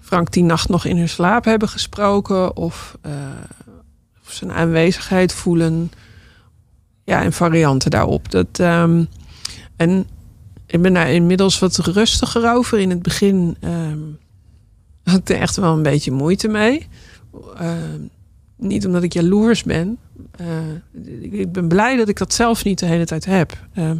Frank 0.08 0.32
die 0.32 0.42
nacht 0.42 0.68
nog 0.68 0.84
in 0.84 0.96
hun 0.96 1.08
slaap 1.08 1.44
hebben 1.44 1.68
gesproken 1.68 2.56
of, 2.56 2.98
eh, 3.00 3.12
of 4.24 4.32
zijn 4.32 4.52
aanwezigheid 4.52 5.32
voelen. 5.32 5.90
Ja, 7.04 7.22
en 7.22 7.32
varianten 7.32 7.90
daarop. 7.90 8.30
Dat, 8.30 8.46
ehm, 8.58 9.04
en 9.76 10.06
ik 10.66 10.82
ben 10.82 10.92
daar 10.94 11.10
inmiddels 11.12 11.58
wat 11.58 11.76
rustiger 11.76 12.54
over. 12.54 12.78
In 12.78 12.90
het 12.90 13.02
begin 13.02 13.56
ehm, 13.60 13.98
had 15.02 15.18
ik 15.18 15.28
er 15.28 15.36
echt 15.40 15.56
wel 15.56 15.72
een 15.76 15.82
beetje 15.82 16.10
moeite 16.10 16.48
mee. 16.48 16.86
Ehm, 17.56 18.00
niet 18.56 18.86
omdat 18.86 19.02
ik 19.02 19.12
jaloers 19.12 19.62
ben. 19.62 19.98
Eh, 20.36 20.46
ik- 21.32 21.52
ben 21.52 21.68
blij 21.68 21.96
dat 21.96 22.08
ik 22.08 22.16
dat 22.18 22.32
zelf 22.34 22.64
niet 22.64 22.78
de 22.78 22.86
hele 22.86 23.06
tijd 23.06 23.24
heb. 23.24 23.66
Eh, 23.72 23.90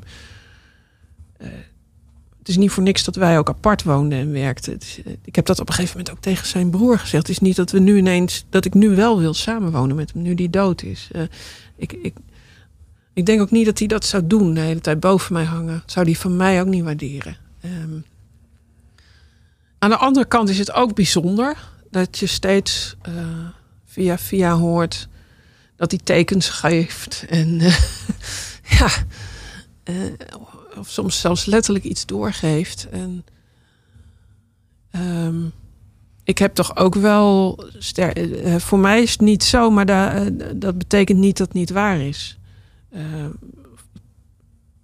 het 2.49 2.57
is 2.57 2.63
niet 2.63 2.73
voor 2.73 2.83
niks 2.83 3.05
dat 3.05 3.17
wij 3.17 3.39
ook 3.39 3.49
apart 3.49 3.83
woonden 3.83 4.19
en 4.19 4.33
werkten. 4.33 4.79
Eh, 5.05 5.13
ik 5.25 5.37
heb 5.37 5.47
dat 5.47 5.61
op 5.61 5.69
een 5.69 5.75
gegeven 5.75 5.97
moment 5.97 6.17
ook 6.17 6.23
tegen 6.23 6.47
zijn 6.47 6.71
broer 6.71 6.99
gezegd. 6.99 7.27
Het 7.27 7.37
is 7.37 7.39
niet 7.39 7.57
dat 7.57 7.71
we 7.71 7.79
nu 7.79 7.97
ineens, 7.97 8.45
dat 8.51 8.65
ik 8.65 8.75
nu 8.75 8.97
wel 8.97 9.19
wil 9.19 9.35
samenwonen 9.35 9.97
met 9.97 10.13
hem, 10.13 10.23
nu 10.23 10.35
die 10.35 10.51
dood 10.51 10.83
is. 10.83 11.09
Eh, 11.13 11.23
ik, 11.77 11.93
ik, 11.93 12.15
ik 13.13 13.27
denk 13.27 13.41
ook 13.41 13.51
niet 13.51 13.65
dat 13.65 13.79
hij 13.79 13.89
dat 13.89 14.05
zou 14.05 14.27
doen, 14.27 14.55
de 14.55 14.61
hele 14.61 14.81
tijd 14.81 15.01
boven 15.01 15.33
mij 15.33 15.45
hangen. 15.45 15.83
Zou 15.87 16.07
hij 16.07 16.15
van 16.15 16.37
mij 16.37 16.61
ook 16.61 16.67
niet 16.67 16.85
waarderen. 16.85 17.37
Ehm, 17.61 17.99
aan 19.79 19.91
de 19.91 19.97
andere 19.97 20.27
kant 20.27 20.49
is 20.49 20.59
het 20.59 20.73
ook 20.73 20.95
bijzonder 20.95 21.57
dat 21.91 22.19
je 22.19 22.27
steeds 22.27 22.97
eh, 23.03 23.13
via 23.87 24.19
via 24.19 24.53
hoort 24.55 25.09
dat 25.77 25.91
hij 25.91 26.01
tekens 26.05 26.49
geeft. 26.49 27.25
En 27.29 27.61
ja, 28.79 28.89
of 30.79 30.89
soms 30.91 31.21
zelfs 31.21 31.45
letterlijk 31.45 31.85
iets 31.85 32.07
doorgeeft. 32.07 32.89
En 32.91 33.25
ehm, 34.91 35.45
ik 36.25 36.39
heb 36.39 36.55
toch 36.55 36.77
ook 36.77 36.95
wel. 36.95 37.65
ster- 37.79 38.43
eh, 38.45 38.57
voor 38.57 38.79
mij 38.79 39.03
is 39.03 39.11
het 39.11 39.21
niet 39.21 39.45
zo, 39.45 39.71
maar 39.71 39.87
da- 39.87 40.15
eh, 40.15 40.27
dat 40.57 40.79
betekent 40.79 41.19
niet 41.19 41.37
dat 41.39 41.47
het 41.47 41.57
niet 41.57 41.71
waar 41.71 42.01
is. 42.01 42.39
Eh, 42.91 43.03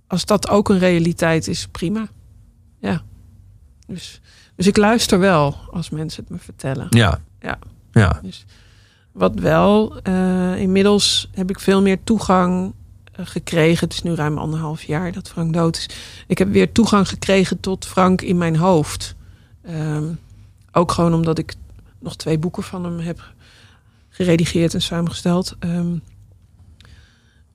als 0.06 0.24
dat 0.24 0.48
ook 0.48 0.68
een 0.68 0.78
realiteit 0.78 1.48
is, 1.48 1.66
prima. 1.68 2.08
Ja. 2.78 3.02
Dus, 3.86 4.20
dus 4.56 4.66
ik 4.66 4.76
luister 4.76 5.18
wel 5.18 5.56
als 5.70 5.90
mensen 5.90 6.22
het 6.22 6.32
me 6.32 6.38
vertellen. 6.38 6.86
Ja. 6.90 7.20
Ja. 7.40 7.58
Ja. 7.92 8.18
Dus 8.22 8.44
wat 9.12 9.34
wel, 9.34 10.00
eh, 10.02 10.56
inmiddels 10.60 11.28
heb 11.32 11.50
ik 11.50 11.60
veel 11.60 11.82
meer 11.82 11.98
toegang 12.04 12.64
eh, 12.66 12.83
gekregen. 13.16 13.84
Het 13.84 13.92
is 13.92 14.02
nu 14.02 14.14
ruim 14.14 14.38
anderhalf 14.38 14.82
jaar 14.82 15.12
dat 15.12 15.28
Frank 15.28 15.52
dood 15.52 15.76
is. 15.76 15.88
Ik 16.26 16.38
heb 16.38 16.48
weer 16.48 16.72
toegang 16.72 17.08
gekregen 17.08 17.60
tot 17.60 17.86
Frank 17.86 18.20
in 18.22 18.38
mijn 18.38 18.56
hoofd. 18.56 19.14
Ehm, 19.62 20.04
ook 20.72 20.92
gewoon 20.92 21.14
omdat 21.14 21.38
ik 21.38 21.54
nog 21.98 22.16
twee 22.16 22.38
boeken 22.38 22.62
van 22.62 22.84
hem 22.84 22.98
heb 22.98 23.32
geredigeerd 24.08 24.74
en 24.74 24.82
samengesteld. 24.82 25.56
Ehm, 25.58 25.96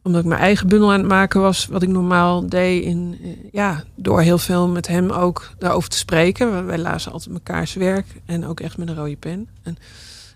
omdat 0.03 0.21
ik 0.21 0.27
mijn 0.27 0.41
eigen 0.41 0.67
bundel 0.67 0.91
aan 0.91 0.99
het 0.99 1.07
maken 1.07 1.41
was, 1.41 1.65
wat 1.65 1.81
ik 1.81 1.89
normaal 1.89 2.47
deed, 2.47 2.83
in, 2.83 3.19
eh, 3.23 3.29
ja, 3.51 3.83
door 3.95 4.21
heel 4.21 4.37
veel 4.37 4.67
met 4.67 4.87
hem 4.87 5.09
ook 5.09 5.51
daarover 5.57 5.89
te 5.89 5.97
spreken. 5.97 6.65
Wij 6.65 6.77
lazen 6.77 7.11
altijd 7.11 7.33
mekaars 7.33 7.73
werk 7.73 8.05
en 8.25 8.45
ook 8.45 8.59
echt 8.59 8.77
met 8.77 8.87
een 8.87 8.95
rode 8.95 9.15
pen. 9.15 9.47
En 9.63 9.77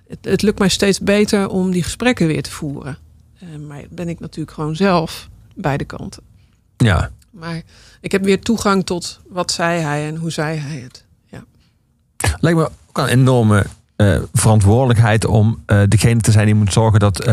het, 0.08 0.26
het 0.26 0.42
lukt 0.42 0.60
mij 0.60 0.70
steeds 0.70 1.00
beter 1.00 1.50
om 1.50 1.72
die 1.72 1.84
gesprekken 1.84 2.28
weer 2.28 2.44
te 2.44 2.52
voeren. 2.52 2.98
Eh, 3.44 3.60
maar 3.68 3.84
ben 3.90 4.10
ik 4.10 4.20
natuurlijk 4.20 4.56
gewoon 4.56 4.76
zelf 4.76 5.30
beide 5.56 5.84
kanten. 5.84 6.24
Ja. 6.78 7.10
Maar 7.32 7.62
ik 8.02 8.12
heb 8.12 8.24
weer 8.24 8.42
toegang 8.42 8.86
tot 8.86 9.20
wat 9.30 9.52
zei 9.52 9.82
hij 9.82 10.08
en 10.08 10.16
hoe 10.16 10.32
zei 10.32 10.58
hij 10.58 10.78
het. 10.78 11.06
Ja. 11.26 11.44
Lijkt 12.40 12.60
me 12.60 12.70
ook 12.88 12.98
een 12.98 13.08
enorme 13.08 13.66
eh, 13.96 14.20
verantwoordelijkheid 14.34 15.26
om 15.26 15.64
eh, 15.66 15.82
degene 15.88 16.20
te 16.20 16.32
zijn 16.32 16.46
die 16.46 16.56
moet 16.56 16.74
zorgen 16.74 17.00
dat 17.00 17.32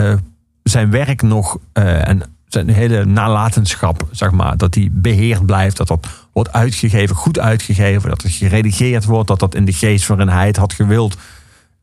zijn 0.62 0.90
werk 0.90 1.22
nog 1.22 1.58
en 1.72 2.22
zijn 2.48 2.68
hele 2.68 3.04
nalatenschap, 3.04 4.08
zeg 4.10 4.30
maar, 4.30 4.56
dat 4.56 4.72
die 4.72 4.90
beheerd 4.92 5.46
blijft, 5.46 5.76
dat 5.76 5.88
dat 5.88 6.06
wordt 6.32 6.52
uitgegeven, 6.52 7.16
goed 7.16 7.38
uitgegeven, 7.38 8.08
dat 8.08 8.22
het 8.22 8.32
geredigeerd 8.32 9.04
wordt, 9.04 9.28
dat 9.28 9.38
dat 9.38 9.54
in 9.54 9.64
de 9.64 9.72
geest 9.72 10.06
waarin 10.06 10.28
hij 10.28 10.46
het 10.46 10.56
had 10.56 10.72
gewild. 10.72 11.16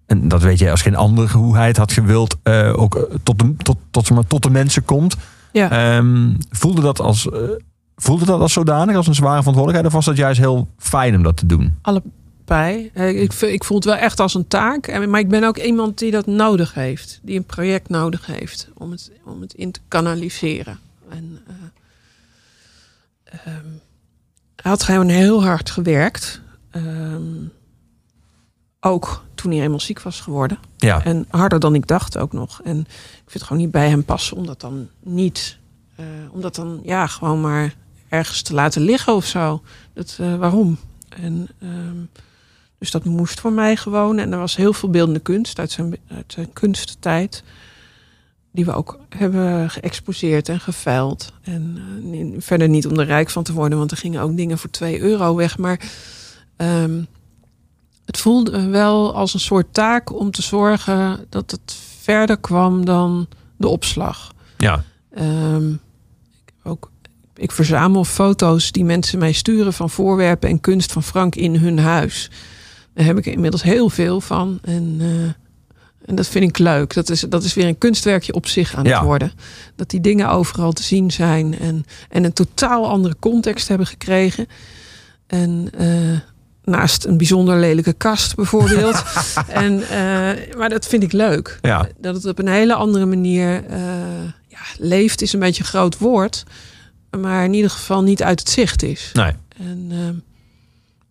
En 0.08 0.28
dat 0.28 0.42
weet 0.42 0.60
jij 0.60 0.72
als 0.72 0.82
geen 0.82 0.96
ander 0.96 1.32
hoe 1.32 1.56
hij 1.56 1.68
het 1.68 1.78
had 1.78 1.92
gewild, 1.92 2.38
eh, 2.44 2.74
ook 2.80 2.96
eh, 2.96 3.16
tot 3.24 3.40
de, 3.40 3.56
tot, 3.58 3.78
tot, 3.92 4.10
maar, 4.10 4.28
tot 4.28 4.44
de 4.44 4.50
mensen 4.50 4.86
komt. 4.86 5.16
Ja. 5.52 5.70
Ehm, 5.70 6.34
voelde, 6.50 6.82
dat 6.82 7.00
als, 7.00 7.30
eh, 7.30 7.40
voelde 7.96 8.26
dat 8.26 8.40
als 8.40 8.54
zodanig, 8.54 8.96
als 8.96 9.08
een 9.08 9.16
zware 9.16 9.38
verantwoordelijkheid, 9.38 9.86
of 9.86 9.94
was 9.94 10.06
dat 10.06 10.18
juist 10.18 10.40
heel 10.40 10.68
fijn 10.78 11.16
om 11.16 11.24
dat 11.24 11.38
te 11.38 11.46
doen? 11.46 11.78
Allebei. 11.82 12.92
Ik, 12.94 13.34
ik 13.34 13.64
voel 13.64 13.78
het 13.78 13.86
wel 13.86 13.96
echt 13.96 14.20
als 14.20 14.34
een 14.34 14.48
taak. 14.48 15.08
Maar 15.08 15.20
ik 15.20 15.30
ben 15.30 15.44
ook 15.44 15.58
iemand 15.58 15.98
die 15.98 16.12
dat 16.12 16.26
nodig 16.26 16.74
heeft. 16.74 17.20
Die 17.24 17.38
een 17.38 17.46
project 17.46 17.90
nodig 17.90 18.26
heeft 18.26 18.70
om 18.74 18.92
het, 18.92 19.12
om 19.26 19.42
het 19.42 19.54
in 19.54 19.72
te 19.72 19.80
kanaliseren. 19.88 20.80
En, 21.10 21.40
ehm, 23.24 23.66
hij 24.56 24.72
had 24.72 24.84
gewoon 24.84 25.08
heel 25.08 25.44
hard 25.44 25.70
gewerkt. 25.70 26.42
Ehm, 26.72 27.24
ook 28.88 29.24
toen 29.36 29.52
hij 29.52 29.62
eenmaal 29.62 29.80
ziek 29.80 30.02
was 30.02 30.20
geworden. 30.20 30.58
Ja. 30.78 31.04
En 31.04 31.26
harder 31.30 31.60
dan 31.60 31.76
ik 31.76 31.88
dacht 31.88 32.18
ook 32.18 32.34
nog. 32.34 32.62
En 32.64 32.80
ik 32.80 32.88
vind 33.18 33.34
het 33.34 33.44
gewoon 33.44 33.62
niet 33.62 33.72
bij 33.72 33.90
hem 33.90 34.04
passen 34.04 34.38
om 34.38 34.46
dat 34.46 34.62
dan 34.62 34.88
niet... 35.04 35.58
eh, 35.96 36.06
om 36.32 36.42
dat 36.42 36.56
dan 36.56 36.80
ja, 36.84 37.08
gewoon 37.08 37.42
maar 37.42 37.76
ergens 38.10 38.42
te 38.42 38.54
laten 38.54 38.82
liggen 38.82 39.14
of 39.14 39.26
zo. 39.26 39.62
Dat, 39.94 40.18
eh, 40.20 40.36
waarom? 40.36 40.78
En, 41.10 41.48
ehm, 41.60 42.24
dus 42.78 42.92
dat 42.92 43.06
moest 43.06 43.40
voor 43.40 43.52
mij 43.52 43.76
gewoon. 43.76 44.18
En 44.18 44.32
er 44.32 44.40
was 44.40 44.56
heel 44.56 44.74
veel 44.74 44.90
beeldende 44.90 45.20
kunst 45.20 45.60
uit 45.60 45.72
zijn, 45.72 45.98
uit 46.08 46.34
zijn 46.34 46.54
kunsttijd. 46.54 47.44
Die 48.52 48.66
we 48.66 48.74
ook 48.74 49.00
hebben 49.10 49.70
geëxposeerd 49.70 50.50
en 50.50 50.60
geveild. 50.60 51.34
En 51.42 51.78
eh, 52.14 52.42
verder 52.42 52.70
niet 52.70 52.88
om 52.88 53.00
er 53.00 53.06
rijk 53.06 53.30
van 53.30 53.44
te 53.44 53.54
worden, 53.54 53.78
want 53.78 53.92
er 53.92 53.98
gingen 53.98 54.22
ook 54.22 54.38
dingen 54.38 54.58
voor 54.58 54.70
2 54.70 55.00
euro 55.00 55.36
weg. 55.36 55.58
Maar 55.58 55.80
ehm, 56.56 57.02
het 58.08 58.18
voelde 58.18 58.68
wel 58.68 59.16
als 59.16 59.34
een 59.34 59.40
soort 59.40 59.74
taak 59.74 60.20
om 60.20 60.32
te 60.32 60.42
zorgen 60.42 61.26
dat 61.30 61.52
het 61.52 61.76
verder 62.02 62.38
kwam 62.38 62.86
dan 62.86 63.28
de 63.58 63.68
opslag. 63.68 64.32
Ja. 64.58 64.84
Ehm, 65.14 65.72
ik, 66.46 66.54
ook, 66.64 66.92
ik 67.36 67.52
verzamel 67.52 68.04
foto's 68.06 68.72
die 68.72 68.86
mensen 68.86 69.20
mij 69.20 69.32
sturen 69.32 69.74
van 69.74 69.90
voorwerpen 69.90 70.50
en 70.50 70.60
kunst 70.60 70.92
van 70.92 71.04
Frank 71.04 71.36
in 71.36 71.56
hun 71.56 71.80
huis. 71.80 72.30
Daar 72.94 73.06
heb 73.06 73.18
ik 73.18 73.26
inmiddels 73.26 73.64
heel 73.64 73.90
veel 73.90 74.22
van. 74.22 74.60
En, 74.62 74.96
eh, 75.00 76.08
en 76.10 76.16
dat 76.16 76.28
vind 76.28 76.50
ik 76.50 76.58
leuk. 76.58 76.94
Dat 76.94 77.10
is, 77.10 77.20
dat 77.22 77.44
is 77.44 77.54
weer 77.54 77.68
een 77.68 77.78
kunstwerkje 77.78 78.34
op 78.34 78.48
zich 78.48 78.76
aan 78.76 78.86
Ja. 78.86 78.96
het 78.96 79.04
worden. 79.06 79.32
Dat 79.76 79.90
die 79.90 80.02
dingen 80.02 80.30
overal 80.30 80.72
te 80.72 80.84
zien 80.84 81.12
zijn 81.12 81.60
en, 81.60 81.86
en 82.10 82.24
een 82.24 82.34
totaal 82.34 82.90
andere 82.90 83.16
context 83.20 83.68
hebben 83.68 83.88
gekregen. 83.88 84.48
En 85.28 85.70
eh, 85.78 86.20
naast 86.68 87.06
een 87.06 87.18
bijzonder 87.18 87.60
lelijke 87.60 87.94
kast 87.94 88.36
bijvoorbeeld. 88.36 89.04
en, 89.48 89.82
eh, 89.90 90.56
maar 90.58 90.70
dat 90.70 90.88
vind 90.88 91.04
ik 91.04 91.12
leuk 91.12 91.60
Ja. 91.62 91.88
dat 91.98 92.16
het 92.16 92.26
op 92.26 92.40
een 92.40 92.48
hele 92.48 92.74
andere 92.74 93.06
manier 93.06 93.64
eh, 93.66 93.80
ja, 94.48 94.60
leeft, 94.78 95.22
is 95.22 95.34
een 95.34 95.40
beetje 95.40 95.64
een 95.64 95.70
groot 95.70 95.98
woord. 95.98 96.44
Maar 97.20 97.44
in 97.44 97.54
ieder 97.54 97.70
geval 97.70 98.04
niet 98.04 98.24
uit 98.24 98.40
het 98.40 98.50
zicht 98.50 98.84
is. 98.84 99.10
Nee. 99.14 99.32
En, 99.58 99.92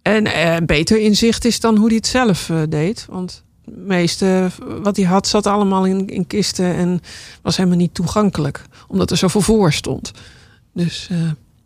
eh, 0.03 0.55
en 0.57 0.67
beter 0.67 1.01
in 1.01 1.17
zicht 1.17 1.45
is 1.45 1.61
dan 1.61 1.77
hoe 1.77 1.87
hij 1.87 1.97
het 1.97 2.07
zelf 2.07 2.51
deed. 2.69 3.07
Want 3.09 3.43
het 3.65 3.77
meeste 3.77 4.51
wat 4.83 4.97
hij 4.97 5.05
had 5.07 5.27
zat 5.27 5.47
allemaal 5.47 5.85
in, 5.85 6.09
in 6.09 6.27
kisten 6.27 6.75
en 6.75 7.01
was 7.43 7.57
helemaal 7.57 7.79
niet 7.79 7.95
toegankelijk. 7.95 8.63
Omdat 8.89 9.11
er 9.11 9.17
zoveel 9.17 9.41
voor 9.41 9.73
stond. 9.73 10.11
Dus 10.73 11.09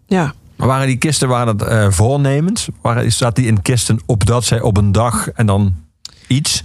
ja, 0.06 0.34
Maar 0.60 0.68
waren 0.68 0.86
die 0.86 0.96
kisten 0.96 1.28
waren 1.28 1.56
dat, 1.56 1.68
eh, 1.68 1.90
voornemens? 1.90 2.68
Waren, 2.80 3.12
zat 3.12 3.36
die 3.36 3.46
in 3.46 3.62
kisten 3.62 4.00
opdat 4.06 4.44
zij 4.44 4.60
op 4.60 4.76
een 4.76 4.92
dag 4.92 5.30
en 5.30 5.46
dan 5.46 5.74
iets? 6.26 6.62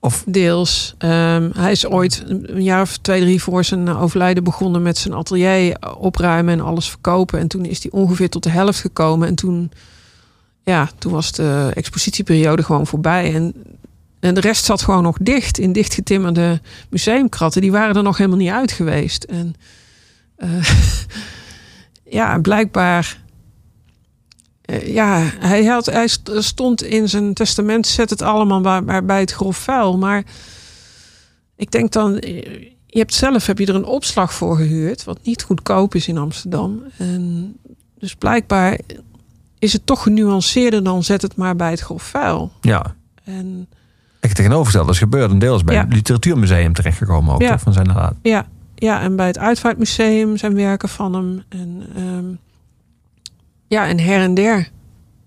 Of 0.00 0.24
Deels. 0.26 0.94
Ehm, 0.98 1.50
hij 1.56 1.70
is 1.70 1.86
ooit 1.86 2.24
een 2.26 2.56
een 2.56 2.62
jaar 2.62 2.80
of 2.80 2.96
twee, 2.96 3.20
drie 3.20 3.42
voor 3.42 3.64
zijn 3.64 3.88
overlijden 3.88 4.44
begonnen 4.44 4.82
met 4.82 4.98
zijn 4.98 5.14
atelier 5.14 5.76
opruimen 5.98 6.52
en 6.52 6.60
alles 6.60 6.88
verkopen. 6.88 7.38
En 7.38 7.48
toen 7.48 7.64
is 7.64 7.82
hij 7.82 7.92
ongeveer 7.92 8.28
tot 8.28 8.42
de 8.42 8.50
helft 8.50 8.80
gekomen. 8.80 9.28
En 9.28 9.34
toen, 9.34 9.70
ja, 10.62 10.88
toen 10.98 11.12
was 11.12 11.32
de 11.32 11.70
expositieperiode 11.74 12.62
gewoon 12.62 12.86
voorbij. 12.86 13.34
En, 13.34 13.54
en 14.20 14.34
de 14.34 14.40
rest 14.40 14.64
zat 14.64 14.82
gewoon 14.82 15.02
nog 15.02 15.16
dicht 15.20 15.58
in 15.58 15.72
dichtgetimmerde 15.72 16.60
museumkratten. 16.90 17.60
Die 17.60 17.72
waren 17.72 17.96
er 17.96 18.02
nog 18.02 18.16
helemaal 18.16 18.38
niet 18.38 18.50
uit 18.50 18.72
geweest. 18.72 19.24
En 19.24 19.54
eh, 20.36 20.48
ja, 22.10 22.38
blijkbaar. 22.38 23.20
eh, 24.62 24.94
ja, 24.94 25.22
hij, 25.38 25.64
had, 25.64 25.86
hij 25.86 26.06
st- 26.08 26.30
stond 26.38 26.82
in 26.82 27.08
zijn 27.08 27.34
testament, 27.34 27.86
zet 27.86 28.10
het 28.10 28.22
allemaal 28.22 28.60
bij, 28.60 28.84
bij- 28.84 29.04
bij 29.04 29.20
het 29.20 29.30
grof 29.32 29.56
vuil. 29.56 29.98
Maar 29.98 30.22
ik 31.56 31.70
denk 31.70 31.92
dan, 31.92 32.18
eh, 32.18 32.42
je 32.86 32.98
hebt 32.98 33.14
zelf 33.14 33.46
heb 33.46 33.58
je 33.58 33.66
er 33.66 33.74
een 33.74 33.84
opslag 33.84 34.34
voor 34.34 34.56
gehuurd, 34.56 35.04
wat 35.04 35.18
niet 35.22 35.42
goedkoop 35.42 35.94
is 35.94 36.08
in 36.08 36.18
Amsterdam. 36.18 36.82
En 36.96 37.54
dus 37.98 38.14
blijkbaar 38.14 38.78
is 39.58 39.72
het 39.72 39.86
toch 39.86 40.02
genuanceerder 40.02 40.84
dan 40.84 41.02
zet 41.04 41.22
het 41.22 41.36
maar 41.36 41.56
bij 41.56 41.70
het 41.70 41.80
grof 41.80 42.02
vuil. 42.02 42.52
ja, 42.60 42.94
En 43.24 43.68
ik 44.20 44.32
tegenovergestelde 44.32 44.90
is 44.92 44.98
gebeurd. 44.98 45.30
Een 45.30 45.38
deel 45.38 45.54
is 45.56 45.64
bij 45.64 45.74
Ja. 45.74 45.80
het 45.84 45.92
Literatuurmuseum 45.92 46.72
terechtgekomen 46.72 47.34
ook. 47.34 47.42
Ja. 47.42 47.58
Van 47.58 47.72
zijn 47.72 47.86
nalaten. 47.86 48.18
ja, 48.22 48.48
ja, 48.80 49.00
en 49.00 49.16
bij 49.16 49.26
het 49.26 49.38
Uitvaartmuseum 49.38 50.36
zijn 50.36 50.54
werken 50.54 50.88
van 50.88 51.14
hem. 51.14 51.42
En 51.48 51.82
ehm, 51.96 52.24
ja, 53.66 53.86
en 53.88 53.98
her 54.00 54.20
en 54.20 54.34
der. 54.34 54.68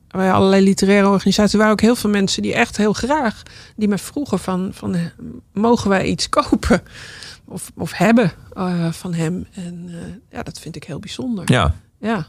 Bij 0.08 0.32
allerlei 0.32 0.64
literaire 0.64 1.08
organisaties 1.10 1.58
waren 1.58 1.72
ook 1.72 1.82
heel 1.82 1.96
veel 1.96 2.10
mensen 2.10 2.42
die 2.42 2.54
echt 2.54 2.78
heel 2.78 2.94
graag, 2.94 3.42
die 3.76 3.88
me 3.88 3.98
vroegen 3.98 4.40
van, 4.40 4.70
van 4.74 4.96
mogen 5.54 5.90
wij 5.90 6.06
iets 6.06 6.30
kopen 6.40 6.82
of, 7.46 7.72
of 7.78 7.92
hebben 7.94 8.32
eh, 8.54 8.92
van 8.92 9.14
hem. 9.14 9.48
En 9.54 9.86
eh, 9.88 9.96
ja, 10.38 10.44
dat 10.44 10.60
vind 10.60 10.76
ik 10.76 10.84
heel 10.84 11.00
bijzonder. 11.00 11.52
Ja. 11.52 11.74
Ja. 12.00 12.28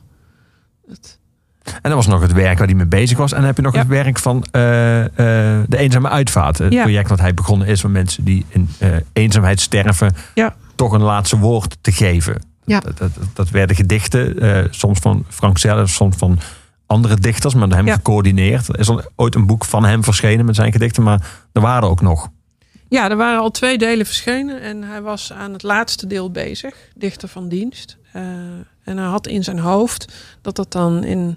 Het, 0.88 1.18
En 1.64 1.72
dan 1.82 1.94
was 1.94 2.06
nog 2.06 2.20
het 2.22 2.32
werk 2.32 2.58
waar 2.58 2.66
hij 2.66 2.76
mee 2.76 2.86
bezig 2.86 3.18
was. 3.18 3.30
En 3.32 3.36
dan 3.38 3.46
heb 3.46 3.56
je 3.56 3.62
nog 3.62 3.72
Ja. 3.72 3.78
het 3.78 3.88
werk 3.88 4.18
van 4.18 4.44
eh, 4.44 4.50
de 4.52 5.76
eenzame 5.76 6.08
uitvaart. 6.08 6.58
Het 6.58 6.72
Ja. 6.72 6.82
project 6.82 7.08
wat 7.08 7.20
hij 7.20 7.34
begonnen 7.34 7.66
is 7.68 7.80
van 7.80 7.92
mensen 7.92 8.24
die 8.24 8.44
in 8.48 8.68
eenzaamheid 9.12 9.60
sterven. 9.60 10.14
Ja. 10.34 10.56
Toch 10.84 10.92
een 10.92 11.02
laatste 11.02 11.38
woord 11.38 11.76
te 11.80 11.92
geven. 11.92 12.42
Ja. 12.64 12.80
Dat, 12.80 12.98
dat, 12.98 13.10
dat 13.32 13.50
werden 13.50 13.76
gedichten. 13.76 14.38
eh, 14.40 14.64
soms 14.70 14.98
van 14.98 15.24
Frank 15.28 15.58
zelf, 15.58 15.88
soms 15.90 16.16
van 16.16 16.38
andere 16.86 17.16
dichters. 17.16 17.54
Maar 17.54 17.68
door 17.68 17.76
hem 17.76 17.86
Ja. 17.86 17.94
gecoördineerd. 17.94 18.68
Er 18.68 18.78
is 18.78 18.88
al 18.88 19.02
ooit 19.16 19.34
een 19.34 19.46
boek 19.46 19.64
van 19.64 19.84
hem 19.84 20.04
verschenen 20.04 20.44
met 20.44 20.54
zijn 20.54 20.72
gedichten. 20.72 21.02
Maar 21.02 21.30
er 21.52 21.60
waren 21.60 21.88
ook 21.88 22.00
nog. 22.00 22.28
Ja, 22.88 23.10
er 23.10 23.16
waren 23.16 23.40
al 23.40 23.50
twee 23.50 23.78
delen 23.78 24.06
verschenen 24.06 24.60
en 24.60 24.82
hij 24.82 25.02
was 25.02 25.32
aan 25.32 25.52
het 25.52 25.62
laatste 25.62 26.06
deel 26.06 26.30
bezig, 26.30 26.74
dichter 26.96 27.28
van 27.28 27.48
dienst. 27.48 27.96
Eh, 28.12 28.22
en 28.84 28.96
hij 28.96 29.06
had 29.06 29.26
in 29.26 29.44
zijn 29.44 29.58
hoofd 29.58 30.12
dat 30.42 30.56
dat 30.56 30.72
dan 30.72 31.04
in 31.04 31.36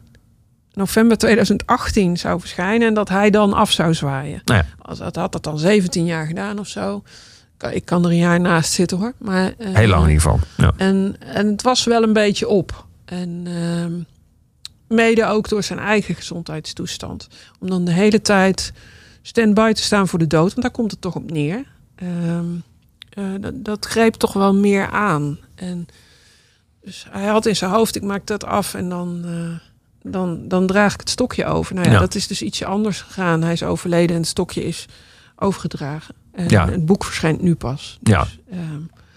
november 0.73 1.17
2018 1.17 2.17
zou 2.17 2.39
verschijnen 2.39 2.87
en 2.87 2.93
dat 2.93 3.09
hij 3.09 3.29
dan 3.29 3.53
af 3.53 3.71
zou 3.71 3.93
zwaaien. 3.93 4.41
Nou 4.45 4.59
ja. 4.59 4.65
Als, 4.81 4.97
dat 4.99 5.15
had 5.15 5.31
dat 5.31 5.43
dan 5.43 5.59
17 5.59 6.05
jaar 6.05 6.25
gedaan 6.25 6.59
of 6.59 6.67
zo. 6.67 7.03
Ik 7.71 7.85
kan 7.85 8.03
er 8.05 8.09
een 8.09 8.17
jaar 8.17 8.39
naast 8.39 8.71
zitten 8.71 8.97
hoor. 8.97 9.13
Maar, 9.17 9.53
eh, 9.57 9.73
Heel 9.75 9.87
lang 9.87 10.03
in 10.03 10.09
ieder 10.09 10.21
geval. 10.23 10.39
Ja. 10.57 10.73
En, 10.77 11.15
en 11.19 11.47
het 11.47 11.61
was 11.61 11.83
wel 11.83 12.03
een 12.03 12.13
beetje 12.13 12.47
op. 12.47 12.85
En 13.05 13.41
ehm, 13.45 13.93
mede 14.97 15.25
ook 15.25 15.49
door 15.49 15.63
zijn 15.63 15.79
eigen 15.79 16.15
gezondheidstoestand. 16.15 17.27
Om 17.59 17.69
dan 17.69 17.85
de 17.85 17.91
hele 17.91 18.21
tijd 18.21 18.73
stand-by 19.21 19.71
te 19.73 19.81
staan 19.81 20.07
voor 20.07 20.19
de 20.19 20.27
dood. 20.27 20.49
Want 20.49 20.61
daar 20.61 20.71
komt 20.71 20.91
het 20.91 21.01
toch 21.01 21.15
op 21.15 21.31
neer. 21.31 21.63
Ehm, 21.95 22.45
eh, 23.09 23.23
dat, 23.39 23.65
dat 23.65 23.85
greep 23.85 24.13
toch 24.13 24.33
wel 24.33 24.55
meer 24.55 24.89
aan. 24.89 25.37
En 25.55 25.87
dus 26.81 27.05
hij 27.09 27.25
had 27.25 27.45
in 27.45 27.55
zijn 27.55 27.71
hoofd, 27.71 27.95
ik 27.95 28.03
maak 28.03 28.25
dat 28.27 28.45
af 28.45 28.73
en 28.73 28.89
dan, 28.89 29.21
eh, 29.25 30.11
dan, 30.11 30.47
dan 30.47 30.67
draag 30.67 30.93
ik 30.93 30.99
het 30.99 31.09
stokje 31.09 31.45
over. 31.45 31.75
Nou 31.75 31.87
ja, 31.87 31.93
Ja. 31.93 31.99
dat 31.99 32.15
is 32.15 32.27
dus 32.27 32.41
ietsje 32.41 32.65
anders 32.65 33.01
gegaan. 33.01 33.41
Hij 33.41 33.53
is 33.53 33.63
overleden 33.63 34.15
en 34.15 34.21
het 34.21 34.29
stokje 34.31 34.63
is 34.63 34.85
overgedragen. 35.35 36.15
En 36.37 36.45
Ja. 36.49 36.69
het 36.69 36.85
boek 36.85 37.03
verschijnt 37.03 37.41
nu 37.41 37.55
pas. 37.55 37.99
Ja. 38.03 38.23
Dus, 38.23 38.39
ehm, 38.51 38.61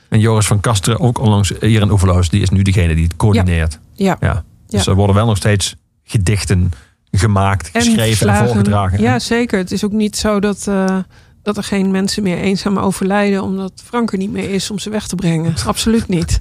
En 0.09 0.21
Joris 0.21 0.47
van 0.47 0.61
Kasteren, 0.61 1.01
ook 1.01 1.19
onlangs 1.19 1.53
hier 1.61 1.81
in 1.81 1.91
Oeverloos. 1.91 2.29
Die 2.29 2.43
is 2.43 2.49
nu 2.51 2.63
degene 2.63 2.95
die 2.95 3.05
het 3.05 3.17
coördineert. 3.17 3.79
ja. 3.95 4.17
Ja. 4.21 4.45
Dus 4.67 4.85
Ja. 4.85 4.91
er 4.91 4.97
worden 4.97 5.17
wel 5.17 5.27
nog 5.27 5.37
steeds 5.37 5.77
gedichten 6.05 6.71
gemaakt, 7.11 7.69
geschreven 7.73 8.29
en 8.29 8.47
voorgedragen. 8.47 9.01
Ja, 9.01 9.19
zeker. 9.19 9.59
Het 9.59 9.73
is 9.73 9.85
ook 9.85 9.93
niet 9.93 10.17
zo 10.17 10.41
dat, 10.41 10.67
eh, 10.69 10.99
dat 11.43 11.57
er 11.57 11.63
geen 11.63 11.91
mensen 11.91 12.23
meer 12.23 12.39
eenzaam 12.39 12.79
overlijden 12.79 13.43
omdat 13.43 13.73
Frank 13.85 14.13
er 14.13 14.19
niet 14.19 14.31
meer 14.33 14.51
is 14.51 14.71
om 14.71 14.79
ze 14.79 14.91
weg 14.91 15.07
te 15.07 15.15
brengen. 15.15 15.55
Absoluut 15.67 16.09
niet. 16.09 16.39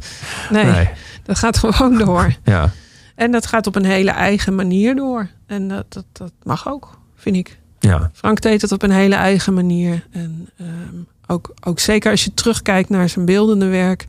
Nee, 0.49 0.65
Nee. 0.65 0.89
dat 1.23 1.37
gaat 1.37 1.57
gewoon 1.57 1.97
door. 1.97 2.33
Ja. 2.43 2.71
En 3.15 3.31
dat 3.31 3.45
gaat 3.45 3.67
op 3.67 3.75
een 3.75 3.85
hele 3.85 4.11
eigen 4.11 4.55
manier 4.55 4.95
door. 4.95 5.27
En 5.47 5.67
dat, 5.67 5.85
dat, 5.93 6.05
dat 6.13 6.31
mag 6.43 6.67
ook, 6.69 6.99
vind 7.15 7.35
ik. 7.35 7.59
Ja. 7.79 8.11
Frank 8.13 8.41
deed 8.41 8.61
het 8.61 8.71
op 8.71 8.83
een 8.83 8.91
hele 8.91 9.15
eigen 9.15 9.53
manier. 9.53 10.07
En 10.11 10.49
ehm, 10.57 10.95
ook, 11.27 11.53
ook 11.63 11.79
zeker 11.79 12.11
als 12.11 12.23
je 12.23 12.33
terugkijkt 12.33 12.89
naar 12.89 13.09
zijn 13.09 13.25
beeldende 13.25 13.67
werk, 13.67 14.07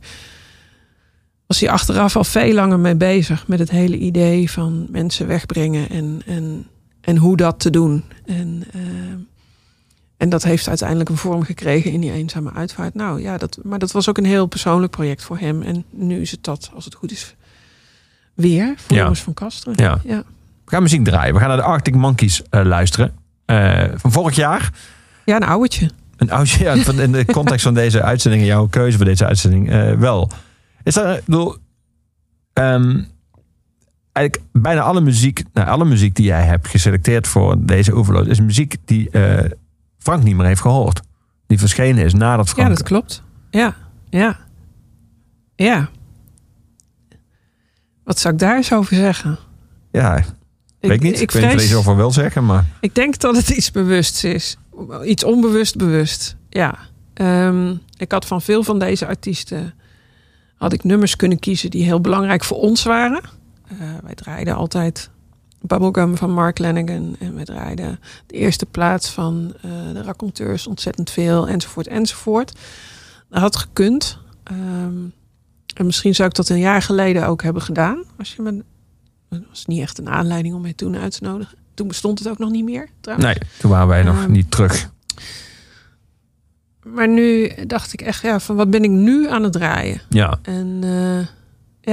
was 1.47 1.59
hij 1.59 1.69
achteraf 1.69 2.15
al 2.15 2.23
veel 2.23 2.53
langer 2.53 2.79
mee 2.79 2.95
bezig 2.95 3.47
met 3.47 3.59
het 3.59 3.69
hele 3.69 3.97
idee 3.97 4.51
van 4.51 4.87
mensen 4.89 5.27
wegbrengen 5.27 5.89
en, 5.89 6.21
en, 6.25 6.67
en 7.01 7.17
hoe 7.17 7.37
dat 7.37 7.59
te 7.59 7.69
doen. 7.69 8.03
En, 8.25 8.63
ehm, 8.73 9.17
en 10.17 10.29
dat 10.29 10.43
heeft 10.43 10.67
uiteindelijk 10.67 11.09
een 11.09 11.17
vorm 11.17 11.43
gekregen 11.43 11.91
in 11.91 12.01
die 12.01 12.11
eenzame 12.11 12.53
uitvaart. 12.53 12.93
Nou 12.93 13.21
ja, 13.21 13.37
dat, 13.37 13.59
maar 13.63 13.79
dat 13.79 13.91
was 13.91 14.09
ook 14.09 14.17
een 14.17 14.25
heel 14.25 14.45
persoonlijk 14.45 14.91
project 14.91 15.23
voor 15.23 15.37
hem. 15.37 15.61
En 15.61 15.85
nu 15.89 16.21
is 16.21 16.31
het 16.31 16.43
dat, 16.43 16.71
als 16.73 16.85
het 16.85 16.93
goed 16.93 17.11
is, 17.11 17.35
weer 18.33 18.73
voor 18.77 18.97
Ja. 18.97 19.13
Van 19.13 19.33
Kasteren. 19.33 19.73
Ja. 19.83 19.99
ja. 20.03 20.23
We 20.65 20.71
gaan 20.71 20.83
muziek 20.83 21.03
draaien. 21.03 21.33
We 21.33 21.39
gaan 21.39 21.47
naar 21.47 21.57
de 21.57 21.63
Arctic 21.63 21.95
Monkeys 21.95 22.41
eh, 22.49 22.65
luisteren. 22.65 23.13
Eh, 23.45 23.83
van 23.95 24.11
vorig 24.11 24.35
jaar. 24.35 24.69
Ja, 25.25 25.35
een 25.35 25.43
ouwtje. 25.43 25.89
Een 26.17 26.31
oudje, 26.31 26.63
ja, 26.63 26.75
van- 26.77 26.99
in 26.99 27.11
de 27.11 27.25
context 27.25 27.63
van 27.63 27.73
deze 27.73 28.01
uitzending, 28.01 28.45
jouw 28.45 28.67
keuze 28.67 28.97
voor 28.97 29.05
deze 29.05 29.25
uitzending, 29.25 29.69
eh, 29.71 29.93
wel. 29.93 30.29
Is 30.83 30.93
dat, 30.93 31.17
ik 31.17 31.25
bedoel, 31.25 31.55
ehm, 32.53 33.01
eigenlijk 34.11 34.47
bijna 34.51 34.81
alle 34.81 35.01
muziek, 35.01 35.43
nou, 35.53 35.67
alle 35.67 35.85
muziek 35.85 36.15
die 36.15 36.25
jij 36.25 36.43
hebt 36.43 36.67
geselecteerd 36.67 37.27
voor 37.27 37.55
deze 37.65 37.93
overload, 37.93 38.27
is 38.27 38.39
muziek 38.39 38.75
die 38.85 39.09
eh, 39.09 39.49
Frank 39.97 40.23
niet 40.23 40.35
meer 40.35 40.45
heeft 40.45 40.61
gehoord. 40.61 41.01
Die 41.47 41.59
verschenen 41.59 42.03
is 42.03 42.13
nadat 42.13 42.49
Frank. 42.49 42.67
Ja, 42.67 42.73
dat 42.73 42.83
klopt. 42.83 43.23
Ja, 43.49 43.75
ja. 44.09 44.37
Ja. 45.55 45.89
Wat 48.03 48.19
zou 48.19 48.33
ik 48.33 48.39
daar 48.39 48.55
eens 48.55 48.73
over 48.73 48.95
zeggen? 48.95 49.37
Ja, 49.91 50.23
weet 50.81 50.91
ik 50.91 51.01
niet. 51.01 51.21
Ik, 51.21 51.31
weet 51.31 51.51
vrees, 51.51 51.71
erover 51.71 51.95
wil 51.95 52.11
zeggen, 52.11 52.45
maar 52.45 52.65
ik 52.79 52.95
denk 52.95 53.19
dat 53.19 53.35
het 53.35 53.49
iets 53.49 53.71
bewusts 53.71 54.23
is. 54.23 54.57
Iets 55.05 55.23
onbewust 55.23 55.75
bewust. 55.75 56.35
Ja. 56.49 56.77
Ehm, 57.13 57.75
ik 57.97 58.11
had 58.11 58.25
van 58.25 58.41
veel 58.41 58.63
van 58.63 58.79
deze 58.79 59.07
artiesten... 59.07 59.73
had 60.55 60.73
ik 60.73 60.83
nummers 60.83 61.15
kunnen 61.15 61.39
kiezen 61.39 61.69
die 61.69 61.83
heel 61.83 62.01
belangrijk 62.01 62.43
voor 62.43 62.57
ons 62.57 62.83
waren. 62.83 63.21
Eh, 63.67 63.77
wij 64.03 64.15
draaiden 64.15 64.55
altijd 64.55 65.09
Bubblegum 65.61 66.17
van 66.17 66.31
Mark 66.31 66.59
Lanigan. 66.59 67.15
En 67.19 67.35
wij 67.35 67.45
draaiden 67.45 67.99
de 68.27 68.35
eerste 68.35 68.65
plaats 68.65 69.09
van 69.09 69.53
eh, 69.61 69.71
de 69.93 70.01
raconteurs 70.01 70.67
ontzettend 70.67 71.09
veel. 71.09 71.47
Enzovoort, 71.47 71.87
enzovoort. 71.87 72.53
Dat 73.29 73.41
had 73.41 73.55
gekund. 73.55 74.17
Ehm, 74.43 75.03
en 75.73 75.85
misschien 75.85 76.15
zou 76.15 76.29
ik 76.29 76.35
dat 76.35 76.49
een 76.49 76.59
jaar 76.59 76.81
geleden 76.81 77.27
ook 77.27 77.43
hebben 77.43 77.61
gedaan. 77.61 78.03
Als 78.17 78.35
je 78.35 78.41
me, 78.41 78.63
dat 79.39 79.41
was 79.49 79.65
niet 79.65 79.81
echt 79.81 79.97
een 79.97 80.09
aanleiding 80.09 80.55
om 80.55 80.61
mij 80.61 80.73
toen 80.73 80.97
uit 80.97 81.11
te 81.17 81.23
nodigen. 81.23 81.57
Toen 81.73 81.87
bestond 81.87 82.19
het 82.19 82.27
ook 82.29 82.37
nog 82.37 82.49
niet 82.51 82.63
meer, 82.63 82.89
trouwens. 83.01 83.27
nee, 83.29 83.49
toen 83.59 83.71
waren 83.71 83.87
wij 83.87 84.03
nog 84.03 84.17
Ehm, 84.21 84.31
niet 84.31 84.51
terug. 84.51 84.89
Maar 86.83 87.07
nu 87.07 87.51
dacht 87.67 87.93
ik 87.93 88.01
echt, 88.01 88.21
ja, 88.21 88.39
van 88.39 88.55
wat 88.55 88.69
ben 88.69 88.83
ik 88.83 88.89
nu 88.89 89.29
aan 89.29 89.43
het 89.43 89.53
draaien? 89.53 90.01
Ja, 90.09 90.39
En 90.41 90.79
eh, 90.83 91.27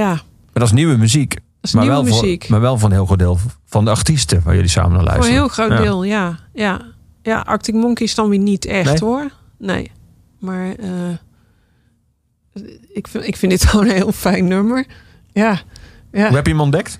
ja, 0.01 0.09
dat 0.13 0.23
maar 0.45 0.53
dat 0.53 0.63
is 0.63 0.71
nieuwe 0.71 0.97
muziek. 0.97 1.35
is 1.61 1.73
maar, 1.73 1.83
nieuwe 1.83 2.03
wel 2.03 2.13
muziek. 2.13 2.41
Voor, 2.41 2.51
maar 2.51 2.61
wel 2.61 2.77
van 2.77 2.89
een 2.89 2.95
heel 2.95 3.05
groot 3.05 3.19
deel 3.19 3.37
van 3.65 3.85
de 3.85 3.91
artiesten 3.91 4.41
waar 4.43 4.55
jullie 4.55 4.69
samen 4.69 4.91
naar 4.91 4.99
Voor 4.99 5.07
een 5.09 5.13
luisteren. 5.17 5.39
heel 5.41 5.47
groot 5.47 5.69
Ja. 5.71 5.81
deel, 5.81 6.03
ja. 6.03 6.39
ja. 6.53 6.81
Ja, 7.23 7.39
Arctic 7.39 7.73
Monkeys 7.75 8.15
dan 8.15 8.29
weer 8.29 8.39
niet 8.39 8.65
echt 8.65 8.89
Nee? 8.89 9.09
hoor. 9.09 9.31
Nee. 9.57 9.91
Maar 10.39 10.75
eh, 10.75 11.17
ik, 12.93 13.07
vind, 13.07 13.27
ik 13.27 13.35
vind 13.37 13.51
dit 13.51 13.65
gewoon 13.69 13.85
een 13.85 13.91
heel 13.95 14.11
fijn 14.11 14.47
nummer. 14.47 14.85
Ja. 15.31 15.61
ja. 16.11 16.27
Hoe 16.27 16.35
heb 16.35 16.45
je 16.45 16.51
hem 16.51 16.61
ontdekt? 16.61 16.99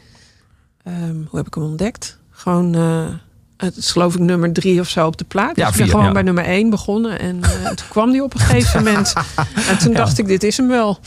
Ehm, 0.90 1.16
hoe 1.28 1.38
heb 1.38 1.48
ik 1.48 1.54
hem 1.54 1.64
ontdekt? 1.64 2.18
Gewoon, 2.32 2.76
eh, 2.76 3.08
het 3.58 3.78
is 3.78 3.92
geloof 3.92 4.14
ik 4.14 4.20
nummer 4.20 4.54
drie 4.54 4.80
of 4.80 4.90
zo 4.90 5.06
op 5.08 5.18
de 5.18 5.24
plaat. 5.24 5.56
Ja, 5.56 5.66
dus 5.66 5.72
ik 5.72 5.72
ben 5.72 5.76
vier, 5.76 5.90
gewoon 5.90 6.06
ja. 6.06 6.12
bij 6.12 6.22
nummer 6.22 6.44
één 6.44 6.70
begonnen. 6.70 7.20
En 7.20 7.44
eh, 7.44 7.66
toen 7.80 7.88
kwam 7.90 8.12
die 8.12 8.24
op 8.24 8.34
een 8.34 8.40
gegeven 8.40 8.84
moment. 8.84 9.14
En 9.70 9.78
toen 9.78 9.94
dacht 9.94 10.18
ik, 10.18 10.28
dit 10.28 10.44
is 10.44 10.58
hem 10.58 10.68
wel. 10.68 11.00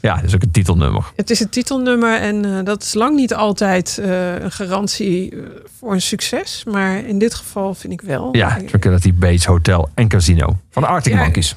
Ja, 0.00 0.14
dat 0.14 0.24
is 0.24 0.34
ook 0.34 0.42
een 0.42 0.50
titelnummer. 0.50 1.12
Het 1.16 1.30
is 1.30 1.38
het 1.38 1.52
titelnummer 1.52 2.20
en 2.20 2.44
eh, 2.44 2.64
dat 2.64 2.82
is 2.82 2.94
lang 2.94 3.16
niet 3.16 3.34
altijd 3.34 3.98
een 4.40 4.52
garantie 4.52 5.34
voor 5.78 5.92
een 5.92 6.02
succes. 6.02 6.64
Maar 6.70 7.06
in 7.06 7.18
dit 7.18 7.34
geval 7.34 7.74
vind 7.74 7.92
ik 7.92 8.00
wel. 8.00 8.36
Ja, 8.36 8.58
Tranquility 8.66 9.14
Bates 9.14 9.44
Hotel 9.44 9.88
en 9.94 10.08
Casino 10.08 10.56
van 10.70 10.82
de 10.82 10.88
Arctic 10.88 11.12
Ja. 11.12 11.22
Monkeys. 11.22 11.56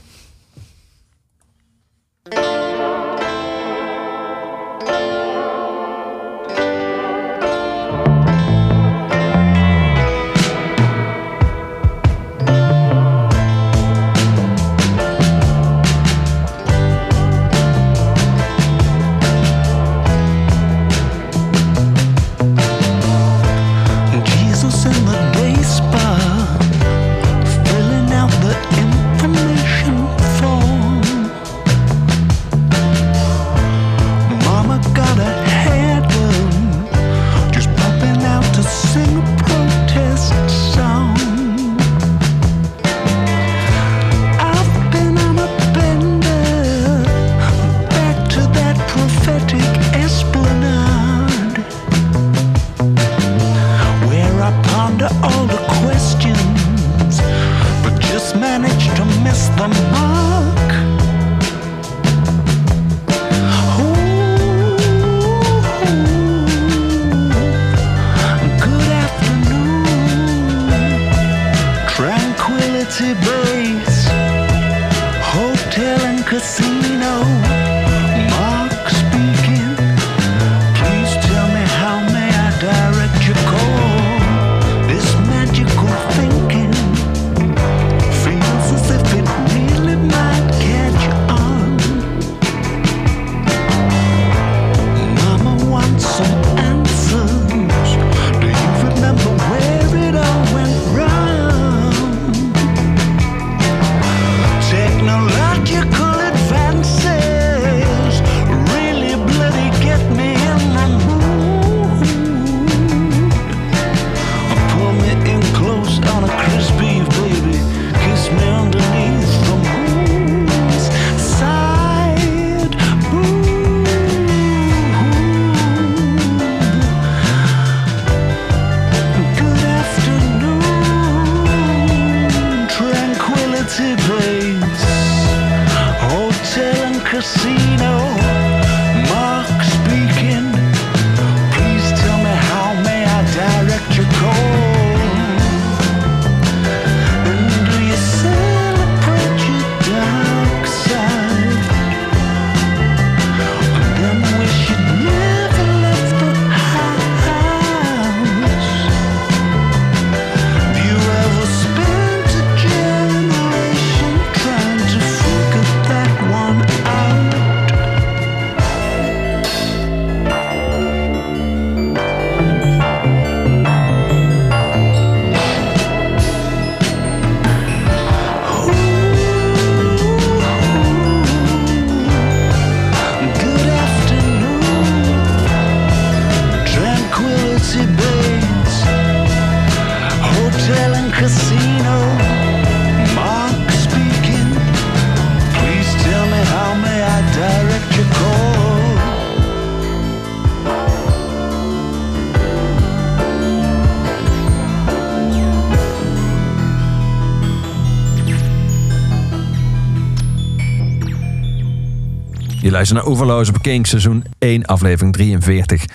Luistert 212.83 213.03
naar 213.03 213.17
Overloos 213.17 213.49
op 213.49 213.61
King, 213.61 213.87
seizoen 213.87 214.23
1, 214.37 214.65
aflevering 214.65 215.13
43. 215.13 215.85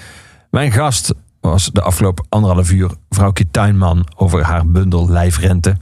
Mijn 0.51 0.73
gast 0.73 1.15
was 1.41 1.71
de 1.73 1.83
afgelopen 1.83 2.27
anderhalf 2.29 2.71
uur 2.71 2.91
vrouwtje 3.11 3.51
Tuinman 3.51 4.07
over 4.17 4.43
haar 4.43 4.67
bundel 4.67 5.09
Lijfrente. 5.09 5.77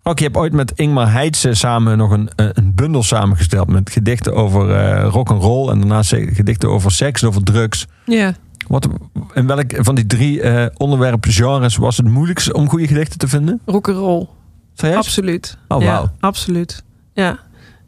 Vrouwtje, 0.00 0.24
je 0.24 0.30
hebt 0.30 0.36
ooit 0.36 0.52
met 0.52 0.72
Ingmar 0.74 1.12
Heitse 1.12 1.54
samen 1.54 1.98
nog 1.98 2.10
een, 2.10 2.30
eh, 2.36 2.46
een 2.52 2.74
bundel 2.74 3.02
samengesteld 3.02 3.68
met 3.68 3.90
gedichten 3.90 4.34
over 4.34 4.70
eh 4.70 5.08
rock 5.10 5.30
and 5.30 5.42
roll 5.42 5.70
en 5.70 5.78
daarnaast 5.78 6.14
gedichten 6.16 6.68
over 6.68 6.90
seks 6.90 7.22
en 7.22 7.28
over 7.28 7.42
drugs. 7.42 7.86
Ja. 8.06 8.34
Wat, 8.68 8.88
in 9.34 9.46
welk 9.46 9.72
van 9.76 9.94
die 9.94 10.06
drie 10.06 10.40
eh 10.40 10.66
onderwerpen 10.76 11.30
genres 11.30 11.76
was 11.76 11.96
het 11.96 12.06
moeilijkst 12.06 12.52
om 12.52 12.68
goede 12.68 12.86
gedichten 12.86 13.18
te 13.18 13.28
vinden? 13.28 13.60
Rock'n'roll. 13.64 14.28
Serieus? 14.74 14.96
Absoluut. 14.96 15.58
Oh, 15.68 15.82
ja, 15.82 15.86
wauw. 15.86 16.10
absoluut. 16.20 16.84
Ja. 17.12 17.38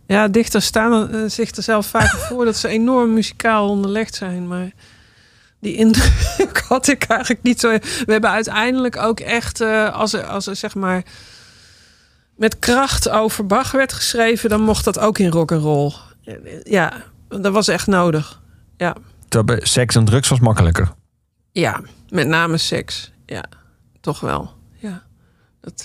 Ja, 0.07 0.29
dichters 0.29 0.65
staan 0.67 1.11
eh, 1.11 1.21
zich 1.27 1.51
er 1.51 1.63
zelf 1.63 1.87
vaak 1.87 2.11
voor 2.29 2.45
dat 2.45 2.57
ze 2.57 2.69
enorm 2.69 3.13
muzikaal 3.15 3.69
onderlegd 3.69 4.15
zijn. 4.15 4.49
Maar 4.49 4.71
die 5.61 5.75
indruk 5.75 6.59
had 6.69 6.89
ik 6.89 7.05
eigenlijk 7.05 7.43
niet 7.43 7.61
zo. 7.61 7.69
We 7.79 8.13
hebben 8.13 8.31
uiteindelijk 8.31 8.97
ook 8.97 9.21
echt, 9.21 9.61
eh, 9.61 9.95
als, 9.95 10.13
er, 10.13 10.25
als 10.25 10.47
er 10.47 10.57
zeg 10.57 10.75
maar 10.75 11.03
met 12.37 12.59
kracht 12.59 13.09
over 13.09 13.47
Bach 13.47 13.71
werd 13.71 13.93
geschreven, 13.93 14.49
dan 14.49 14.63
mocht 14.63 14.85
dat 14.85 14.99
ook 14.99 15.19
in 15.19 15.31
rock 15.31 15.53
and 15.53 15.63
roll. 15.63 15.93
Ja, 16.63 16.93
dat 17.29 17.53
was 17.53 17.69
echt 17.69 17.87
nodig. 17.87 18.41
Ja, 18.77 18.97
Terwijl 19.29 19.61
Seks 19.63 19.95
en 19.95 20.05
drugs 20.05 20.29
was 20.29 20.41
makkelijker. 20.41 20.93
ja 21.53 21.81
met 22.09 22.27
name 22.27 22.57
seks. 22.57 23.13
Ja, 23.27 23.45
toch 24.01 24.21
wel. 24.21 24.53
Ja, 24.75 25.03
dat. 25.61 25.85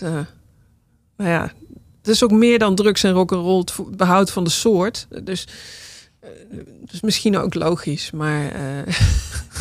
nou 1.17 1.29
ja, 1.29 1.51
is 2.09 2.23
ook 2.23 2.31
meer 2.31 2.59
dan 2.59 2.75
drugs 2.75 3.03
en 3.03 3.11
rock 3.11 3.31
and 3.31 3.45
roll. 3.45 3.59
Het 3.59 3.97
behoud 3.97 4.31
van 4.31 4.43
de 4.43 4.49
soort. 4.49 5.07
Dus, 5.23 5.47
eh, 6.19 6.29
dus 6.91 7.01
misschien 7.01 7.37
ook 7.37 7.53
logisch, 7.53 8.11
maar 8.11 8.51
eh, 8.51 8.93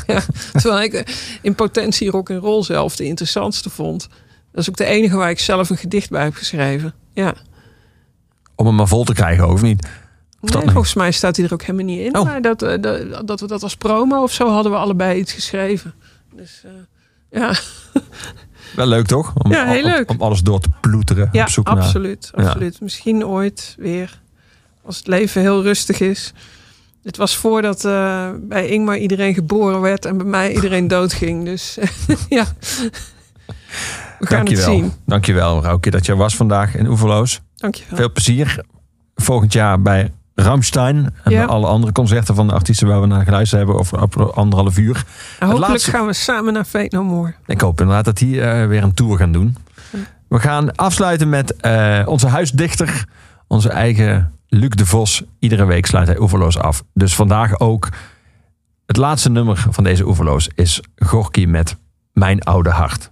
ja, 0.14 0.22
terwijl 0.52 0.82
ik 0.82 1.16
in 1.42 1.54
potentie 1.54 2.10
rock 2.10 2.30
and 2.30 2.42
roll 2.42 2.62
zelf 2.62 2.96
de 2.96 3.04
interessantste 3.04 3.70
vond. 3.70 4.08
Dat 4.52 4.60
is 4.62 4.68
ook 4.68 4.76
de 4.76 4.84
enige 4.84 5.16
waar 5.16 5.30
ik 5.30 5.38
zelf 5.38 5.70
een 5.70 5.76
gedicht 5.76 6.10
bij 6.10 6.22
heb 6.22 6.34
geschreven. 6.34 6.94
Ja. 7.12 7.34
Om 8.54 8.66
hem 8.66 8.74
maar 8.74 8.88
vol 8.88 9.04
te 9.04 9.14
krijgen, 9.14 9.48
of 9.48 9.62
niet? 9.62 9.86
Of 10.40 10.54
Nee, 10.54 10.62
volgens 10.62 10.94
mij 10.94 11.12
staat 11.12 11.36
hij 11.36 11.44
er 11.44 11.52
ook 11.52 11.62
helemaal 11.62 11.84
niet 11.84 12.00
in. 12.00 12.16
Oh. 12.16 12.24
Maar 12.24 12.42
dat, 12.42 12.62
eh, 12.62 12.80
dat, 12.80 13.26
dat 13.26 13.40
we 13.40 13.46
dat 13.46 13.62
als 13.62 13.76
promo 13.76 14.22
of 14.22 14.32
zo 14.32 14.48
hadden 14.50 14.72
we 14.72 14.78
allebei 14.78 15.18
iets 15.18 15.32
geschreven. 15.32 15.94
Dus 16.34 16.64
ja, 17.30 17.54
Wel 18.76 18.86
leuk 18.86 19.06
toch? 19.06 19.32
Om, 19.34 19.52
Ja, 19.52 19.66
heel 19.66 19.84
om- 19.84 19.90
leuk. 19.90 20.10
Om, 20.10 20.20
alles 20.20 20.40
door 20.40 20.60
te 20.60 20.68
ploeteren. 20.80 21.28
ja 21.32 21.42
op 21.42 21.48
zoek 21.48 21.66
naar. 21.66 21.76
absoluut, 21.76 22.30
Ja. 22.36 22.42
absoluut. 22.44 22.80
Misschien 22.80 23.26
ooit 23.26 23.74
weer. 23.78 24.20
Als 24.84 24.96
het 24.96 25.06
leven 25.06 25.40
heel 25.40 25.62
rustig 25.62 26.00
is. 26.00 26.32
Het 27.02 27.16
was 27.16 27.36
voordat 27.36 27.84
eh, 27.84 28.28
bij 28.40 28.66
Ingmar 28.68 28.96
iedereen 28.98 29.34
geboren 29.34 29.80
werd 29.80 30.04
en 30.04 30.16
bij 30.16 30.26
mij 30.26 30.54
iedereen 30.54 30.88
doodging. 30.96 31.44
Dus 31.44 31.78
ja, 32.28 32.44
we 34.18 34.26
gaan 34.26 34.36
Dankjewel. 34.44 34.64
het 34.70 34.74
zien. 34.74 34.92
Dankjewel, 35.06 35.62
Rauwke, 35.62 35.90
dat 35.90 36.06
jij 36.06 36.14
was 36.14 36.36
vandaag 36.36 36.74
in 36.74 36.86
Oeverloos. 36.86 37.40
Dankjewel. 37.56 37.96
Veel 37.96 38.12
plezier 38.12 38.64
volgend 39.14 39.52
jaar 39.52 39.82
bij 39.82 40.12
Ramstein. 40.43 41.15
En 41.24 41.32
Ja. 41.32 41.44
alle 41.44 41.66
andere 41.66 41.93
concerten 41.93 42.35
van 42.35 42.47
de 42.47 42.52
artiesten 42.52 42.86
waar 42.86 43.01
we 43.01 43.06
naar 43.06 43.24
geluisterd 43.24 43.60
hebben 43.60 43.78
over 43.81 44.32
anderhalf 44.32 44.78
uur. 44.78 45.05
En 45.39 45.47
hopelijk 45.47 45.70
laatste- 45.70 45.90
gaan 45.90 46.06
we 46.06 46.12
samen 46.12 46.52
naar 46.52 46.65
Fate 46.65 46.97
No 46.97 47.05
More. 47.05 47.35
Ik 47.47 47.60
hoop 47.60 47.81
inderdaad 47.81 48.05
dat 48.05 48.16
die 48.19 48.40
eh, 48.43 48.66
weer 48.66 48.82
een 48.82 48.94
tour 48.94 49.16
gaan 49.19 49.32
doen. 49.32 49.56
We 50.28 50.39
gaan 50.40 50.74
afsluiten 50.77 51.28
met 51.28 51.56
eh, 51.56 52.02
onze 52.06 52.27
huisdichter, 52.27 53.05
onze 53.47 53.69
eigen 53.69 54.32
Luc 54.48 54.69
de 54.70 54.86
Vos. 54.86 55.23
Iedere 55.39 55.65
week 55.65 55.86
sluit 55.86 56.06
hij 56.06 56.19
Oeverloos 56.20 56.59
af. 56.59 56.82
Dus 56.94 57.15
vandaag 57.15 57.59
ook 57.60 57.89
het 58.86 58.97
laatste 58.97 59.31
nummer 59.31 59.65
van 59.70 59.85
deze 59.85 60.06
Oeverloos 60.06 60.48
is 60.55 60.81
Gorky 60.97 61.44
met 61.44 61.77
Mijn 62.12 62.43
Oude 62.43 62.70
Hart. 62.70 63.10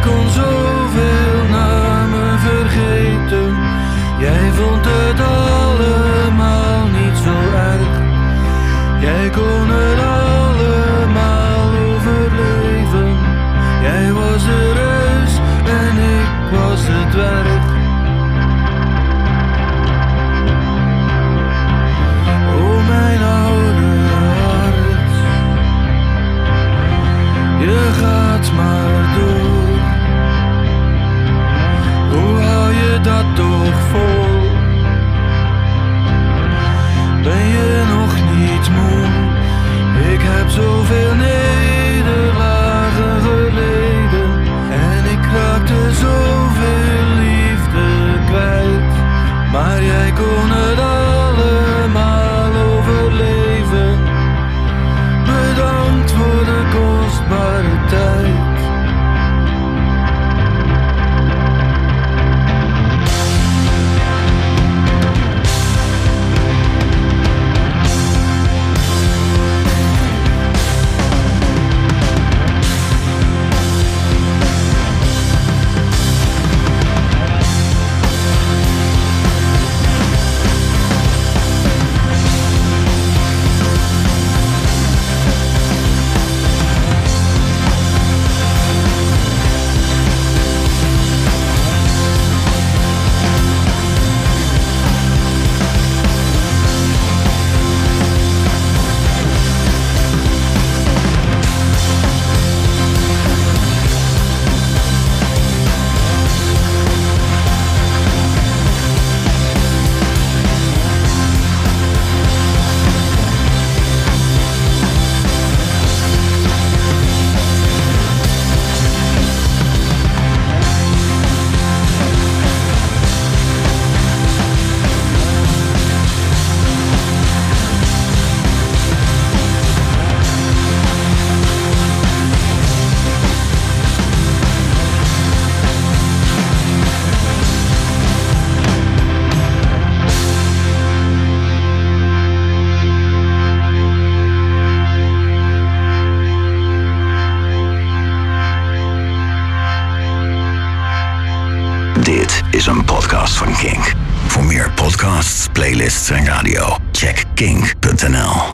En 0.00 0.32
jij 0.32 0.47